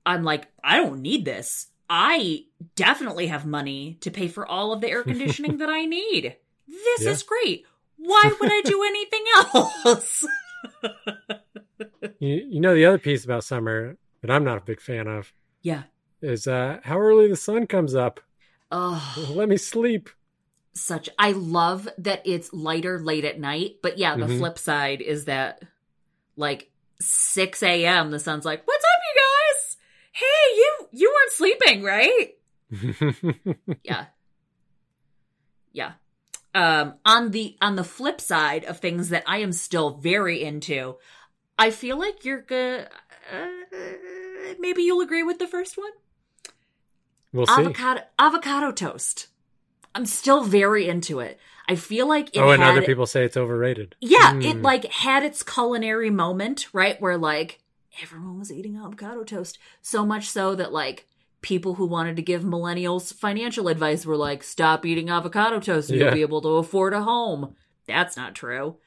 I'm 0.05 0.23
like, 0.23 0.47
I 0.63 0.77
don't 0.77 1.01
need 1.01 1.25
this. 1.25 1.67
I 1.89 2.45
definitely 2.75 3.27
have 3.27 3.45
money 3.45 3.97
to 4.01 4.11
pay 4.11 4.27
for 4.27 4.45
all 4.45 4.71
of 4.73 4.81
the 4.81 4.89
air 4.89 5.03
conditioning 5.03 5.57
that 5.59 5.69
I 5.69 5.85
need. 5.85 6.35
This 6.67 7.01
Yeah. 7.01 7.09
is 7.11 7.23
great. 7.23 7.65
Why 7.97 8.33
would 8.39 8.49
I 8.51 8.61
do 8.65 8.83
anything 8.83 9.23
else? 9.35 10.25
You, 12.19 12.45
you 12.49 12.59
know 12.59 12.75
the 12.75 12.85
other 12.85 12.99
piece 12.99 13.25
about 13.25 13.43
summer 13.43 13.97
that 14.21 14.29
I'm 14.29 14.43
not 14.43 14.57
a 14.59 14.61
big 14.61 14.79
fan 14.79 15.07
of 15.07 15.33
yeah. 15.63 15.83
is 16.21 16.45
uh, 16.47 16.79
how 16.83 16.99
early 16.99 17.27
the 17.27 17.35
sun 17.35 17.65
comes 17.65 17.95
up. 17.95 18.19
Oh, 18.71 19.31
Let 19.31 19.49
me 19.49 19.57
sleep. 19.57 20.09
Such. 20.73 21.09
I 21.19 21.31
love 21.31 21.87
that 21.97 22.21
it's 22.25 22.53
lighter 22.53 22.99
late 22.99 23.25
at 23.25 23.39
night. 23.39 23.77
But 23.81 23.97
yeah, 23.97 24.15
the 24.15 24.25
Mhm. 24.25 24.37
flip 24.37 24.57
side 24.59 25.01
is 25.01 25.25
that 25.25 25.61
like 26.35 26.71
6 26.99 27.61
a.m., 27.63 28.11
the 28.11 28.19
sun's 28.19 28.45
like, 28.45 28.65
what's 28.65 28.83
up, 28.85 29.01
you 29.13 29.21
guys? 29.21 29.77
Hey, 30.13 30.55
you, 30.55 30.87
you 30.91 31.13
weren't 31.13 31.31
sleeping, 31.31 31.83
right? 31.83 32.35
yeah 33.83 34.05
yeah 35.73 35.91
um 36.55 36.93
on 37.05 37.31
the 37.31 37.57
on 37.61 37.75
the 37.75 37.83
flip 37.83 38.21
side 38.21 38.63
of 38.65 38.79
things 38.79 39.09
that 39.09 39.23
i 39.27 39.39
am 39.39 39.51
still 39.51 39.97
very 39.97 40.41
into 40.41 40.95
i 41.59 41.69
feel 41.69 41.97
like 41.97 42.23
you're 42.23 42.41
good 42.41 42.87
uh, 43.33 43.47
maybe 44.59 44.83
you'll 44.83 45.01
agree 45.01 45.23
with 45.23 45.37
the 45.39 45.47
first 45.47 45.77
one 45.77 45.91
we'll 47.33 47.45
see. 47.45 47.53
avocado 47.53 48.01
avocado 48.17 48.71
toast 48.71 49.27
i'm 49.95 50.05
still 50.05 50.43
very 50.43 50.87
into 50.87 51.19
it 51.19 51.39
i 51.67 51.75
feel 51.75 52.07
like 52.07 52.29
oh, 52.35 52.49
and 52.49 52.61
had, 52.61 52.71
other 52.71 52.81
people 52.81 53.05
say 53.05 53.23
it's 53.25 53.37
overrated. 53.37 53.95
yeah 53.99 54.33
Hmm. 54.33 54.41
it 54.41 54.61
like 54.61 54.85
had 54.85 55.23
its 55.23 55.43
culinary 55.43 56.09
moment 56.09 56.67
right 56.73 56.99
where 57.01 57.17
like 57.17 57.59
everyone 58.01 58.39
was 58.39 58.51
eating 58.51 58.77
avocado 58.77 59.23
toast 59.23 59.57
so 59.81 60.05
much 60.05 60.29
so 60.29 60.55
that 60.55 60.71
like 60.71 61.07
people 61.41 61.75
who 61.75 61.85
wanted 61.87 62.15
to 62.15 62.21
give 62.21 62.43
millennials 62.43 63.13
financial 63.13 63.67
advice 63.67 64.05
were 64.05 64.15
like 64.17 64.43
stop 64.43 64.85
eating 64.85 65.09
avocado 65.09 65.59
toast 65.59 65.89
and 65.89 65.99
Yeah. 65.99 66.05
you'll 66.05 66.13
be 66.15 66.21
able 66.21 66.41
to 66.41 66.49
afford 66.57 66.93
a 66.93 67.01
home 67.03 67.55
that's 67.87 68.15
not 68.15 68.35
true 68.35 68.77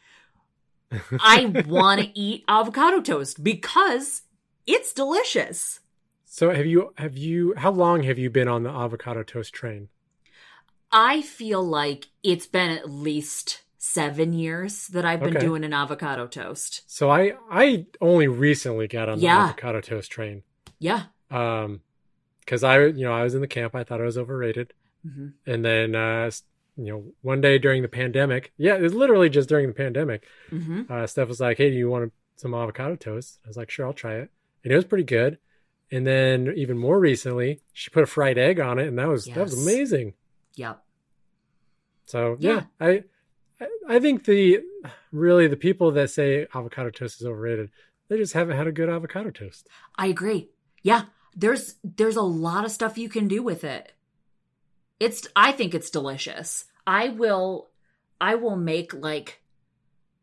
i 1.20 1.46
want 1.66 2.00
to 2.00 2.18
eat 2.18 2.44
avocado 2.48 3.00
toast 3.00 3.42
because 3.42 4.22
it's 4.66 4.92
delicious 4.92 5.80
So 6.24 6.50
have 6.50 6.66
you 6.66 6.92
have 6.96 7.16
you 7.16 7.54
how 7.56 7.70
long 7.70 8.02
have 8.04 8.18
you 8.18 8.30
been 8.30 8.48
on 8.48 8.62
the 8.62 8.70
avocado 8.70 9.22
toast 9.22 9.52
train? 9.52 9.88
I 10.94 11.20
feel 11.20 11.62
like 11.62 12.06
it's 12.22 12.46
been 12.46 12.70
at 12.70 12.88
least 12.90 13.62
seven 13.78 14.32
years 14.32 14.86
that 14.88 15.04
i've 15.04 15.22
been 15.22 15.34
Okay. 15.34 15.40
doing 15.40 15.64
an 15.64 15.74
avocado 15.74 16.26
toast 16.26 16.82
So 16.86 17.10
I 17.10 17.34
I 17.50 17.86
only 18.00 18.28
recently 18.28 18.88
got 18.88 19.08
on 19.08 19.18
the 19.20 19.26
avocado 19.28 19.80
toast 19.80 20.10
train. 20.10 20.42
yeah 20.78 21.04
Um 21.30 21.80
cuz 22.46 22.64
I 22.64 22.86
you 22.86 23.04
know, 23.04 23.12
I 23.12 23.24
was 23.24 23.34
in 23.34 23.40
the 23.40 23.48
camp, 23.48 23.74
I 23.74 23.84
thought 23.84 24.00
it 24.00 24.04
was 24.04 24.18
overrated. 24.18 24.72
hmm 25.04 25.28
And 25.46 25.64
then 25.64 25.94
uh 25.94 26.30
you 26.76 26.86
know, 26.92 27.14
one 27.22 27.40
day 27.40 27.58
during 27.58 27.82
the 27.82 27.88
pandemic, 27.88 28.52
yeah, 28.58 28.76
it 28.76 28.82
was 28.82 28.94
literally 28.94 29.30
just 29.30 29.48
during 29.48 29.68
the 29.68 29.74
pandemic. 29.74 30.26
hmm 30.50 30.82
Uh 30.88 31.06
Steph 31.06 31.28
was 31.28 31.40
like, 31.40 31.58
"Hey, 31.58 31.70
do 31.70 31.76
you 31.76 31.90
want 31.90 32.12
some 32.36 32.54
avocado 32.54 32.96
toast?" 32.96 33.40
I 33.44 33.48
was 33.48 33.56
like, 33.56 33.70
"Sure, 33.70 33.86
I'll 33.86 33.92
try 33.94 34.16
it." 34.16 34.30
And 34.64 34.72
it 34.72 34.76
was 34.76 34.84
pretty 34.86 35.04
good. 35.04 35.38
And 35.92 36.06
then 36.06 36.52
even 36.56 36.78
more 36.78 36.98
recently, 37.00 37.62
she 37.72 37.90
put 37.90 38.02
a 38.04 38.06
fried 38.06 38.38
egg 38.38 38.60
on 38.60 38.78
it 38.78 38.88
and 38.88 38.98
that 38.98 39.08
was 39.08 39.30
that 39.30 39.42
was 39.42 39.52
amazing. 39.54 40.14
yep 40.56 40.83
So 42.06 42.36
Yeah. 42.38 42.64
yeah, 42.80 42.86
I 42.86 43.04
I- 43.88 43.98
think 44.00 44.24
the 44.24 44.60
really 45.12 45.46
the 45.46 45.56
people 45.56 45.90
that 45.92 46.10
say 46.10 46.46
avocado 46.54 46.90
toast 46.90 47.20
is 47.20 47.26
overrated, 47.26 47.70
they 48.08 48.16
just 48.18 48.32
haven't 48.34 48.56
had 48.56 48.66
a 48.66 48.72
good 48.72 48.88
avocado 48.90 49.30
toast. 49.30 49.68
I 49.96 50.08
agree. 50.08 50.50
Yeah, 50.82 51.06
there's 51.34 51.76
there's 51.82 52.16
a 52.16 52.22
lot 52.22 52.64
of 52.64 52.70
stuff 52.70 52.98
you 52.98 53.08
can 53.08 53.28
do 53.28 53.42
with 53.42 53.64
it. 53.64 53.92
It's 55.00 55.26
I 55.34 55.52
think 55.52 55.74
it's 55.74 55.90
delicious. 55.90 56.66
I 56.86 57.08
will 57.08 57.70
I 58.20 58.34
will 58.34 58.56
make 58.56 58.92
like 58.94 59.40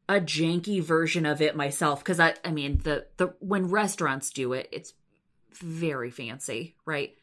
a 0.08 0.16
janky 0.16 0.82
version 0.84 1.26
of 1.26 1.42
it 1.42 1.56
myself 1.56 2.04
cuz 2.04 2.20
I 2.20 2.36
I 2.44 2.52
mean 2.52 2.80
the 2.84 3.08
the 3.18 3.28
when 3.40 3.68
restaurants 3.70 4.30
do 4.32 4.54
it, 4.54 4.68
it's 4.72 4.94
very 5.54 6.12
fancy, 6.12 6.76
right? 6.86 7.16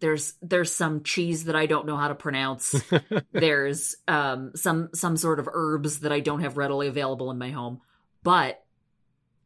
There's 0.00 0.34
there's 0.42 0.72
some 0.72 1.02
cheese 1.02 1.44
that 1.44 1.54
I 1.56 1.66
don't 1.66 1.86
know 1.86 1.96
how 1.96 2.08
to 2.08 2.14
pronounce. 2.14 2.74
there's 3.32 3.96
um 4.08 4.52
some 4.54 4.88
some 4.94 5.16
sort 5.16 5.38
of 5.38 5.48
herbs 5.52 6.00
that 6.00 6.10
I 6.12 6.20
don't 6.20 6.40
have 6.40 6.56
readily 6.56 6.88
available 6.88 7.30
in 7.30 7.38
my 7.38 7.50
home. 7.50 7.80
But 8.22 8.62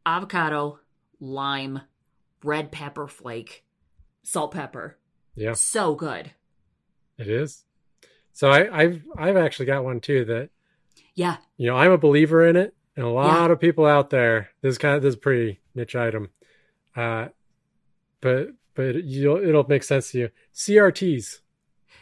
avocado, 0.05 0.79
lime, 1.19 1.81
red 2.43 2.71
pepper 2.71 3.07
flake, 3.07 3.63
salt 4.23 4.51
pepper. 4.53 4.97
yeah, 5.35 5.53
So 5.53 5.95
good. 5.95 6.31
it 7.17 7.27
is. 7.27 7.63
So 8.33 8.49
I, 8.49 8.81
I've 8.83 9.01
I've 9.17 9.37
actually 9.37 9.65
got 9.67 9.83
one 9.85 9.99
too 10.01 10.25
that 10.25 10.49
Yeah. 11.15 11.37
you 11.57 11.67
know 11.67 11.77
I'm 11.77 11.91
a 11.91 11.97
believer 11.97 12.45
in 12.45 12.55
it, 12.55 12.73
and 12.95 13.05
a 13.05 13.09
lot 13.09 13.51
of 13.51 13.59
people 13.59 13.85
out 13.85 14.09
there. 14.09 14.49
This 14.61 14.71
is 14.71 14.77
kind 14.77 14.95
of 14.95 15.01
this 15.01 15.09
is 15.09 15.15
a 15.15 15.19
pretty 15.19 15.59
niche 15.73 15.95
item, 15.95 16.29
uh, 16.95 17.27
but 18.21 18.49
but 18.75 19.03
you'll 19.03 19.37
it'll 19.37 19.67
make 19.67 19.83
sense 19.83 20.11
to 20.11 20.19
you. 20.19 20.29
CRTs. 20.53 21.39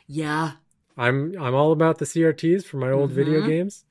Yeah. 0.07 0.51
I'm 0.97 1.33
I'm 1.39 1.55
all 1.55 1.71
about 1.71 1.97
the 1.99 2.05
CRTs 2.05 2.65
for 2.65 2.77
my 2.77 2.91
old 2.91 3.11
video 3.11 3.41
Mhm. 3.41 3.45
games, 3.47 3.85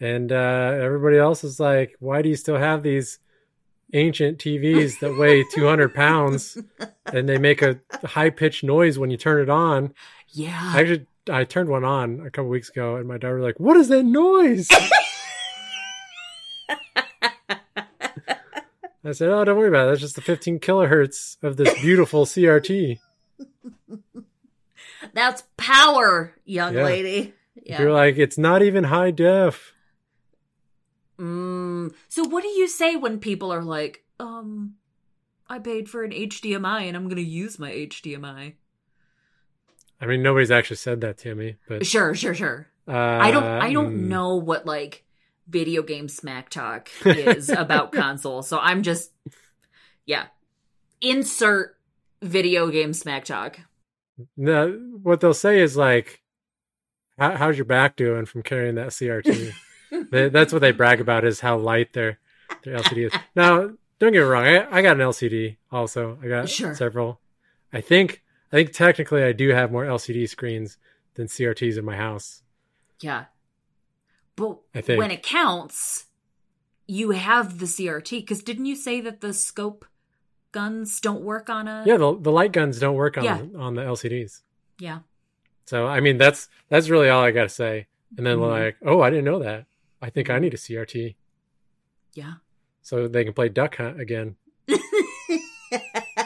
and 0.00 0.32
uh, 0.32 0.72
everybody 0.80 1.16
else 1.18 1.44
is 1.44 1.60
like, 1.60 1.94
"Why 2.00 2.22
do 2.22 2.28
you 2.28 2.34
still 2.36 2.56
have 2.56 2.82
these 2.82 3.18
ancient 3.94 4.38
TVs 4.38 4.98
that 5.00 5.16
weigh 5.16 5.44
200 5.54 5.94
pounds 5.94 6.58
and 7.12 7.28
they 7.28 7.38
make 7.38 7.62
a 7.62 7.80
high 8.04 8.30
pitched 8.30 8.64
noise 8.64 8.98
when 8.98 9.10
you 9.10 9.16
turn 9.16 9.40
it 9.42 9.48
on?" 9.50 9.94
Yeah. 10.30 10.58
I 10.74 10.80
Actually, 10.80 11.06
I 11.30 11.44
turned 11.44 11.68
one 11.68 11.84
on 11.84 12.20
a 12.26 12.30
couple 12.30 12.48
weeks 12.48 12.70
ago, 12.70 12.96
and 12.96 13.06
my 13.06 13.18
daughter 13.18 13.36
was 13.36 13.44
like, 13.44 13.60
"What 13.60 13.76
is 13.76 13.88
that 13.88 14.04
noise?" 14.04 14.68
I 19.08 19.12
said, 19.12 19.30
"Oh, 19.30 19.44
don't 19.44 19.56
worry 19.56 19.68
about 19.68 19.86
it. 19.86 19.90
That's 19.90 20.00
just 20.00 20.16
the 20.16 20.22
15 20.22 20.58
kilohertz 20.60 21.36
of 21.42 21.56
this 21.56 21.72
beautiful 21.80 22.26
CRT." 22.26 22.98
That's 25.12 25.42
power, 25.56 26.34
young 26.44 26.74
Yeah. 26.74 26.84
lady. 26.84 27.34
Yeah. 27.62 27.82
You're 27.82 27.92
like, 27.92 28.16
it's 28.18 28.38
not 28.38 28.62
even 28.62 28.84
high 28.84 29.10
def. 29.10 29.72
Mm. 31.18 31.92
So 32.08 32.24
what 32.28 32.42
do 32.42 32.48
you 32.48 32.68
say 32.68 32.96
when 32.96 33.18
people 33.18 33.52
are 33.52 33.62
like, 33.62 34.04
um, 34.20 34.74
I 35.48 35.58
paid 35.58 35.88
for 35.88 36.04
an 36.04 36.12
HDMI 36.12 36.82
and 36.86 36.96
I'm 36.96 37.04
going 37.04 37.16
to 37.16 37.22
use 37.22 37.58
my 37.58 37.70
HDMI? 37.70 38.54
I 40.00 40.06
mean, 40.06 40.22
nobody's 40.22 40.52
actually 40.52 40.76
said 40.76 41.00
that 41.00 41.18
to 41.18 41.34
me, 41.34 41.56
but 41.68 41.84
Sure, 41.84 42.14
sure, 42.14 42.34
sure. 42.34 42.68
uh, 42.86 42.92
I 42.92 43.32
don't 43.32 43.44
I 43.44 43.72
don't 43.72 43.96
mm, 43.96 44.08
know 44.08 44.36
what 44.36 44.64
like 44.64 45.04
video 45.48 45.82
game 45.82 46.08
smack 46.08 46.50
talk 46.50 46.88
is 47.04 47.48
about 47.56 47.92
console. 47.92 48.42
So 48.42 48.58
I'm 48.58 48.82
just 48.82 49.12
yeah. 50.06 50.26
Insert 51.00 51.76
video 52.22 52.70
game 52.70 52.92
smack 52.92 53.24
talk. 53.24 53.60
No, 54.36 54.72
what 55.02 55.20
they'll 55.20 55.32
say 55.34 55.60
is 55.60 55.76
like, 55.76 56.22
How, 57.18 57.36
"How's 57.36 57.56
your 57.56 57.64
back 57.66 57.94
doing 57.96 58.24
from 58.26 58.42
carrying 58.42 58.74
that 58.76 58.88
CRT?" 58.88 59.52
They- 60.10 60.28
That's 60.28 60.52
what 60.52 60.60
they 60.60 60.72
brag 60.72 61.00
about 61.00 61.24
is 61.24 61.40
how 61.40 61.56
light 61.56 61.92
their 61.94 62.18
their 62.62 62.76
LCD 62.76 63.06
is. 63.06 63.12
Now, 63.34 63.70
don't 63.98 64.12
get 64.12 64.12
me 64.12 64.18
wrong, 64.18 64.44
I, 64.44 64.66
I 64.78 64.82
got 64.82 64.96
an 65.00 65.02
LCD 65.06 65.56
also. 65.72 66.18
I 66.22 66.28
got 66.28 66.48
Sure. 66.50 66.74
several. 66.74 67.20
I 67.72 67.80
think 67.80 68.22
I 68.52 68.56
think 68.56 68.72
technically 68.72 69.22
I 69.22 69.32
do 69.32 69.48
have 69.50 69.72
more 69.72 69.84
LCD 69.84 70.28
screens 70.28 70.76
than 71.14 71.26
CRTs 71.26 71.78
in 71.78 71.84
my 71.86 71.96
house. 71.96 72.42
Yeah. 73.00 73.26
But 74.38 74.86
when 74.86 75.10
it 75.10 75.22
counts, 75.22 76.06
you 76.86 77.10
have 77.10 77.58
the 77.58 77.66
CRT 77.66 78.26
cuz 78.26 78.42
didn't 78.42 78.64
you 78.66 78.76
say 78.76 79.00
that 79.02 79.20
the 79.20 79.34
scope 79.34 79.84
guns 80.52 81.00
don't 81.00 81.20
work 81.22 81.50
on 81.50 81.68
a 81.68 81.82
Yeah, 81.86 81.98
the 81.98 82.18
the 82.18 82.32
light 82.32 82.52
guns 82.52 82.78
don't 82.78 82.94
work 82.94 83.18
on 83.18 83.24
Yeah. 83.24 83.42
on 83.56 83.74
the 83.74 83.82
LCDs. 83.82 84.40
Yeah. 84.78 85.00
So 85.66 85.86
I 85.86 86.00
mean 86.00 86.16
that's 86.16 86.48
that's 86.70 86.88
really 86.88 87.08
all 87.10 87.22
I 87.22 87.30
got 87.32 87.42
to 87.42 87.48
say. 87.50 87.86
And 88.16 88.24
then 88.26 88.38
Mhm. 88.38 88.48
like, 88.50 88.76
oh, 88.82 89.02
I 89.02 89.10
didn't 89.10 89.26
know 89.26 89.40
that. 89.40 89.66
I 90.00 90.08
think 90.10 90.30
I 90.30 90.38
need 90.38 90.54
a 90.54 90.56
CRT 90.56 91.16
Yeah. 92.14 92.34
so 92.80 93.06
they 93.08 93.24
can 93.24 93.34
play 93.34 93.48
Duck 93.50 93.76
Hunt 93.76 94.00
again. 94.00 94.36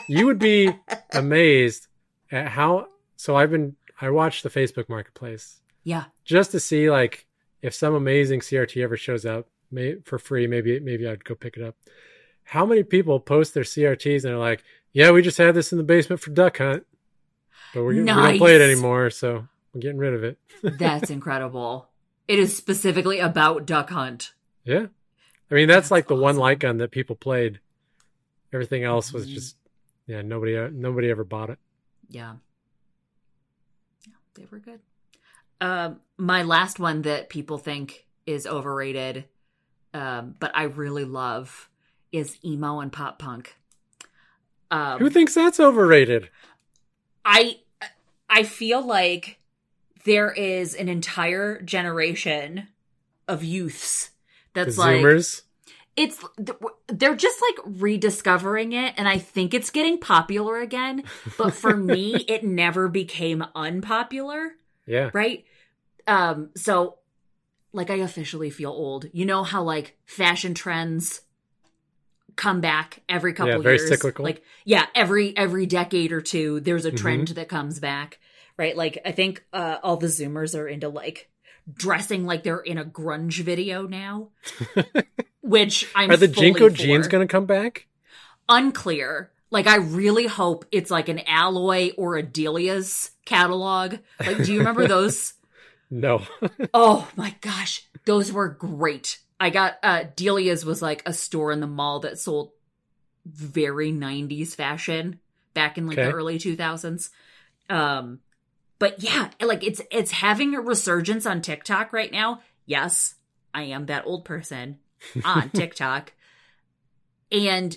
You 0.09 0.27
would 0.27 0.39
be 0.39 0.71
amazed 1.13 1.87
at 2.31 2.49
how. 2.49 2.89
So 3.17 3.37
I've 3.37 3.51
been 3.51 3.77
I 4.01 4.11
watched 4.11 4.43
the 4.43 4.51
Facebook 4.51 4.89
Marketplace 4.89 5.61
yeah. 5.85 6.05
just 6.25 6.51
to 6.53 6.61
see 6.61 6.91
like 6.91 7.27
if 7.63 7.73
some 7.75 7.95
amazing 7.95 8.41
CRT 8.41 8.83
ever 8.83 8.97
shows 8.97 9.25
up 9.25 9.49
may, 9.71 9.97
for 10.05 10.19
free. 10.19 10.47
Maybe 10.47 10.79
maybe 10.81 11.07
I'd 11.09 11.25
go 11.25 11.35
pick 11.35 11.57
it 11.57 11.63
up. 11.63 11.77
How 12.45 12.67
many 12.67 12.83
people 12.83 13.21
post 13.21 13.55
their 13.55 13.63
CRTs 13.63 14.17
and 14.17 14.25
they're 14.25 14.37
like, 14.39 14.63
"Yeah, 14.93 15.13
we 15.13 15.23
just 15.23 15.39
had 15.39 15.55
this 15.55 15.73
in 15.73 15.79
the 15.79 15.85
basement 15.85 16.21
for 16.21 16.31
Duck 16.31 16.59
Hunt, 16.59 16.85
but 17.73 17.83
we're, 17.83 17.95
we 17.95 18.05
don't 18.05 18.39
play 18.39 18.57
it 18.57 18.61
anymore, 18.61 19.11
so 19.11 19.47
we're 19.73 19.81
getting 19.81 19.99
rid 19.99 20.13
of 20.15 20.25
it." 20.25 20.39
That's 20.63 21.09
incredible. 21.11 21.89
It 22.29 22.39
is 22.39 22.57
specifically 22.57 23.19
about 23.21 23.67
Duck 23.67 23.91
Hunt. 23.91 24.33
Yeah. 24.65 24.87
I 25.51 25.55
mean, 25.55 25.69
that's, 25.69 25.85
That's 25.87 25.91
like 25.91 26.09
the 26.09 26.15
one 26.17 26.37
light 26.37 26.61
gun 26.61 26.79
that 26.79 26.91
people 26.93 27.15
played. 27.15 27.61
Everything 28.55 28.85
else 28.85 29.13
was 29.13 29.27
Mhm. 29.27 29.35
just, 29.35 29.57
yeah, 30.07 30.23
nobody, 30.23 30.57
nobody 30.73 31.11
ever 31.11 31.25
bought 31.25 31.51
it. 31.51 31.59
Yeah. 32.09 32.37
Yeah, 34.07 34.15
they 34.35 34.47
were 34.51 34.61
good. 34.61 34.81
Um, 35.63 36.01
my 36.17 36.43
last 36.43 36.79
one 36.81 37.03
that 37.03 37.29
people 37.29 37.57
think 37.57 38.05
is 38.27 38.47
overrated, 38.47 39.25
um, 39.95 40.35
but 40.41 40.51
I 40.55 40.65
really 40.65 41.05
love 41.05 41.69
is 42.11 42.37
emo 42.45 42.81
and 42.81 42.93
pop 42.93 43.19
punk. 43.19 43.57
Um, 44.73 44.99
Who 44.99 45.09
thinks 45.09 45.35
that's 45.35 45.61
overrated? 45.61 46.31
I 47.25 47.61
I 48.29 48.43
feel 48.43 48.85
like 48.85 49.39
there 50.05 50.33
is 50.33 50.75
an 50.75 50.89
entire 50.89 51.63
generation 51.63 52.67
of 53.29 53.45
youths 53.45 54.11
The 54.55 54.65
that's 54.65 54.79
like 54.79 55.01
Zoomers? 55.01 55.43
it's 55.95 56.25
they're 56.89 57.15
just 57.15 57.39
like 57.41 57.77
rediscovering 57.81 58.73
it 58.73 58.95
and 58.97 59.07
i 59.07 59.17
think 59.19 59.55
it's 59.55 59.71
getting 59.71 59.99
popular 59.99 60.59
again 60.59 61.05
but 61.39 61.55
for 61.55 61.77
me 61.97 62.17
it 62.27 62.43
never 62.43 62.89
became 62.89 63.45
unpopular 63.55 64.53
Yeah. 64.87 65.11
right 65.13 65.45
um 66.07 66.51
so 66.57 66.97
like 67.73 67.91
i 67.91 67.95
officially 67.97 68.51
feel 68.51 68.71
old 68.71 69.07
you 69.13 69.25
know 69.25 69.43
how 69.43 69.63
like 69.63 69.97
fashion 70.05 70.55
trends 70.55 71.21
come 72.37 72.61
back 72.61 73.03
every 73.09 73.33
couple 73.35 73.53
Yeah, 73.57 73.59
very 73.63 73.77
years 73.79 73.89
cyclical. 73.91 74.25
like 74.25 74.43
yeah 74.65 74.87
every 74.95 75.37
every 75.37 75.67
decade 75.67 76.13
or 76.13 76.21
two 76.21 76.61
there's 76.61 76.85
a 76.85 76.89
Mm-hmm. 76.89 76.97
trend 76.97 77.29
that 77.29 77.49
comes 77.49 77.79
back 77.79 78.19
right 78.57 78.77
like 78.77 78.99
i 79.05 79.13
think 79.13 79.45
uh 79.53 79.77
all 79.83 79.97
the 79.97 80.07
zoomers 80.07 80.59
are 80.59 80.67
into 80.67 80.89
like 80.89 81.29
dressing 81.73 82.25
like 82.25 82.43
they're 82.43 82.59
in 82.59 82.79
a 82.79 82.85
grunge 82.85 83.43
video 83.43 83.87
now 83.87 84.29
which 85.43 85.87
i'm 85.95 86.11
Are 86.11 86.17
the 86.17 86.27
JNCO 86.29 86.71
for. 86.71 86.77
jeans 86.77 87.09
going 87.09 87.27
to 87.27 87.31
come 87.31 87.47
back? 87.47 87.87
unclear 88.49 89.31
like 89.51 89.67
i 89.67 89.77
really 89.77 90.27
hope 90.27 90.65
it's 90.73 90.91
like 90.91 91.09
an 91.09 91.21
Alloy 91.27 91.91
or 91.97 92.17
a 92.17 92.23
Delia's 92.23 93.11
catalog 93.25 93.97
like 94.27 94.43
do 94.43 94.53
you 94.53 94.59
remember 94.59 94.85
those 94.89 95.35
No. 95.93 96.23
Oh 96.75 97.11
my 97.17 97.37
gosh, 97.43 97.87
those 98.07 98.33
were 98.33 98.49
great. 98.49 99.19
I 99.39 99.51
got 99.51 99.75
uh 99.83 100.05
Delia's 100.17 100.65
was 100.65 100.81
like 100.81 101.03
a 101.05 101.13
store 101.13 101.53
in 101.53 101.61
the 101.61 101.67
mall 101.67 102.01
that 102.01 102.19
sold 102.19 102.53
very 103.27 103.93
90s 103.93 104.55
fashion 104.55 105.21
back 105.53 105.77
in 105.77 105.87
like 105.87 105.99
Okay. 105.99 106.09
the 106.09 106.15
early 106.15 106.39
2000s. 106.39 107.11
Um 107.69 108.21
but 108.79 109.03
yeah, 109.03 109.29
like 109.41 109.63
it's 109.63 109.83
it's 109.91 110.13
having 110.13 110.55
a 110.55 110.61
resurgence 110.61 111.27
on 111.27 111.43
TikTok 111.43 111.93
right 111.93 112.11
now. 112.11 112.41
Yes, 112.65 113.17
I 113.53 113.65
am 113.65 113.87
that 113.87 114.07
old 114.07 114.25
person 114.25 114.79
on 115.25 115.51
TikTok. 115.51 116.15
And 117.31 117.77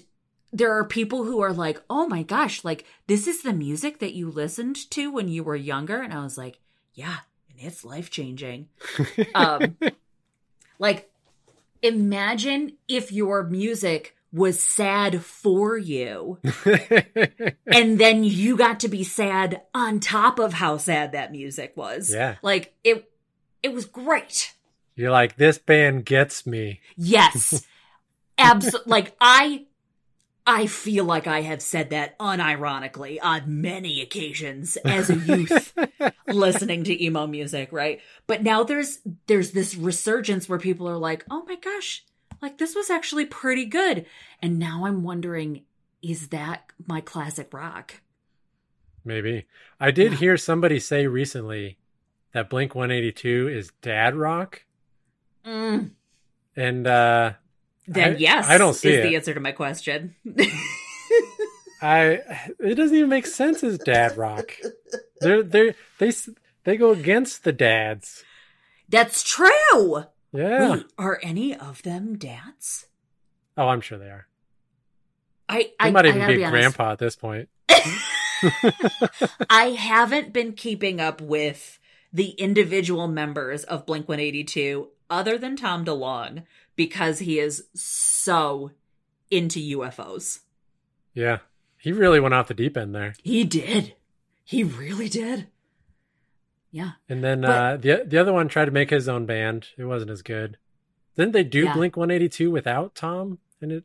there 0.54 0.72
are 0.72 0.86
people 0.86 1.26
who 1.26 1.42
are 1.42 1.54
like, 1.54 1.82
"Oh 1.90 2.08
my 2.08 2.24
gosh, 2.24 2.64
like 2.64 2.86
this 3.08 3.28
is 3.28 3.42
the 3.42 3.54
music 3.54 4.00
that 4.00 4.14
you 4.14 4.32
listened 4.32 4.90
to 4.92 5.12
when 5.12 5.28
you 5.28 5.44
were 5.44 5.56
younger." 5.56 6.02
And 6.02 6.14
I 6.14 6.24
was 6.24 6.38
like, 6.38 6.60
"Yeah, 6.94 7.18
and 7.58 7.68
it's 7.68 7.84
life-changing." 7.86 8.68
um 9.34 9.78
like 10.80 11.10
imagine 11.82 12.74
if 12.88 13.12
your 13.12 13.44
music 13.44 14.16
was 14.32 14.60
sad 14.62 15.22
for 15.24 15.78
you 15.78 16.40
and 17.68 17.98
then 18.00 18.24
you 18.24 18.58
got 18.58 18.82
to 18.82 18.88
be 18.90 19.04
sad 19.04 19.62
on 19.74 20.00
top 20.00 20.40
of 20.40 20.54
how 20.54 20.76
sad 20.78 21.14
that 21.14 21.32
music 21.32 21.72
was 21.78 22.14
Yeah. 22.14 22.36
like 22.42 22.74
it 22.84 23.10
it 23.64 23.74
was 23.74 23.86
great 23.86 24.54
You're 24.96 25.12
like, 25.12 25.36
this 25.38 25.58
band 25.58 26.06
gets 26.06 26.46
me. 26.46 26.82
yes 26.98 27.66
absolutely 28.38 28.92
like 28.92 29.16
i 29.22 29.66
i 30.48 30.68
feel 30.68 31.06
like 31.06 31.28
i 31.28 31.42
have 31.42 31.62
said 31.62 31.90
that 31.90 32.18
unironically 32.20 33.18
on 33.22 33.62
many 33.62 34.02
occasions 34.02 34.78
as 34.78 35.10
a 35.10 35.16
youth 35.16 35.74
listening 36.28 36.84
to 36.84 37.04
emo 37.04 37.28
music, 37.28 37.72
right? 37.72 38.02
But 38.28 38.44
now 38.44 38.64
there's 38.64 39.00
there's 39.28 39.52
this 39.52 39.76
resurgence 39.76 40.50
where 40.50 40.60
people 40.60 40.88
are 40.90 40.98
like, 40.98 41.24
"Oh 41.30 41.44
my 41.48 41.56
gosh, 41.56 42.04
like 42.42 42.58
this 42.58 42.76
was 42.76 42.90
actually 42.90 43.26
pretty 43.26 43.66
good." 43.66 44.06
And 44.42 44.58
now 44.60 44.86
I'm 44.86 45.04
wondering, 45.04 45.64
is 46.02 46.30
that 46.30 46.72
my 46.88 47.00
classic 47.02 47.54
rock? 47.54 48.02
Maybe. 49.04 49.46
I 49.80 49.92
did 49.92 50.14
Yeah. 50.14 50.18
hear 50.18 50.38
somebody 50.38 50.80
say 50.80 51.06
recently 51.08 51.78
that 52.34 52.50
Blink 52.50 52.74
182 52.76 53.48
is 53.48 53.72
dad 53.82 54.16
rock. 54.16 54.64
Mm, 55.46 55.92
And 56.56 56.88
uh 56.88 57.34
then 57.88 58.16
I- 58.16 58.18
yes, 58.18 58.46
I 58.48 58.58
don't 58.58 58.74
see 58.74 58.90
is 58.90 59.00
it. 59.00 59.04
the 59.04 59.16
answer 59.16 59.34
to 59.34 59.40
my 59.40 59.52
question. 59.52 60.16
I 61.82 62.22
it 62.60 62.76
doesn't 62.76 62.96
even 62.96 63.10
make 63.10 63.26
sense 63.28 63.64
as 63.64 63.78
dad 63.78 64.18
rock. 64.18 64.58
They're 65.20 65.44
they 65.44 65.76
they 66.00 66.12
they 66.64 66.78
go 66.78 66.92
against 66.92 67.44
the 67.44 67.52
dads. 67.52 68.24
That's 68.90 69.24
true. 69.24 70.06
Yeah. 70.32 70.72
Wait, 70.72 70.86
are 70.98 71.20
any 71.22 71.56
of 71.56 71.84
them 71.84 72.18
dads? 72.18 72.88
Oh, 73.58 73.68
I'm 73.68 73.82
sure 73.82 73.98
they 73.98 74.10
are. 74.10 74.28
I 75.48 75.58
They 75.64 75.74
I 75.80 75.92
might 75.92 76.06
I 76.06 76.10
even 76.10 76.22
gotta 76.22 76.34
be, 76.34 76.44
be 76.44 76.50
grandpa 76.50 76.94
at 76.94 77.00
this 77.00 77.16
point. 77.16 77.50
I 79.50 79.76
haven't 79.78 80.34
been 80.34 80.54
keeping 80.54 81.00
up 81.00 81.22
with 81.22 81.80
the 82.12 82.30
individual 82.32 83.08
members 83.08 83.64
of 83.64 83.86
Blink 83.86 84.08
182 84.08 84.90
other 85.10 85.38
than 85.38 85.56
Tom 85.56 85.86
DeLonge 85.86 86.44
because 86.76 87.20
he 87.20 87.40
is 87.40 87.66
so 87.74 88.72
into 89.32 89.60
UFOs. 89.78 90.40
Yeah. 91.14 91.40
He 91.78 91.92
really 91.92 92.20
went 92.20 92.34
off 92.34 92.48
the 92.48 92.54
deep 92.54 92.76
end 92.78 92.94
there. 92.96 93.14
He 93.24 93.44
did. 93.44 93.96
He 94.44 94.64
really 94.64 95.10
did. 95.10 95.48
Yeah. 96.72 96.92
And 97.08 97.24
then 97.24 97.42
But- 97.42 97.50
uh 97.50 97.78
the 97.78 98.04
the 98.06 98.18
other 98.18 98.34
one 98.34 98.48
tried 98.48 98.66
to 98.66 98.72
make 98.72 98.90
his 98.90 99.08
own 99.08 99.26
band. 99.26 99.68
It 99.78 99.86
wasn't 99.86 100.12
as 100.12 100.22
good. 100.22 100.58
Didn't 101.16 101.32
they 101.34 101.44
do 101.44 101.64
Yeah. 101.66 101.74
Blink 101.74 101.96
182 101.96 102.52
without 102.52 102.96
Tom 102.96 103.40
in 103.62 103.72
it? 103.72 103.84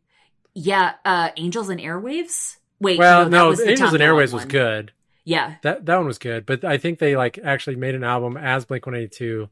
Yeah, 0.55 0.95
uh 1.05 1.30
Angels 1.36 1.68
and 1.68 1.80
Airwaves? 1.80 2.57
Wait, 2.80 2.99
Well, 2.99 3.28
no, 3.28 3.49
was 3.51 3.61
Angels 3.61 3.93
and 3.93 4.01
Airwaves 4.03 4.05
Airways 4.07 4.32
was 4.32 4.45
good. 4.47 4.93
Yeah. 5.24 5.57
That 5.62 5.86
that 5.86 5.97
one 5.97 6.07
was 6.07 6.18
good, 6.18 6.47
but 6.47 6.64
I 6.64 6.78
think 6.78 6.99
they 6.99 7.16
like 7.16 7.38
actually 7.38 7.76
made 7.76 7.95
an 7.95 8.03
album 8.03 8.36
as 8.36 8.64
Blink 8.64 8.86
One 8.86 8.97
Eighty 8.97 9.09
Two, 9.09 9.49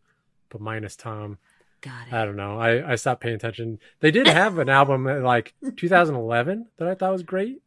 but 0.49 0.61
minus 0.61 0.97
Tom. 0.97 1.39
Got 1.81 2.09
it. 2.09 2.13
I 2.13 2.25
don't 2.25 2.37
know. 2.37 2.59
I 2.59 2.93
I 2.93 2.95
stopped 2.97 3.21
paying 3.21 3.37
attention. 3.37 3.79
They 4.01 4.11
did 4.11 4.27
have 4.27 4.59
an 4.59 4.69
album 4.69 5.07
in, 5.07 5.23
like 5.23 5.55
2011 5.77 6.67
that 6.79 6.89
I 6.89 6.95
thought 6.95 7.13
was 7.13 7.23
great. 7.23 7.63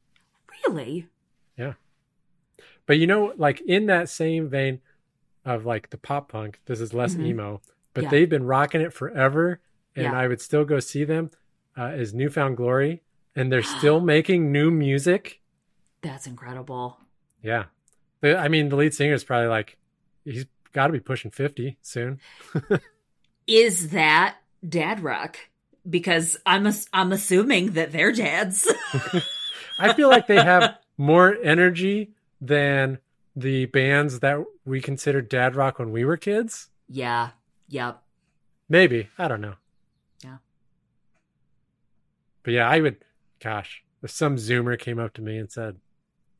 really? 0.67 1.07
Yeah. 1.57 1.73
But 2.85 2.97
you 2.97 3.07
know, 3.07 3.33
like 3.37 3.61
in 3.61 3.85
that 3.85 4.09
same 4.09 4.49
vein 4.49 4.81
of 5.45 5.65
like 5.65 5.89
the 5.91 5.97
pop 5.97 6.29
punk, 6.31 6.59
this 6.65 6.81
is 6.81 6.93
less 6.93 7.15
Mhm. 7.15 7.25
emo, 7.25 7.61
but 7.93 8.03
Yeah. 8.05 8.09
they've 8.09 8.29
been 8.29 8.43
rocking 8.45 8.81
it 8.81 8.93
forever, 8.93 9.59
and 9.95 10.03
Yeah. 10.05 10.13
I 10.19 10.27
would 10.27 10.41
still 10.41 10.65
go 10.65 10.79
see 10.79 11.03
them. 11.03 11.31
Uh, 11.77 11.93
is 11.95 12.13
New 12.13 12.29
Found 12.29 12.57
Glory, 12.57 13.01
and 13.33 13.49
they're 13.51 13.63
still 13.79 14.01
making 14.01 14.51
new 14.51 14.69
music. 14.71 15.39
That's 16.01 16.27
incredible. 16.27 16.97
Yeah, 17.41 17.65
I 18.21 18.49
mean 18.49 18.67
the 18.69 18.75
lead 18.75 18.93
singer 18.93 19.13
is 19.13 19.23
probably 19.23 19.47
like 19.47 19.77
he's 20.25 20.45
got 20.73 20.87
to 20.87 20.93
be 20.93 20.99
pushing 20.99 21.31
50 21.31 21.77
soon. 21.81 22.19
Is 23.47 23.89
that 23.89 24.37
dad 24.67 25.01
rock? 25.01 25.37
Because 25.89 26.37
I'm 26.45 26.67
ass- 26.67 26.87
I'm 26.93 27.11
assuming 27.11 27.71
that 27.71 27.91
they're 27.91 28.11
dads. 28.11 28.71
I 29.79 29.93
feel 29.93 30.09
like 30.09 30.27
they 30.27 30.35
have 30.35 30.77
more 30.97 31.35
energy 31.43 32.13
than 32.39 32.99
the 33.35 33.65
bands 33.65 34.19
that 34.19 34.43
we 34.65 34.79
considered 34.81 35.27
dad 35.29 35.55
rock 35.55 35.79
when 35.79 35.91
we 35.91 36.05
were 36.05 36.17
kids. 36.17 36.69
yeah. 36.87 37.29
Yep. 37.69 38.01
Maybe. 38.67 39.07
I 39.17 39.27
don't 39.29 39.39
know. 39.41 39.53
Yeah. 40.23 40.37
But 42.43 42.53
yeah, 42.53 42.67
I 42.69 42.79
would 42.81 42.97
gosh, 43.41 43.83
if 44.03 44.11
some 44.11 44.35
zoomer 44.35 44.77
came 44.77 44.99
up 44.99 45.13
to 45.13 45.21
me 45.21 45.37
and 45.37 45.51
said 45.51 45.77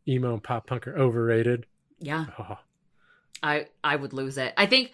emo 0.07 0.33
and 0.33 0.43
pop 0.43 0.67
punk 0.67 0.87
are 0.87 0.97
overrated. 0.97 1.65
Yeah. 1.99 2.25
Oh, 2.37 2.57
I 3.41 3.67
I 3.83 3.95
would 3.95 4.13
lose 4.13 4.37
it. 4.37 4.53
I 4.57 4.65
think 4.65 4.91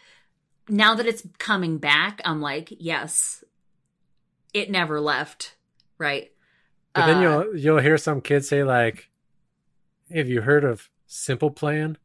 now 0.69 0.95
that 0.95 1.05
it's 1.05 1.23
coming 1.37 1.77
back, 1.77 2.21
I'm 2.25 2.41
like, 2.41 2.73
yes, 2.77 3.43
it 4.53 4.69
never 4.69 4.99
left. 4.99 5.55
Right. 5.97 6.31
but 6.93 7.05
then 7.05 7.17
Uh, 7.17 7.21
you'll 7.21 7.57
you'll 7.57 7.79
hear 7.79 7.97
some 7.97 8.21
kids 8.21 8.47
say 8.49 8.63
like, 8.63 9.09
"Have 10.13 10.27
you 10.29 10.41
heard 10.41 10.63
of 10.63 10.89
Simple 11.07 11.49
Plan?" 11.51 11.97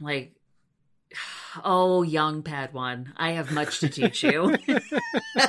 like, 0.00 0.34
oh, 1.64 2.02
young 2.02 2.42
Padawan, 2.42 3.12
I 3.16 3.30
have 3.30 3.50
much 3.52 3.80
to 3.80 3.88
teach 3.88 4.22
you. 4.22 4.56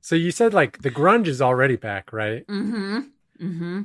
So 0.00 0.14
you 0.14 0.30
said 0.30 0.54
like 0.54 0.82
the 0.82 0.90
grunge 0.90 1.26
is 1.26 1.42
already 1.42 1.74
back, 1.74 2.12
right? 2.12 2.46
mm-hmm. 2.46 2.98
Mm-hmm. 3.42 3.82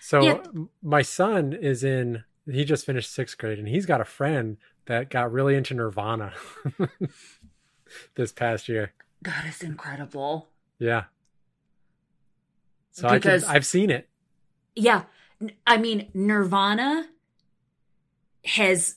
So 0.00 0.22
Yeah. 0.22 0.40
my 0.82 1.02
son 1.02 1.52
is 1.52 1.84
in 1.84 2.24
he 2.50 2.64
just 2.64 2.84
finished 2.84 3.16
6th 3.16 3.38
grade 3.38 3.60
and 3.60 3.68
he's 3.68 3.86
got 3.86 4.00
a 4.00 4.04
friend 4.04 4.56
that 4.86 5.10
got 5.10 5.32
really 5.32 5.54
into 5.54 5.74
Nirvana 5.74 6.32
this 8.14 8.32
past 8.32 8.68
year. 8.68 8.92
That 9.22 9.46
is 9.46 9.62
incredible. 9.62 10.48
Yeah. 10.78 11.04
So 12.90 13.08
I 13.08 13.14
Because- 13.18 13.44
can, 13.44 13.54
I've 13.54 13.66
seen 13.66 13.90
it. 13.90 14.08
Yeah. 14.74 15.04
I 15.66 15.76
mean, 15.76 16.08
Nirvana 16.14 17.08
has 18.44 18.96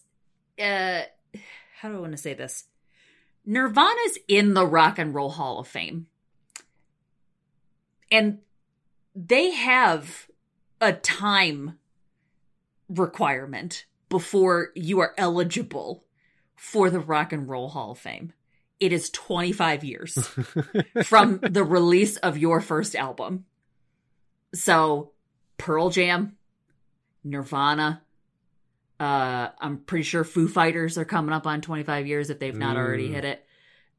uh 0.60 1.02
how 1.80 1.90
do 1.90 1.96
I 1.96 2.00
want 2.00 2.14
to 2.14 2.18
say 2.18 2.34
this? 2.34 2.66
Nirvana's 3.46 4.18
in 4.28 4.54
the 4.56 4.66
Rock 4.66 4.98
and 4.98 5.14
Roll 5.14 5.30
Hall 5.32 5.60
of 5.60 5.68
Fame. 5.68 6.08
And 8.12 8.40
they 9.16 9.52
have 9.52 10.28
a 10.82 10.94
time 10.94 11.78
requirement 12.90 13.86
before 14.16 14.70
you 14.76 15.02
are 15.02 15.14
eligible 15.18 16.06
for 16.56 16.90
the 16.90 17.02
Rock 17.02 17.34
and 17.34 17.50
Roll 17.50 17.68
Hall 17.68 17.92
of 17.92 17.98
Fame. 18.00 18.32
It 18.80 18.94
is 18.94 19.10
25 19.10 19.84
years 19.84 20.14
from 21.04 21.40
the 21.40 21.66
release 21.66 22.16
of 22.16 22.38
your 22.38 22.62
first 22.62 22.96
album. 22.96 23.44
So, 24.54 25.12
Pearl 25.58 25.90
Jam, 25.90 26.38
Nirvana, 27.26 28.04
uh, 29.02 29.50
I'm 29.60 29.80
pretty 29.80 30.04
sure 30.04 30.24
Foo 30.24 30.48
Fighters 30.48 30.98
are 30.98 31.04
coming 31.04 31.34
up 31.34 31.46
on 31.46 31.60
25 31.60 32.08
years 32.08 32.30
if 32.30 32.40
they've 32.40 32.56
not 32.56 32.78
already 32.78 33.10
Mm. 33.10 33.14
hit 33.16 33.26
it. 33.26 33.46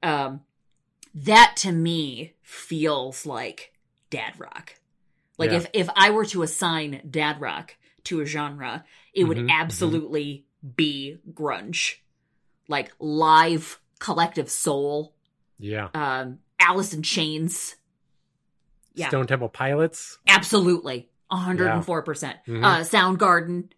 Um, 0.02 0.40
that 1.14 1.56
to 1.58 1.72
me 1.72 2.36
feels 2.42 3.26
like 3.26 3.74
dad 4.08 4.32
rock. 4.38 4.76
Like 5.36 5.50
Yeah. 5.50 5.58
if 5.58 5.66
if 5.74 5.88
I 5.94 6.08
were 6.08 6.24
to 6.26 6.42
assign 6.42 7.02
dad 7.10 7.38
rock 7.38 7.76
to 8.04 8.22
a 8.22 8.24
genre, 8.24 8.84
it 9.16 9.24
would 9.24 9.38
Mhm, 9.38 9.46
mhm. 9.48 9.50
absolutely 9.50 10.46
be 10.76 11.18
grunge. 11.32 11.96
Like 12.68 12.92
live 13.00 13.80
Collective 13.98 14.48
Soul, 14.50 15.14
yeah. 15.58 15.88
um, 15.94 16.38
Alice 16.60 16.92
in 16.92 17.02
Chains. 17.02 17.76
Yeah, 18.94 19.08
Stone 19.08 19.26
Temple 19.26 19.48
Pilots. 19.48 20.18
absolutely. 20.28 21.08
104%. 21.30 22.36
Mhm. 22.46 22.64
Uh, 22.64 22.80
Soundgarden. 22.84 23.70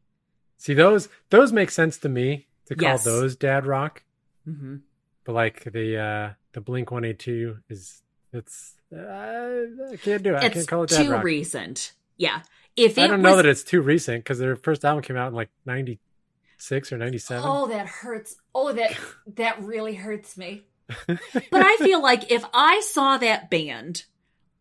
See 0.58 0.74
those 0.74 1.08
those 1.30 1.52
make 1.52 1.70
sense 1.70 1.98
to 1.98 2.08
me 2.08 2.46
to 2.66 2.74
call 2.74 2.90
Yes. 2.90 3.04
those 3.04 3.36
dad 3.36 3.64
rock, 3.66 4.02
hmm 4.44 4.76
but 5.24 5.32
like 5.34 5.64
the 5.72 5.96
uh 5.98 6.32
the 6.52 6.60
Blink 6.60 6.90
182 6.90 7.58
is 7.68 8.02
it's 8.32 8.74
uh, 8.92 8.96
I 8.98 9.96
can't 10.02 10.22
do 10.22 10.34
it. 10.34 10.42
I 10.42 10.46
It's 10.46 10.54
can't 10.54 10.68
call 10.68 10.82
it 10.84 10.90
dad 10.90 11.02
too 11.06 11.12
rock. 11.12 11.24
recent. 11.24 11.92
Yeah. 12.16 12.42
If 12.78 12.96
it 12.98 13.02
I 13.02 13.06
don't 13.08 13.22
was, 13.22 13.30
know 13.30 13.36
that 13.36 13.46
it's 13.46 13.64
too 13.64 13.80
recent 13.80 14.22
because 14.24 14.38
their 14.38 14.56
first 14.56 14.84
album 14.84 15.02
came 15.02 15.16
out 15.16 15.28
in 15.28 15.34
like 15.34 15.50
96 15.66 16.92
or 16.92 16.98
97. 16.98 17.42
Oh, 17.46 17.66
that 17.68 17.86
hurts. 17.86 18.36
Oh, 18.54 18.72
that 18.72 18.96
that 19.36 19.62
really 19.62 19.94
hurts 19.94 20.36
me. 20.36 20.64
But 21.06 21.20
I 21.52 21.76
feel 21.78 22.02
like 22.02 22.30
if 22.30 22.44
I 22.54 22.80
saw 22.80 23.18
that 23.18 23.50
band 23.50 24.04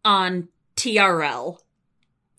on 0.04 0.50
TRL 0.76 1.60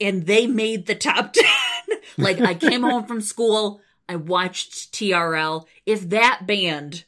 and 0.01 0.27
they 0.27 0.47
made 0.47 0.87
the 0.87 0.95
top 0.95 1.33
10, 1.89 1.99
like 2.19 2.41
I 2.41 2.55
came 2.55 2.83
home 2.83 3.07
from 3.07 3.21
school, 3.21 3.81
I 4.09 4.17
watched 4.17 4.93
TRL, 4.93 5.67
if 5.87 6.09
that 6.11 6.43
band 6.47 7.05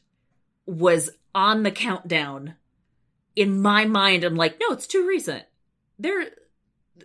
was 0.65 1.09
on 1.33 1.63
the 1.63 1.71
countdown, 1.71 2.55
in 3.35 3.61
my 3.61 3.85
mind, 3.85 4.23
I'm 4.23 4.35
like, 4.35 4.59
no, 4.59 4.73
it's 4.73 4.87
too 4.87 5.07
recent. 5.07 5.43
They're, 5.99 6.29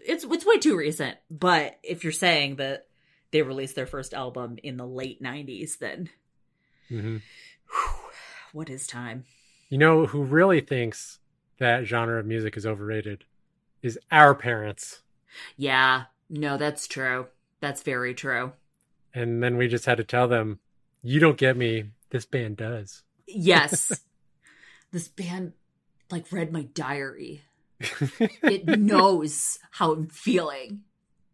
it's, 0.04 0.24
it's 0.24 0.46
way 0.46 0.58
too 0.58 0.76
recent. 0.76 1.16
But 1.30 1.78
if 1.82 2.04
you're 2.04 2.12
saying 2.12 2.56
that 2.56 2.86
they 3.30 3.42
released 3.42 3.74
their 3.74 3.86
first 3.86 4.14
album 4.14 4.58
in 4.62 4.76
the 4.76 4.86
late 4.86 5.22
90s, 5.22 5.78
then 5.78 6.10
Mhm. 6.90 7.22
whew, 7.70 8.10
what 8.52 8.70
is 8.70 8.86
time? 8.86 9.24
You 9.68 9.78
know 9.78 10.06
who 10.06 10.22
really 10.22 10.60
thinks 10.60 11.18
that 11.58 11.84
genre 11.86 12.20
of 12.20 12.26
music 12.26 12.56
is 12.56 12.66
overrated 12.66 13.24
is 13.82 13.98
our 14.10 14.34
parents. 14.34 15.02
Yeah, 15.56 16.04
no, 16.30 16.56
that's 16.56 16.86
true. 16.86 17.26
That's 17.60 17.82
very 17.82 18.14
true. 18.14 18.52
And 19.14 19.42
then 19.42 19.56
we 19.56 19.68
just 19.68 19.86
had 19.86 19.96
to 19.98 20.04
tell 20.04 20.28
them, 20.28 20.60
you 21.02 21.20
don't 21.20 21.38
get 21.38 21.56
me. 21.56 21.90
This 22.10 22.24
band 22.24 22.56
does. 22.58 23.02
Yes. 23.26 24.00
this 24.92 25.08
band 25.08 25.52
like 26.10 26.30
read 26.30 26.52
my 26.52 26.62
diary. 26.62 27.42
It 28.42 28.66
knows 28.78 29.58
how 29.72 29.92
I'm 29.92 30.06
feeling. 30.08 30.82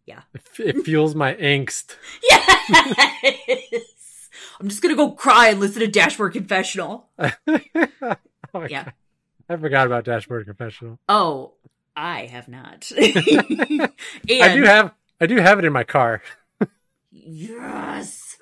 Yeah. 0.06 0.22
It 0.58 0.84
fuels 0.84 1.14
my 1.14 1.34
angst. 1.34 1.96
Yes. 2.68 4.28
I'm 4.60 4.68
just 4.68 4.82
gonna 4.82 4.94
go 4.96 5.10
cry 5.12 5.48
and 5.48 5.60
listen 5.60 5.80
to 5.80 5.88
Dashboard 5.88 6.32
Confessional. 6.32 7.08
oh 7.18 7.30
Yeah. 8.68 8.84
God. 8.84 8.92
I 9.48 9.56
forgot 9.56 9.86
about 9.86 10.04
Dashboard 10.04 10.46
Confessional. 10.46 10.98
Oh, 11.08 11.54
I 11.96 12.26
have 12.26 12.48
not. 12.48 12.90
and 12.96 13.90
I 14.30 14.54
do 14.54 14.62
have 14.62 14.92
I 15.20 15.26
do 15.26 15.36
have 15.36 15.58
it 15.58 15.64
in 15.64 15.72
my 15.72 15.84
car. 15.84 16.22
yes. 17.10 18.38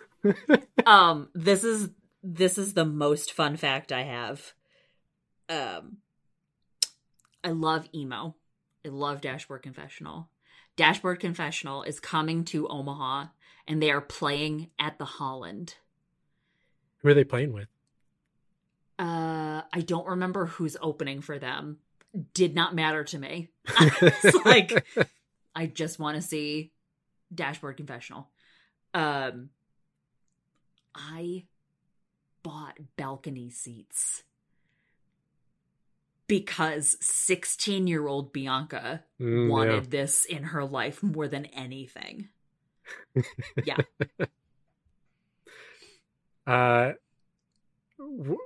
um, 0.87 1.29
this 1.35 1.65
is 1.65 1.89
this 2.23 2.59
is 2.59 2.75
the 2.75 2.85
most 2.85 3.33
fun 3.33 3.57
fact 3.57 3.93
I 3.93 4.03
have. 4.03 4.53
Um, 5.49 5.97
I 7.43 7.51
love 7.51 7.89
emo. 7.95 8.35
I 8.85 8.89
love 8.89 9.21
Dashboard 9.21 9.63
Confessional. 9.63 10.29
Dashboard 10.77 11.21
Confessional 11.21 11.83
is 11.83 12.01
coming 12.01 12.45
to 12.47 12.69
Omaha, 12.69 13.27
and 13.67 13.83
they 13.83 13.91
are 13.91 14.01
playing 14.01 14.71
at 14.79 14.99
the 14.99 15.05
Holland. 15.05 15.75
Who 16.99 17.09
are 17.09 17.15
they 17.15 17.25
playing 17.25 17.53
with? 17.53 17.69
Uh, 18.99 19.63
I 19.73 19.81
don't 19.81 20.07
remember 20.07 20.47
who's 20.47 20.77
opening 20.81 21.23
for 21.23 21.39
them. 21.39 21.79
Did 22.35 22.55
not 22.55 22.75
matter 22.75 23.05
to 23.05 23.19
me. 23.19 23.49
It's 24.03 24.45
like 24.45 24.85
I 25.55 25.67
just 25.67 25.99
want 25.99 26.17
to 26.17 26.23
see 26.23 26.73
Dashboard 27.35 27.77
Confessional. 27.77 28.29
Um, 28.93 29.51
I 30.95 31.45
bought 32.43 32.79
balcony 32.97 33.51
seats 33.51 34.23
because 36.31 36.97
16 37.01 37.87
year 37.87 38.07
old 38.07 38.33
Bianca 38.33 39.03
Mm, 39.21 39.45
yeah. 39.47 39.51
wanted 39.51 39.91
this 39.91 40.25
in 40.25 40.45
her 40.45 40.65
life 40.65 41.03
more 41.03 41.29
than 41.29 41.45
anything. 41.47 42.29
Yeah. 43.65 43.77
uh, 46.47 46.93
w- 47.99 48.39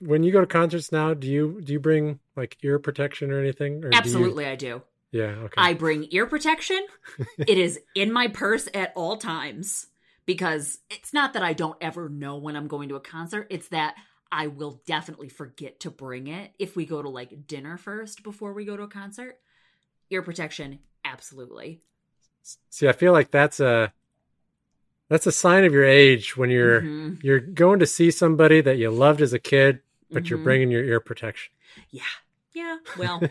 when 0.00 0.22
you 0.22 0.32
go 0.32 0.40
to 0.40 0.46
concerts 0.46 0.92
now, 0.92 1.14
do 1.14 1.28
you 1.28 1.60
do 1.62 1.72
you 1.72 1.80
bring 1.80 2.20
like 2.36 2.56
ear 2.62 2.78
protection 2.78 3.30
or 3.30 3.38
anything? 3.40 3.84
Or 3.84 3.90
do 3.90 3.96
you- 3.96 3.98
Absolutely, 3.98 4.46
I 4.46 4.56
do. 4.56 4.82
yeah. 5.12 5.34
Okay. 5.44 5.54
I 5.56 5.74
bring 5.74 6.06
ear 6.10 6.26
protection. 6.26 6.84
it 7.38 7.58
is 7.58 7.78
in 7.94 8.12
my 8.12 8.28
purse 8.28 8.68
at 8.74 8.92
all 8.94 9.16
times 9.16 9.86
because 10.26 10.78
it's 10.90 11.12
not 11.12 11.32
that 11.34 11.42
I 11.42 11.52
don't 11.52 11.76
ever 11.80 12.08
know 12.08 12.36
when 12.38 12.56
I'm 12.56 12.68
going 12.68 12.88
to 12.90 12.96
a 12.96 13.00
concert. 13.00 13.46
It's 13.50 13.68
that 13.68 13.94
I 14.32 14.46
will 14.46 14.80
definitely 14.86 15.28
forget 15.28 15.80
to 15.80 15.90
bring 15.90 16.26
it 16.28 16.52
if 16.58 16.76
we 16.76 16.86
go 16.86 17.02
to 17.02 17.08
like 17.08 17.46
dinner 17.46 17.76
first 17.76 18.22
before 18.22 18.52
we 18.52 18.64
go 18.64 18.76
to 18.76 18.84
a 18.84 18.88
concert. 18.88 19.38
Ear 20.10 20.22
protection, 20.22 20.78
absolutely. 21.04 21.82
See, 22.70 22.88
I 22.88 22.92
feel 22.92 23.12
like 23.12 23.30
that's 23.30 23.60
a 23.60 23.92
that's 25.08 25.26
a 25.26 25.32
sign 25.32 25.64
of 25.64 25.72
your 25.72 25.84
age 25.84 26.36
when 26.36 26.50
you're 26.50 26.82
Mhm. 26.82 27.22
you're 27.22 27.40
going 27.40 27.80
to 27.80 27.86
see 27.86 28.10
somebody 28.10 28.60
that 28.60 28.78
you 28.78 28.90
loved 28.90 29.20
as 29.20 29.32
a 29.32 29.38
kid, 29.38 29.80
but 30.10 30.30
you're 30.30 30.38
Mhm. 30.38 30.44
bringing 30.44 30.70
your 30.70 30.84
ear 30.84 31.00
protection. 31.00 31.52
Yeah. 31.90 32.02
Yeah. 32.54 32.78
Well, 32.98 33.22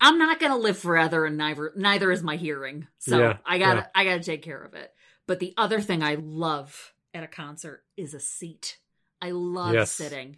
I'm 0.00 0.18
not 0.18 0.40
gonna 0.40 0.56
live 0.58 0.78
forever, 0.78 1.24
and 1.26 1.36
neither 1.38 1.72
neither 1.76 2.10
is 2.12 2.22
my 2.22 2.36
hearing. 2.36 2.86
So 2.98 3.18
Yeah, 3.18 3.38
I 3.44 3.58
gotta 3.58 3.80
yeah. 3.80 3.88
I 3.94 4.04
gotta 4.04 4.22
take 4.22 4.42
care 4.42 4.62
of 4.62 4.74
it. 4.74 4.94
But 5.26 5.40
the 5.40 5.54
other 5.56 5.80
thing 5.80 6.02
I 6.02 6.14
love 6.16 6.94
at 7.14 7.24
a 7.24 7.28
concert 7.28 7.84
is 7.96 8.12
a 8.14 8.20
seat. 8.20 8.78
I 9.20 9.30
love 9.30 9.74
Yes. 9.74 9.90
sitting. 9.92 10.36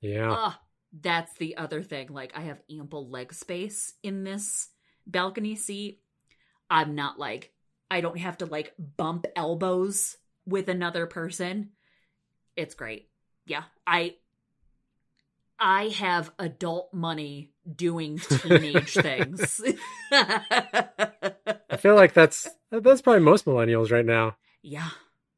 Yeah. 0.00 0.30
Ah, 0.30 0.60
that's 1.00 1.34
the 1.34 1.56
other 1.56 1.82
thing. 1.82 2.08
Like 2.08 2.32
I 2.36 2.42
have 2.42 2.62
ample 2.70 3.08
leg 3.08 3.32
space 3.34 3.94
in 4.02 4.24
this 4.24 4.68
balcony 5.06 5.56
seat. 5.56 6.00
I'm 6.70 6.94
not 6.94 7.18
like 7.18 7.52
I 7.90 8.00
don't 8.00 8.18
have 8.18 8.38
to 8.38 8.46
like 8.46 8.74
bump 8.96 9.26
elbows 9.36 10.16
with 10.46 10.68
another 10.68 11.06
person. 11.06 11.70
It's 12.56 12.74
great. 12.74 13.08
Yeah. 13.46 13.64
I 13.86 14.16
I 15.58 15.88
have 15.88 16.32
adult 16.38 16.92
money 16.92 17.52
doing 17.76 18.18
teenage 18.28 18.92
things. 18.94 19.60
I 20.12 21.76
feel 21.78 21.94
like 21.94 22.12
that's 22.12 22.48
that's 22.70 23.02
probably 23.02 23.22
most 23.22 23.44
millennials 23.46 23.90
right 23.90 24.04
now. 24.04 24.36
yeah. 24.62 24.90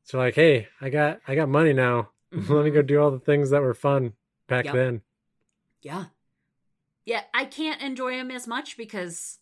So 0.05 0.19
like, 0.19 0.35
hey, 0.35 0.69
I 0.81 0.89
got 0.91 1.21
I 1.27 1.35
got 1.35 1.49
money 1.49 1.73
now. 1.73 2.11
Let 2.49 2.65
me 2.65 2.71
go 2.71 2.83
do 2.83 3.01
all 3.01 3.11
the 3.11 3.19
things 3.19 3.51
that 3.51 3.63
were 3.63 3.75
fun 3.75 4.13
back 4.47 4.67
Yep. 4.67 4.75
then. 4.75 5.03
Yeah. 5.83 6.07
Yeah, 7.05 7.23
I 7.33 7.45
can't 7.45 7.81
enjoy 7.81 8.17
them 8.17 8.31
as 8.31 8.47
much 8.47 8.77
because 8.77 9.39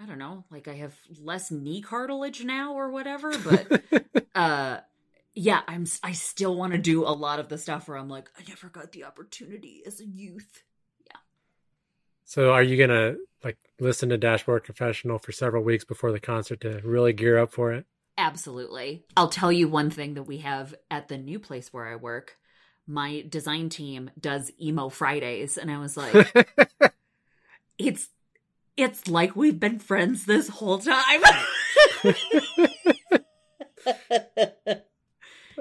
I 0.00 0.06
don't 0.06 0.18
know, 0.18 0.44
like 0.50 0.66
I 0.66 0.74
have 0.74 0.94
less 1.20 1.50
knee 1.50 1.82
cartilage 1.82 2.42
now 2.42 2.72
or 2.72 2.90
whatever, 2.90 3.32
but 3.38 3.82
uh 4.34 4.78
yeah, 5.34 5.60
I'm 5.68 5.86
I 6.02 6.12
still 6.12 6.56
want 6.56 6.72
to 6.72 6.78
do 6.78 7.04
a 7.04 7.12
lot 7.12 7.38
of 7.38 7.48
the 7.48 7.58
stuff 7.58 7.86
where 7.86 7.98
I'm 7.98 8.08
like 8.08 8.28
I 8.38 8.42
never 8.48 8.68
got 8.68 8.92
the 8.92 9.04
opportunity 9.04 9.82
as 9.86 10.00
a 10.00 10.06
youth. 10.06 10.64
Yeah. 11.06 11.18
So 12.24 12.52
are 12.52 12.62
you 12.62 12.76
gonna 12.78 13.16
like 13.44 13.58
listen 13.78 14.08
to 14.08 14.18
Dashboard 14.18 14.64
Confessional 14.64 15.18
for 15.18 15.32
several 15.32 15.62
weeks 15.62 15.84
before 15.84 16.12
the 16.12 16.20
concert 16.20 16.62
to 16.62 16.80
really 16.82 17.12
gear 17.12 17.38
up 17.38 17.52
for 17.52 17.72
it? 17.72 17.84
Absolutely. 18.20 19.04
I'll 19.16 19.28
tell 19.28 19.50
you 19.50 19.68
one 19.68 19.90
thing 19.90 20.14
that 20.14 20.24
we 20.24 20.38
have 20.38 20.74
at 20.90 21.08
the 21.08 21.16
new 21.16 21.38
place 21.38 21.72
where 21.72 21.86
I 21.86 21.96
work. 21.96 22.36
My 22.86 23.24
design 23.28 23.70
team 23.70 24.10
does 24.20 24.52
emo 24.60 24.90
Fridays 24.90 25.56
and 25.56 25.70
I 25.70 25.78
was 25.78 25.96
like 25.96 26.36
it's 27.78 28.10
it's 28.76 29.08
like 29.08 29.34
we've 29.34 29.58
been 29.58 29.78
friends 29.78 30.26
this 30.26 30.48
whole 30.48 30.78
time. 30.78 31.22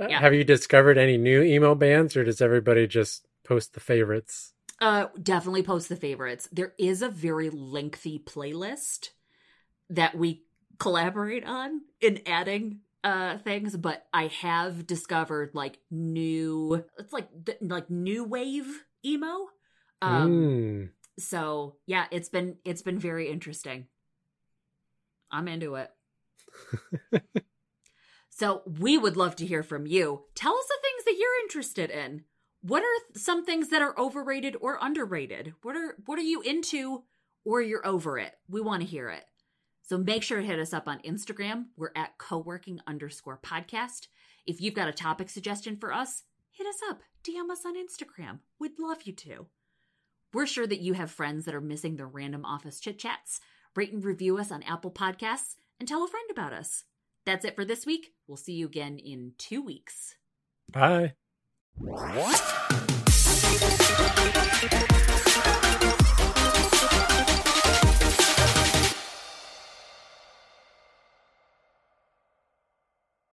Yeah. 0.08 0.22
Have 0.22 0.34
you 0.34 0.44
discovered 0.44 0.98
any 0.98 1.18
new 1.18 1.42
emo 1.42 1.76
bands, 1.76 2.16
or 2.16 2.24
does 2.24 2.42
everybody 2.42 2.88
just 2.88 3.28
post 3.44 3.74
the 3.74 3.82
favorites? 3.82 4.54
Uh, 4.80 5.08
definitely 5.22 5.64
post 5.64 5.90
the 5.90 5.98
favorites. 5.98 6.48
There 6.54 6.74
is 6.78 7.02
a 7.02 7.10
very 7.10 7.50
lengthy 7.50 8.18
playlist 8.18 9.10
that 9.90 10.16
we 10.16 10.44
collaborate 10.80 11.46
on 11.46 11.82
in 12.02 12.22
adding 12.26 12.80
uh 13.04 13.38
things, 13.40 13.78
but 13.78 14.06
I 14.14 14.28
have 14.28 14.86
discovered 14.88 15.52
like 15.54 15.80
new 15.92 16.84
it's 16.98 17.14
like 17.14 17.28
th- 17.46 17.60
like 17.62 17.90
new 17.90 18.24
wave 18.24 18.84
emo. 19.06 19.48
Um 20.02 20.32
Mm. 20.32 20.90
so 21.20 21.76
yeah, 21.86 22.06
it's 22.12 22.30
been 22.30 22.58
it's 22.66 22.82
been 22.82 23.00
very 23.00 23.30
interesting. 23.30 23.88
I'm 25.32 25.48
into 25.48 25.76
it. 25.76 25.92
so 28.30 28.62
we 28.80 28.98
would 28.98 29.16
love 29.18 29.36
to 29.38 29.46
hear 29.46 29.64
from 29.64 29.86
you. 29.86 30.24
Tell 30.36 30.56
us 30.56 30.68
the 30.68 30.78
things 30.82 31.06
that 31.06 31.18
you're 31.20 31.42
interested 31.44 31.90
in. 31.92 32.24
What 32.62 32.84
are 32.84 33.20
some 33.20 33.46
things 33.46 33.70
that 33.70 33.82
are 33.82 33.98
overrated 33.98 34.58
or 34.60 34.78
underrated? 34.82 35.54
What 35.62 35.76
are 35.76 35.96
what 36.06 36.20
are 36.20 36.24
you 36.24 36.42
into 36.42 37.04
or 37.46 37.62
you're 37.62 37.86
over 37.86 38.18
it? 38.20 38.34
We 38.50 38.60
want 38.62 38.82
to 38.82 38.88
hear 38.88 39.10
it. 39.10 39.24
So 39.90 39.98
make 39.98 40.22
sure 40.22 40.40
to 40.40 40.46
hit 40.46 40.60
us 40.60 40.72
up 40.72 40.88
on 40.88 41.00
Instagram. 41.00 41.70
We're 41.76 41.90
at 41.96 42.20
co-working 42.20 42.80
underscore 42.86 43.40
podcast. 43.42 44.06
If 44.46 44.62
you've 44.62 44.76
got 44.76 44.88
a 44.88 44.94
topic 44.94 45.32
suggestion 45.32 45.78
for 45.78 45.92
us, 45.92 46.26
hit 46.52 46.68
us 46.68 46.80
up. 46.88 47.02
DM 47.24 47.50
us 47.50 47.66
on 47.66 47.74
Instagram. 47.76 48.38
We'd 48.60 48.78
love 48.78 49.02
you 49.06 49.14
to. 49.14 49.48
We're 50.32 50.46
sure 50.46 50.68
that 50.68 50.82
you 50.82 50.94
have 50.94 51.10
friends 51.10 51.46
that 51.46 51.56
are 51.56 51.60
missing 51.60 51.96
the 51.96 52.06
random 52.06 52.46
office 52.46 52.80
chit 52.80 53.00
chats. 53.00 53.40
Rate 53.76 53.92
and 53.92 54.06
review 54.06 54.38
us 54.38 54.52
on 54.52 54.62
Apple 54.62 54.92
Podcasts 54.92 55.56
and 55.80 55.90
tell 55.90 56.04
a 56.04 56.08
friend 56.08 56.30
about 56.30 56.54
us. 56.54 56.84
That's 57.26 57.44
it 57.44 57.56
for 57.56 57.66
this 57.66 57.88
week. 57.88 58.14
We'll 58.28 58.38
see 58.38 58.54
you 58.54 58.68
again 58.68 59.00
in 59.00 59.32
two 59.40 59.64
weeks. 59.64 60.18
Bye. 60.72 61.14